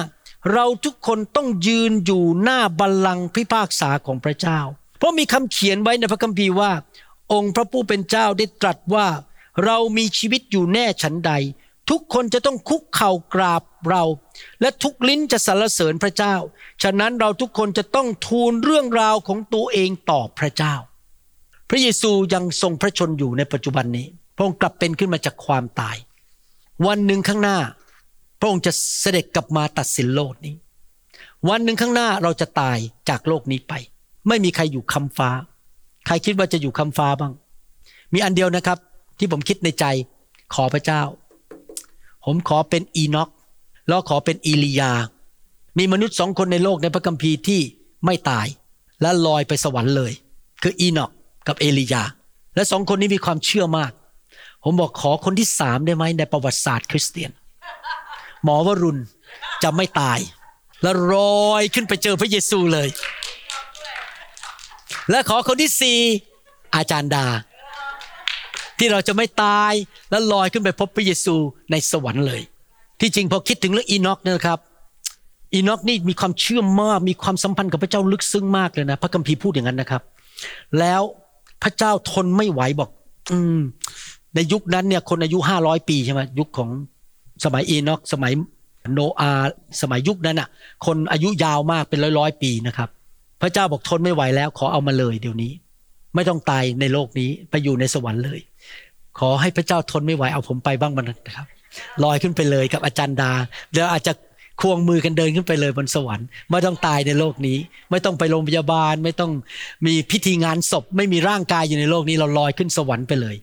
[0.53, 4.59] เราทุกคนต้องยืนอยู่หน้าบัลลังก์พิพากษาของพระเจ้า
[4.97, 6.71] เพราะมีคำเขียนไว้ในพระคัมภีร์ว่า
[7.33, 9.07] องค์พระผู้เป็นเจ้าได้ตรัสว่า
[9.65, 11.31] เรามีชีวิตอยู่แน่ฉันใด
[11.89, 14.03] ทุกคนจะต้องคุกเข่ากราบเรา
[14.61, 16.35] และทุกลิ้นจะสรรเสริญพระเจ้า
[16.83, 20.75] ฉะนั้นเราทุกคนจะต้องทูลเรื่องราวของตัวเองต่อพระเจ้า
[21.73, 25.97] ระเยซูยังทรงพระชนอยู่ในปัจจุบันนี้ พระองค์กลับเป็นขึ้นมาจากความตาย
[26.87, 27.57] วันหนึ่งข้างหน้า
[28.39, 28.71] พระองค์จะ
[29.01, 30.55] เสด็จกลับมาตัดสินโลกนี้
[31.49, 32.77] วันหนึ่งข้างหน้าเราจะตาย
[33.09, 33.73] จากโลกนี้ไป
[34.27, 35.29] ไม่มีใครอยู่คำฟ้า
[36.05, 37.33] ใครคิดว่าจะอยู่คำฟ้าบ้าง
[38.13, 38.77] มีอันเดียวนะครับ
[39.19, 39.85] ที่ผมคิดในใจ
[40.53, 41.01] ขอพระเจ้า
[42.25, 43.29] ผมขอเป็นอีน็อก
[43.87, 44.91] แล้วขอเป็นอีลียา
[45.77, 47.61] มีมนุษย์สองคนในโลกในพระคัมภีร์ที่
[48.05, 48.47] ไม่ตาย
[49.01, 50.13] และลอยไปสวรรค์เลย
[50.63, 51.11] คืออีน็อก
[51.47, 52.03] กับเอลียา
[52.55, 53.91] และสองคนนี้มีความเชื่อมาก
[54.63, 57.31] ผมบอกขอคนที่สามได้ไหมในประวัติศาสตร์คริสเตียน
[58.43, 59.01] หมอวรุณ
[59.63, 60.19] จะไม่ตาย
[60.81, 61.15] แล้วล
[61.49, 62.89] อยขึ้นไปเจอพระเยซูเลย
[65.09, 65.99] และขอคนที่สี่
[66.75, 67.25] อาจารย์ดา
[68.79, 69.73] ที่เราจะไม่ตาย
[70.09, 71.35] แล้วลอยขึ้นไปพบพระเยซู
[71.71, 72.41] ในสวรรค์เลย
[72.99, 74.59] ที่จริงพอคิดถึงเรื่องอีนอกเนี่ยนะครับ
[75.53, 80.01] อีนอกนี่มีความเชื่อมากมีความสัมพันธ์กับพระเจ้าลึกซึ้งมากเลยนะ พระคัมภีร์พูดอย่างนั้นนะครับ
[80.79, 81.01] แล้ว
[81.63, 82.89] พระเจ้าทนไม่ไหวบอก
[83.31, 83.59] อืม
[84.35, 86.69] ในยุคนั้นเนี่ย คนอายุห้าร้อยปีใช่ไหมยุคของ
[87.45, 88.31] สมัยอีนอกสมัย
[88.93, 89.29] โนอา
[89.81, 90.47] สมัยยุคนั้นอะ
[90.85, 92.89] คนอายุยาวมากเป็นร้อยร้อยปีนะครับ
[93.41, 95.51] พระเจ้าบอกทนไม่ไหวแล้ว ขอเอามาเลยเดี๋ยวนี้
[96.15, 98.39] ไม่ต้องตายในโลกนี้ไปอยู่ในสวรรค์เลย
[99.19, 101.47] ขอให้พระเจ้าทนไม่ไหวเอาผมไปบ้างมันนะครับ
[102.03, 103.31] ลอยขึ้นไปเลยกับอาจารย์ดา
[103.71, 104.13] เดี๋ยวอาจจะ
[104.61, 107.57] ควงมือกันเดินขึ้นไปเลยบนสวรรค์ ไม่ต้องตายในโลกนี้
[107.91, 109.31] ไม่ต้องไปโรงพยาบาล ไม่ต้อง
[109.85, 113.35] มีพิธีงานศพ ไม่มีร่างกายอยู่ในโลกนี้เราลอยขึ้นสวรรค์ไปเลย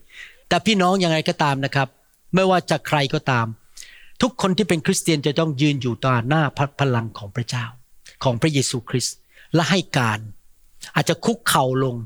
[0.49, 1.89] แต่พี่น้องยังไงก็ตามนะครับ
[2.35, 3.47] ไม่ว่าจะใครก็ตาม
[4.23, 7.65] ทุกคนที่เป็นคริสเตียนจะต้องยืนอยู่ต่อหน้าพระพลังของพระเจ้า
[8.25, 9.17] ของพระเยซูคริสต์
[9.55, 10.19] และให้การ
[10.95, 11.97] อาจจะคุกเข่าลง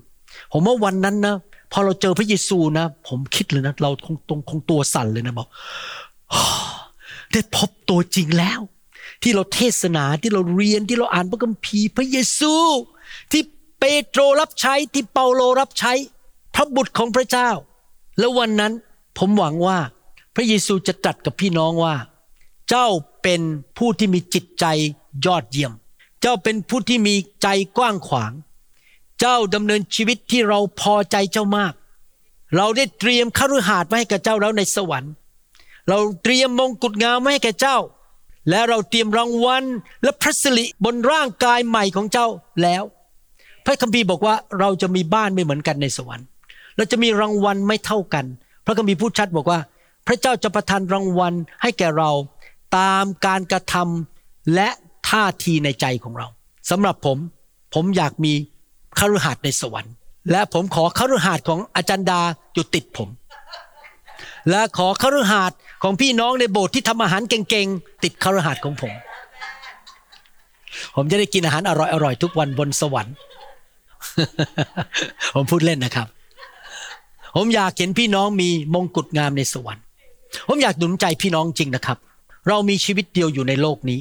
[0.53, 1.37] ผมว่าวันนั้นนะ
[1.73, 5.49] พอเราเจอพระเยซูนะ ผมคิดเลยนะ เราคงตรงคงตัวสั่นเลยนะบอก
[7.33, 8.61] ได้พบตัวจริงแล้ว
[9.25, 12.55] ที่เราเทศนาที่เราเรียนที่เราอ่านพระคัมภีร์พระเยซู
[13.33, 13.43] ที่
[13.79, 15.93] เปโตรรับใช้ที่เปาโลรับใช้
[16.55, 17.51] พระบุตรของพระเจ้า
[18.19, 18.73] แล้ววันนั้น
[19.19, 19.79] ผมหวังว่า
[20.35, 21.95] พระเยซูจะตรัสกับพี่น้องว่า
[22.69, 22.89] เจ้า
[23.23, 23.41] เป็น
[23.79, 24.65] ผู้ที่มีจิตใจ
[25.27, 25.73] ยอดเยี่ยม
[26.21, 28.33] เจ้าเป็นผู้ที่มีใจกว้างขวาง
[29.21, 31.75] เจ้าดำเนินชีวิตที่เราพอใจเจ้ามาก
[32.57, 35.13] เราได้เตรียมคฤหาสน์ไว้ให้กับเจ้าแล้วในสวรรค์
[35.89, 37.79] เราเตรียมมงกุฎงามไว้ให้แก่เจ้า
[38.49, 39.65] และเราเตรียมรางวัล
[40.03, 42.27] และพระสิริบนร่างกายใหม่ของเจ้า
[42.63, 42.83] แล้ว
[43.65, 46.27] พระคัมภีร์บอกว่าเราจะมีบ้านไม่เหมือนกันในสวรรค์
[46.77, 48.25] เราจะมีรางวัลไม่เท่ากัน
[48.67, 49.59] พระคัมภีร์พูดชัดบอกว่า
[50.07, 52.11] พระเจ้าจะประทานรางวัลให้แก่เรา
[52.79, 54.69] ตามการกระทำและ
[55.11, 56.27] ท่าทีในใจของเรา
[56.71, 57.19] สำหรับผม
[57.75, 58.33] ผมอยากมี
[58.99, 59.95] คฤหาสน์ในสวรรค์
[60.31, 62.21] และผมขอคฤหาสน์ของอาจารย์ดา
[62.55, 63.09] อยู่ติดผม
[64.51, 68.93] และขอคฤหาสน์ ของพี่น้องในโบสถ์ที่ทำอาหารเก่งๆ ติดคฤหาสน์ของผม
[70.97, 71.73] ผมจะได้กินอาหารอ
[72.05, 73.15] ร่อยๆ ทุกวันบนสวรรค์
[75.35, 76.07] ผมพูดเล่นนะครับ
[77.37, 79.85] ผมอยากเห็นพี่น้องมีมงกุฎงามในสวรรค์
[80.49, 81.99] ผมอยากหนุนใจพี่น้องจริงนะครับ
[82.49, 84.01] เรามีชีวิตเดียวอยู่ในโลกนี้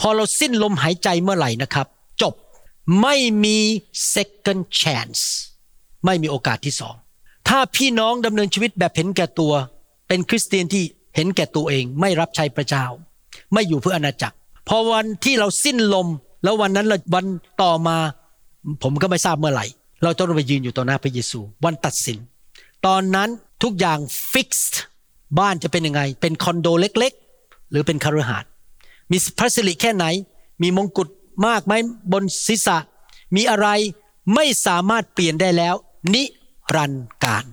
[0.00, 1.86] พอเราสิ้นลมหายใจเมื่อไหร่นะครับ
[2.22, 2.34] จบ
[3.00, 3.58] ไม่มี
[4.14, 5.20] second chance
[6.04, 6.94] ไม่มีโอกาสที่สอง
[7.48, 9.52] ถ้าพี่น้องดำเนินชีวิตแบบเห็นแก่ตัว
[10.08, 10.84] เป็นคริสเตียนที่
[11.16, 12.84] เห็นแก่ตัวเองไม่รับใช้พระเจ้า
[13.52, 14.36] ไม่อยู่เพื่ออาณาจักร
[14.68, 16.08] พอวันที่เราสิ้นลม
[16.44, 17.26] แล้ววันนั้นวัน
[17.62, 17.96] ต่อมา
[18.82, 19.66] ผมก็ไม่ทราบเมื่อไหร่
[20.02, 22.18] เราต้องไปยืนอยู่ต่อหน้าพระเยซู วันตัดสิน
[22.86, 23.28] ตอนนั้น
[23.62, 23.98] ทุกอย่าง
[24.32, 24.78] ฟิกซ์
[25.38, 28.44] บ้านจะเป็นยังไง เป็นคอนโดเล็กๆ หรือเป็นคฤหาส
[29.10, 30.04] มีพระสิริแค่ไหน
[30.62, 31.08] มีมงกุฎ
[31.46, 31.72] มากไหม
[32.12, 32.78] บนศีรษะ
[33.36, 33.68] มีอะไร
[34.34, 35.74] ไม่สามารถเปลี่ยนได้แล้ว
[36.14, 36.22] นิ
[36.74, 37.44] รันดร์การ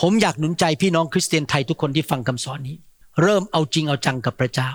[0.00, 2.76] ผมอยากหนุนใจพี่น้องคริสเตียนไทยทุกคนที่ฟังคำสอนนี้
[3.22, 4.70] เริ่มเอาจริงเอาจังกับพระเจ้า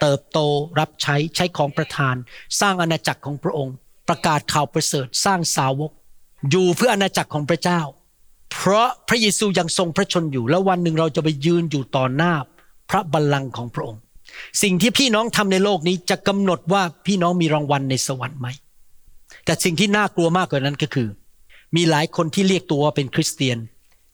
[0.00, 0.38] เติบโต
[0.78, 2.14] รับใช้ใช้ของประทาน
[2.60, 3.74] สร้างอาณาจักรของพระองค์
[4.08, 5.90] ประกาศข่าวประเสริฐสร้างสาวก
[6.50, 7.80] อยู่เพื่ออาณาจักรของพระเจ้า
[8.52, 12.32] เพราะพระเยซูยังทรงพระชนอยู่ แล้ววันหนึ่งเราจะไปยืนอยู่ต่อหน้า
[12.90, 14.00] พระบัลลังก์ของพระองค์
[14.62, 18.48] สิ่งที่พี่น้องทำในโลกนี้จะกำหนดว่าพี่น้องมีรางวัลในสวรรค์ไหม
[19.44, 21.08] แต่สิ่งที่น่ากลัวมากกว่านั้นก็คือ
[21.76, 23.58] มีหลายคนที่เรียกตัวว่าเป็นคริสเตียน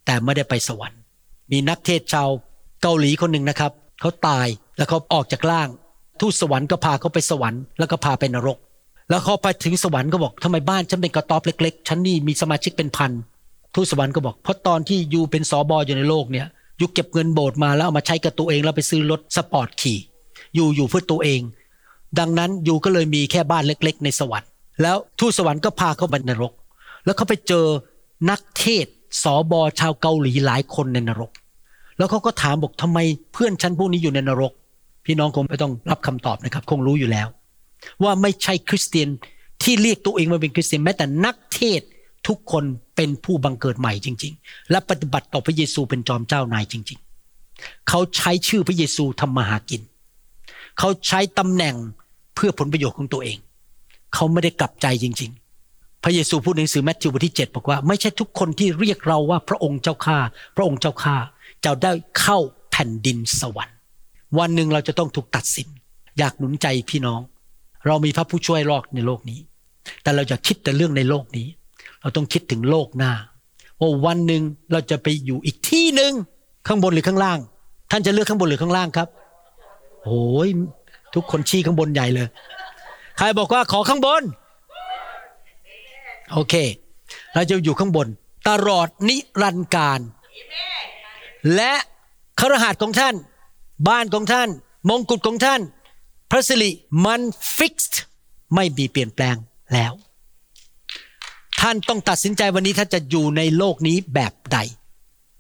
[0.07, 0.99] แต่ไม่ได้ไปสวรรค์
[1.53, 2.29] มีนักเทศน์ชาว
[2.83, 4.47] เกาหลีคนหนึ่งนะครับเขาตาย
[4.77, 5.69] แล้วเขาออกจากร่าง
[6.21, 8.59] ทูตสวรรค์ก็พาเขาไปสวรรค์แล้วก็พาไปนรก
[9.11, 13.13] แล้วเขาไปถึงสวรรค์ก็บอกทำไมบ้านฉันเป็นกระต๊อบเล็กๆฉันนี่มีสมาชิกเป็นพัน
[13.75, 16.47] ทูตสวรรค์ก็บอกเพราะตอนที่ you เป็นศบ.อยู่ในโลกเนี่ย
[16.81, 19.99] you เก็บเงินโบสถ์มาแล้วเอามาใช้กับตัวเองแล้วไปซื้อรถสปอร์ตขี่
[20.57, 21.41] you อยู่เพื่อตัวเอง
[22.19, 24.49] ดังนั้น you ก็เลยมีแค่บ้านเล็ก ๆ ในสวรรค์
[24.83, 26.53] แล้วทูตสวรรค์ก็พาเขาไปนรก
[27.05, 27.67] แล้วเขาไปเจอ
[28.31, 28.87] นักเทศ
[29.23, 31.31] สอบอชาวเกาหลีหลายคนในนรก
[31.99, 32.99] แล้วเขาก็ถามบอกทำไม
[33.33, 34.53] เพื่อนฉันพวกนี้อยู่ในนรก
[35.05, 37.29] พี่น้องคงไม่ต้องรับคำตอบนะครับ คงรู้อยู่แล้ว
[38.03, 39.09] ว่าไม่ใช่คริสเตียน
[39.63, 41.81] ที่เรียกตัวเองว่าเป็นคริสเตียนแม้แต่นักเทศ
[42.29, 42.65] ทุกคน
[42.97, 46.99] เป็นผู้บังเกิดใหม่จริง ๆ และปฏิบัติต่อพระเยซูเป็นจอมเจ้านายจริง
[47.43, 49.83] ๆ เขาใช้ชื่อพระเยซูทำมาหากิน
[50.79, 51.77] เขาใช้ตำแหน่ง
[52.35, 53.39] เพื่อผลประโยชน์ของตัวเอง
[54.15, 55.42] เขาไม่ได้กลับใจจริงๆ
[56.03, 60.19] พระเยซูพูดในหนังสือแมทธิวบทที่ 7 บอกว่า ไม่ใช่ทุกคนที่เรียกเราว่าพระองค์เจ้าข้า
[60.57, 61.17] พระองค์เจ้าข้า
[61.65, 62.39] จะได้เข้า
[62.71, 63.77] แผ่นดินสวรรค์
[64.39, 65.69] วันหนึ่งเราจะต้องถูกตัดสิน
[66.19, 67.21] อยากหนุนใจพี่น้อง
[67.87, 69.41] เรามีพระผู้ช่วยรอดในโลกนี้
[70.03, 71.49] แต่เราจะคิดแต่เรื่องในโลกนี้
[72.01, 73.13] เราต้องคิดถึงโลกหน้า
[73.81, 74.43] ว่าวันหนึ่ง
[74.73, 76.13] เราจะไปอยู่อีกที่หนึ่ง
[76.67, 77.39] ข้างบนหรือข้างล่าง
[77.91, 79.09] ท่านจะเลือกข้างบนหรือข้างล่างครับ
[80.05, 80.49] โอ้ย
[81.15, 82.29] ทุกคนชี้ข้างบนใหญ่เลย
[83.19, 84.23] ใครบอกว่าขอข้างบน
[86.33, 86.55] โอเค
[87.35, 88.09] เราจะอยู่ข้างบน
[88.49, 90.01] ตลอดนิรันดร์การ
[91.55, 91.73] และ
[92.41, 93.15] ครหัสของท่าน
[93.89, 94.49] บ้านของท่าน
[94.89, 95.61] มงกุฎของท่าน
[96.31, 96.71] พระสิริ
[97.05, 97.23] มัน
[97.57, 98.01] ฟิกซ์
[98.55, 99.37] ไม่มีเปลี่ยนแปลง
[99.75, 99.93] แล้ว
[101.61, 104.59] ท่านต้องตัดสินใจวันนี้ท่านจะอยู่ในโลกนี้แบบใด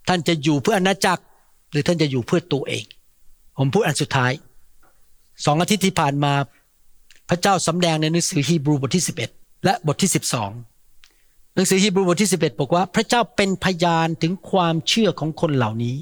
[0.09, 1.22] ท่านจะอยู่เพื่ออาณาจักร
[1.70, 2.84] หรือท่านจะอยู่เพื่อตัวเอง
[3.59, 4.32] ผมพูดอันสุดท้าย
[5.45, 6.32] สองอาทิตย์ที่ผ่านมา
[7.28, 10.11] พระเจ้าสำแดงในหนังสือฮีบรูบทที่ 11 และบทที่
[10.45, 10.72] 12
[11.55, 15.97] หนังสือฮีบรูบทที่ 11 บอกว่า พระเจ้าเป็นพยานถึงความเชื่อของคนเหล่านี้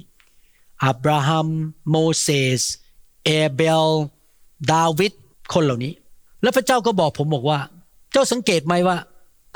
[0.84, 1.48] อับราฮัม
[1.90, 2.28] โมเส
[2.60, 2.62] ส
[3.24, 3.86] เอเบล
[4.72, 5.12] ดาวิด
[5.54, 5.92] คนเหล่านี้
[6.42, 7.58] แล้วพระเจ้าก็บอกผมบอกว่า
[8.12, 8.96] เจ้าสังเกตไหมว่า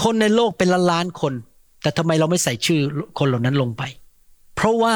[0.02, 1.34] คนในโลกเป็นล้านล้านๆคน
[1.82, 2.80] แต่ทำไมเราไม่ใส่ชื่อ
[3.18, 3.82] คนเหล่านั้นลงไป
[4.54, 4.94] เพราะว่า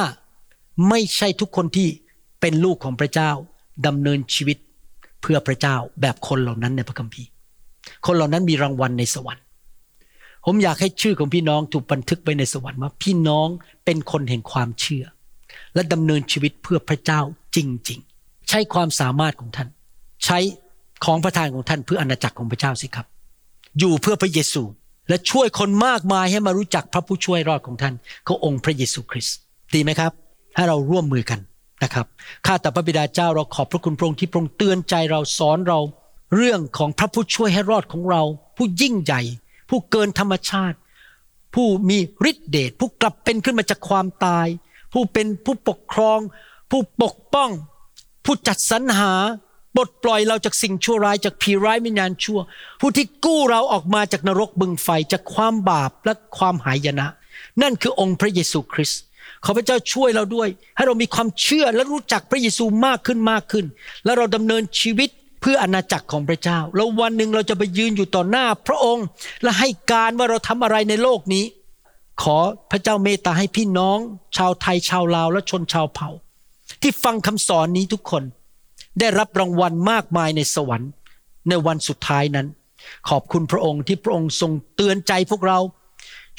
[0.88, 1.88] ไม่ใช่ทุกคนที่
[2.40, 3.30] เป็นลูกของพระเจ้า
[3.86, 4.58] ดำเนินชีวิต
[5.22, 7.28] เพื่อพระเจ้าแบบคนเหล่านั้นในพระคัมภีร์
[8.06, 9.44] คนเหล่านั้นมีรางวัลในสวรรค์
[10.50, 13.48] ผมอยากให้ชื่อของพี่น้องถูกบันทึกไว้ในสวรรค์ว่าพี่น้อง
[13.84, 15.04] เป็นคนแห่งความเชื่อ
[15.74, 17.20] และดำเนินชีวิตเพื่อพระเจ้า
[17.56, 17.58] จ
[17.90, 19.68] ริง ๆ ใช้ความสามารถของท่าน
[20.24, 20.38] ใช้
[21.04, 23.06] ของประทานของท่านเพื่ออาณาจักรของพระเจ้าสิครับ
[23.78, 24.62] อยู่เพื่อพระเยซู
[25.08, 27.94] และช่วยคนมากมายให้มารู้จักพระผู้ช่วยรอดของท่าน
[28.24, 29.36] เขาองค์พระเยซูคริสต์
[29.74, 30.12] ดีไหมครับ
[30.56, 31.40] ให้เราร่วมมือกัน
[31.84, 32.06] นะครับ
[32.46, 35.80] ข้าแต่พระบิดาเจ้าเราขอบพระคุณพระองค์ที่พระองค์เตือนใจเราสอนเรา
[36.36, 38.22] เรื่องของพระผู้ช่วยให้รอดของเรา
[38.56, 39.22] ผู้ยิ่งใหญ่
[39.68, 40.78] ผู้เกินธรรมชาติ
[41.54, 41.98] ผู้มี
[42.30, 44.46] ฤทธิเดชผู้กลับเป็นขึ้นมาจากความตาย
[44.92, 46.18] ผู้เป็นผู้ปกครอง
[46.70, 47.50] ผู้ปกป้อง
[48.24, 49.12] ผู้จัดสรรหา
[49.74, 52.40] ปลดปล่อยเราจากสิ่งชั่วร้ายจากผีร้ายวิญญาณชั่ว
[52.80, 57.06] ผู้ที่กู้เราออกมาจากนรกบึงไฟจากความบาปและความหายนะ
[57.62, 59.00] นั่นคือองค์พระเยซูคริสต์
[59.44, 63.66] ขอพระเจ้าช่วยเราด้วย ให้เรามีความเชื่อและรู้จักพระเยซูมากขึ้นมากขึ้น
[64.04, 65.10] และเราดำเนินชีวิต
[65.40, 69.06] เพื่ออาณาจักรของพระเจ้า แล้ววันหนึ่งเราจะไปยืนอยู่ต่อหน้าพระองค์
[69.42, 71.44] และให้การว่าเราทำอะไรในโลกนี้
[72.22, 72.38] ขอ
[72.70, 73.98] พระเจ้าเมตตาให้พี่น้อง
[74.36, 76.10] ชาวไทยชาวลาวและชนชาวเผ่า
[76.82, 78.22] ที่ฟังคำสอนนี้ทุกคน
[79.00, 80.90] ได้รับรางวัลมากมายในสวรรค์
[81.48, 82.46] ในวันสุดท้ายนั้น
[83.08, 85.58] ขอบคุณพระองค์ที่พระองค์ทรงเตือนใจพวกเรา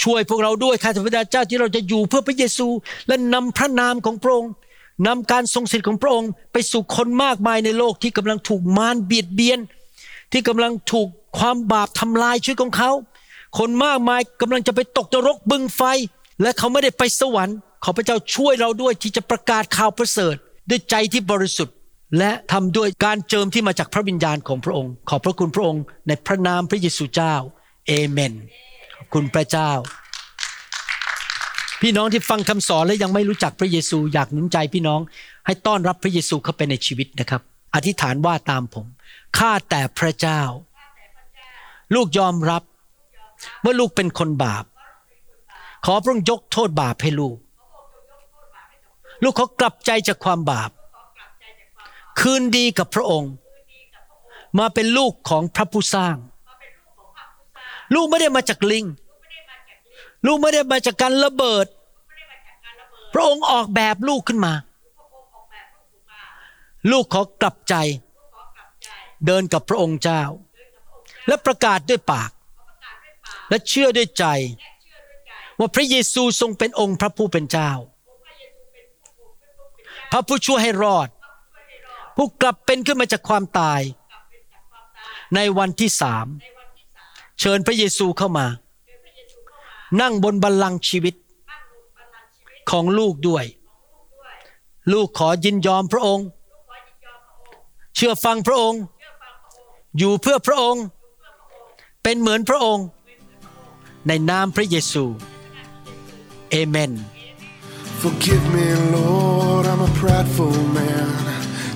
[0.03, 2.67] ช่วยพวกเราด้วยข้าพเจ้าที่เราจะอยู่เพื่อพระเยซู
[3.07, 4.51] และนำพระนามของพระองค์
[5.07, 9.59] นำการทรงสิทธิ์ของพระองค์ ไปสู่คนมากมายในโลกที่กำลังถูกมารเบียดเบียน
[10.31, 12.91] ที่กำลังถูกความบาปทำลายชีวิตของเขา
[13.57, 15.81] คนมากมายกำลังจะไปตกนรกบึงไฟ
[16.41, 20.35] และเขาไม่ได้ไปสวรรค์ขอพระเจ้าช่วยเราด้วยที่จะประกาศข่าวประเสริฐ
[20.69, 21.75] ด้วยใจที่บริสุทธิ์
[22.17, 27.35] และทำด้วยการเจิมที่มาจากพระวิญญาณของพระองค์ ขอบพระคุณพระองค์ในพระนามพระเยซูเจ้า
[27.87, 28.33] เอเมน
[28.95, 29.71] ขอบคุณพระเจ้า
[31.81, 35.01] พี่น้องที่ฟังคำสอนและยังไม่รู้จักพระเยซูอยากหนุนใจพี่น้อง
[35.45, 37.41] ให้ต้อนรับพระเยซูเข้าไปในชีวิตนะครับ
[37.75, 38.85] อธิษฐานว่าตามผม
[39.37, 40.41] ข้าแต่พระเจ้า
[41.95, 42.63] ลูกยอมรับ
[43.63, 44.65] ว่าลูกเป็นคนบาป
[45.85, 47.37] ขอพระองค์ยกโทษบาปให้ลูก
[49.23, 50.71] ลูกขอกลับใจจากความบาป
[52.19, 53.31] คืนดีกับพระองค์
[54.59, 56.15] มาเป็นลูกของพระผู้สร้าง
[57.95, 58.85] ลูกไม่ได้มาจากลิง
[60.25, 61.65] ลูกไม่ได้มาจากการระเบิด
[63.13, 64.53] พระองค์ออกแบบลูกขึ้นมา
[66.91, 67.75] ลูกขอกลับใจ
[69.25, 70.23] เดินกับพระองค์เจ้า
[71.27, 72.31] และประกาศด้วยปาก
[73.49, 74.25] และเชื่อด้วยใจ
[75.59, 77.71] ว่าพระเยซูทรงเป็นองค์พระผู้เป็นเจ้า
[80.11, 81.09] พระผู้ช่วยให้รอด
[82.15, 83.81] ผู้กลับเป็นขึ้นมาจากความตาย
[85.35, 86.27] ในวันที่สาม
[87.39, 88.47] เชิญพระเยซูเข้ามา
[90.01, 91.15] นั่งบนบัลลังก์ชีวิต
[92.69, 93.45] ของลูกด้วย
[94.91, 96.27] ลูกขอยินยอมพระองค์
[97.95, 98.81] เชื่อฟังพระองค์
[99.97, 100.83] อยู่เพื่อพระองค์
[102.03, 102.85] เป็นเหมือนพระองค์
[104.07, 105.05] ในนามพระเยซู
[106.51, 106.93] เอเมน
[108.03, 111.09] Forgive me, Lord, I'm a prideful man.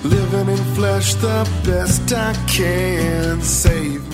[0.04, 3.42] Living in flesh the best I can.
[3.42, 4.02] Save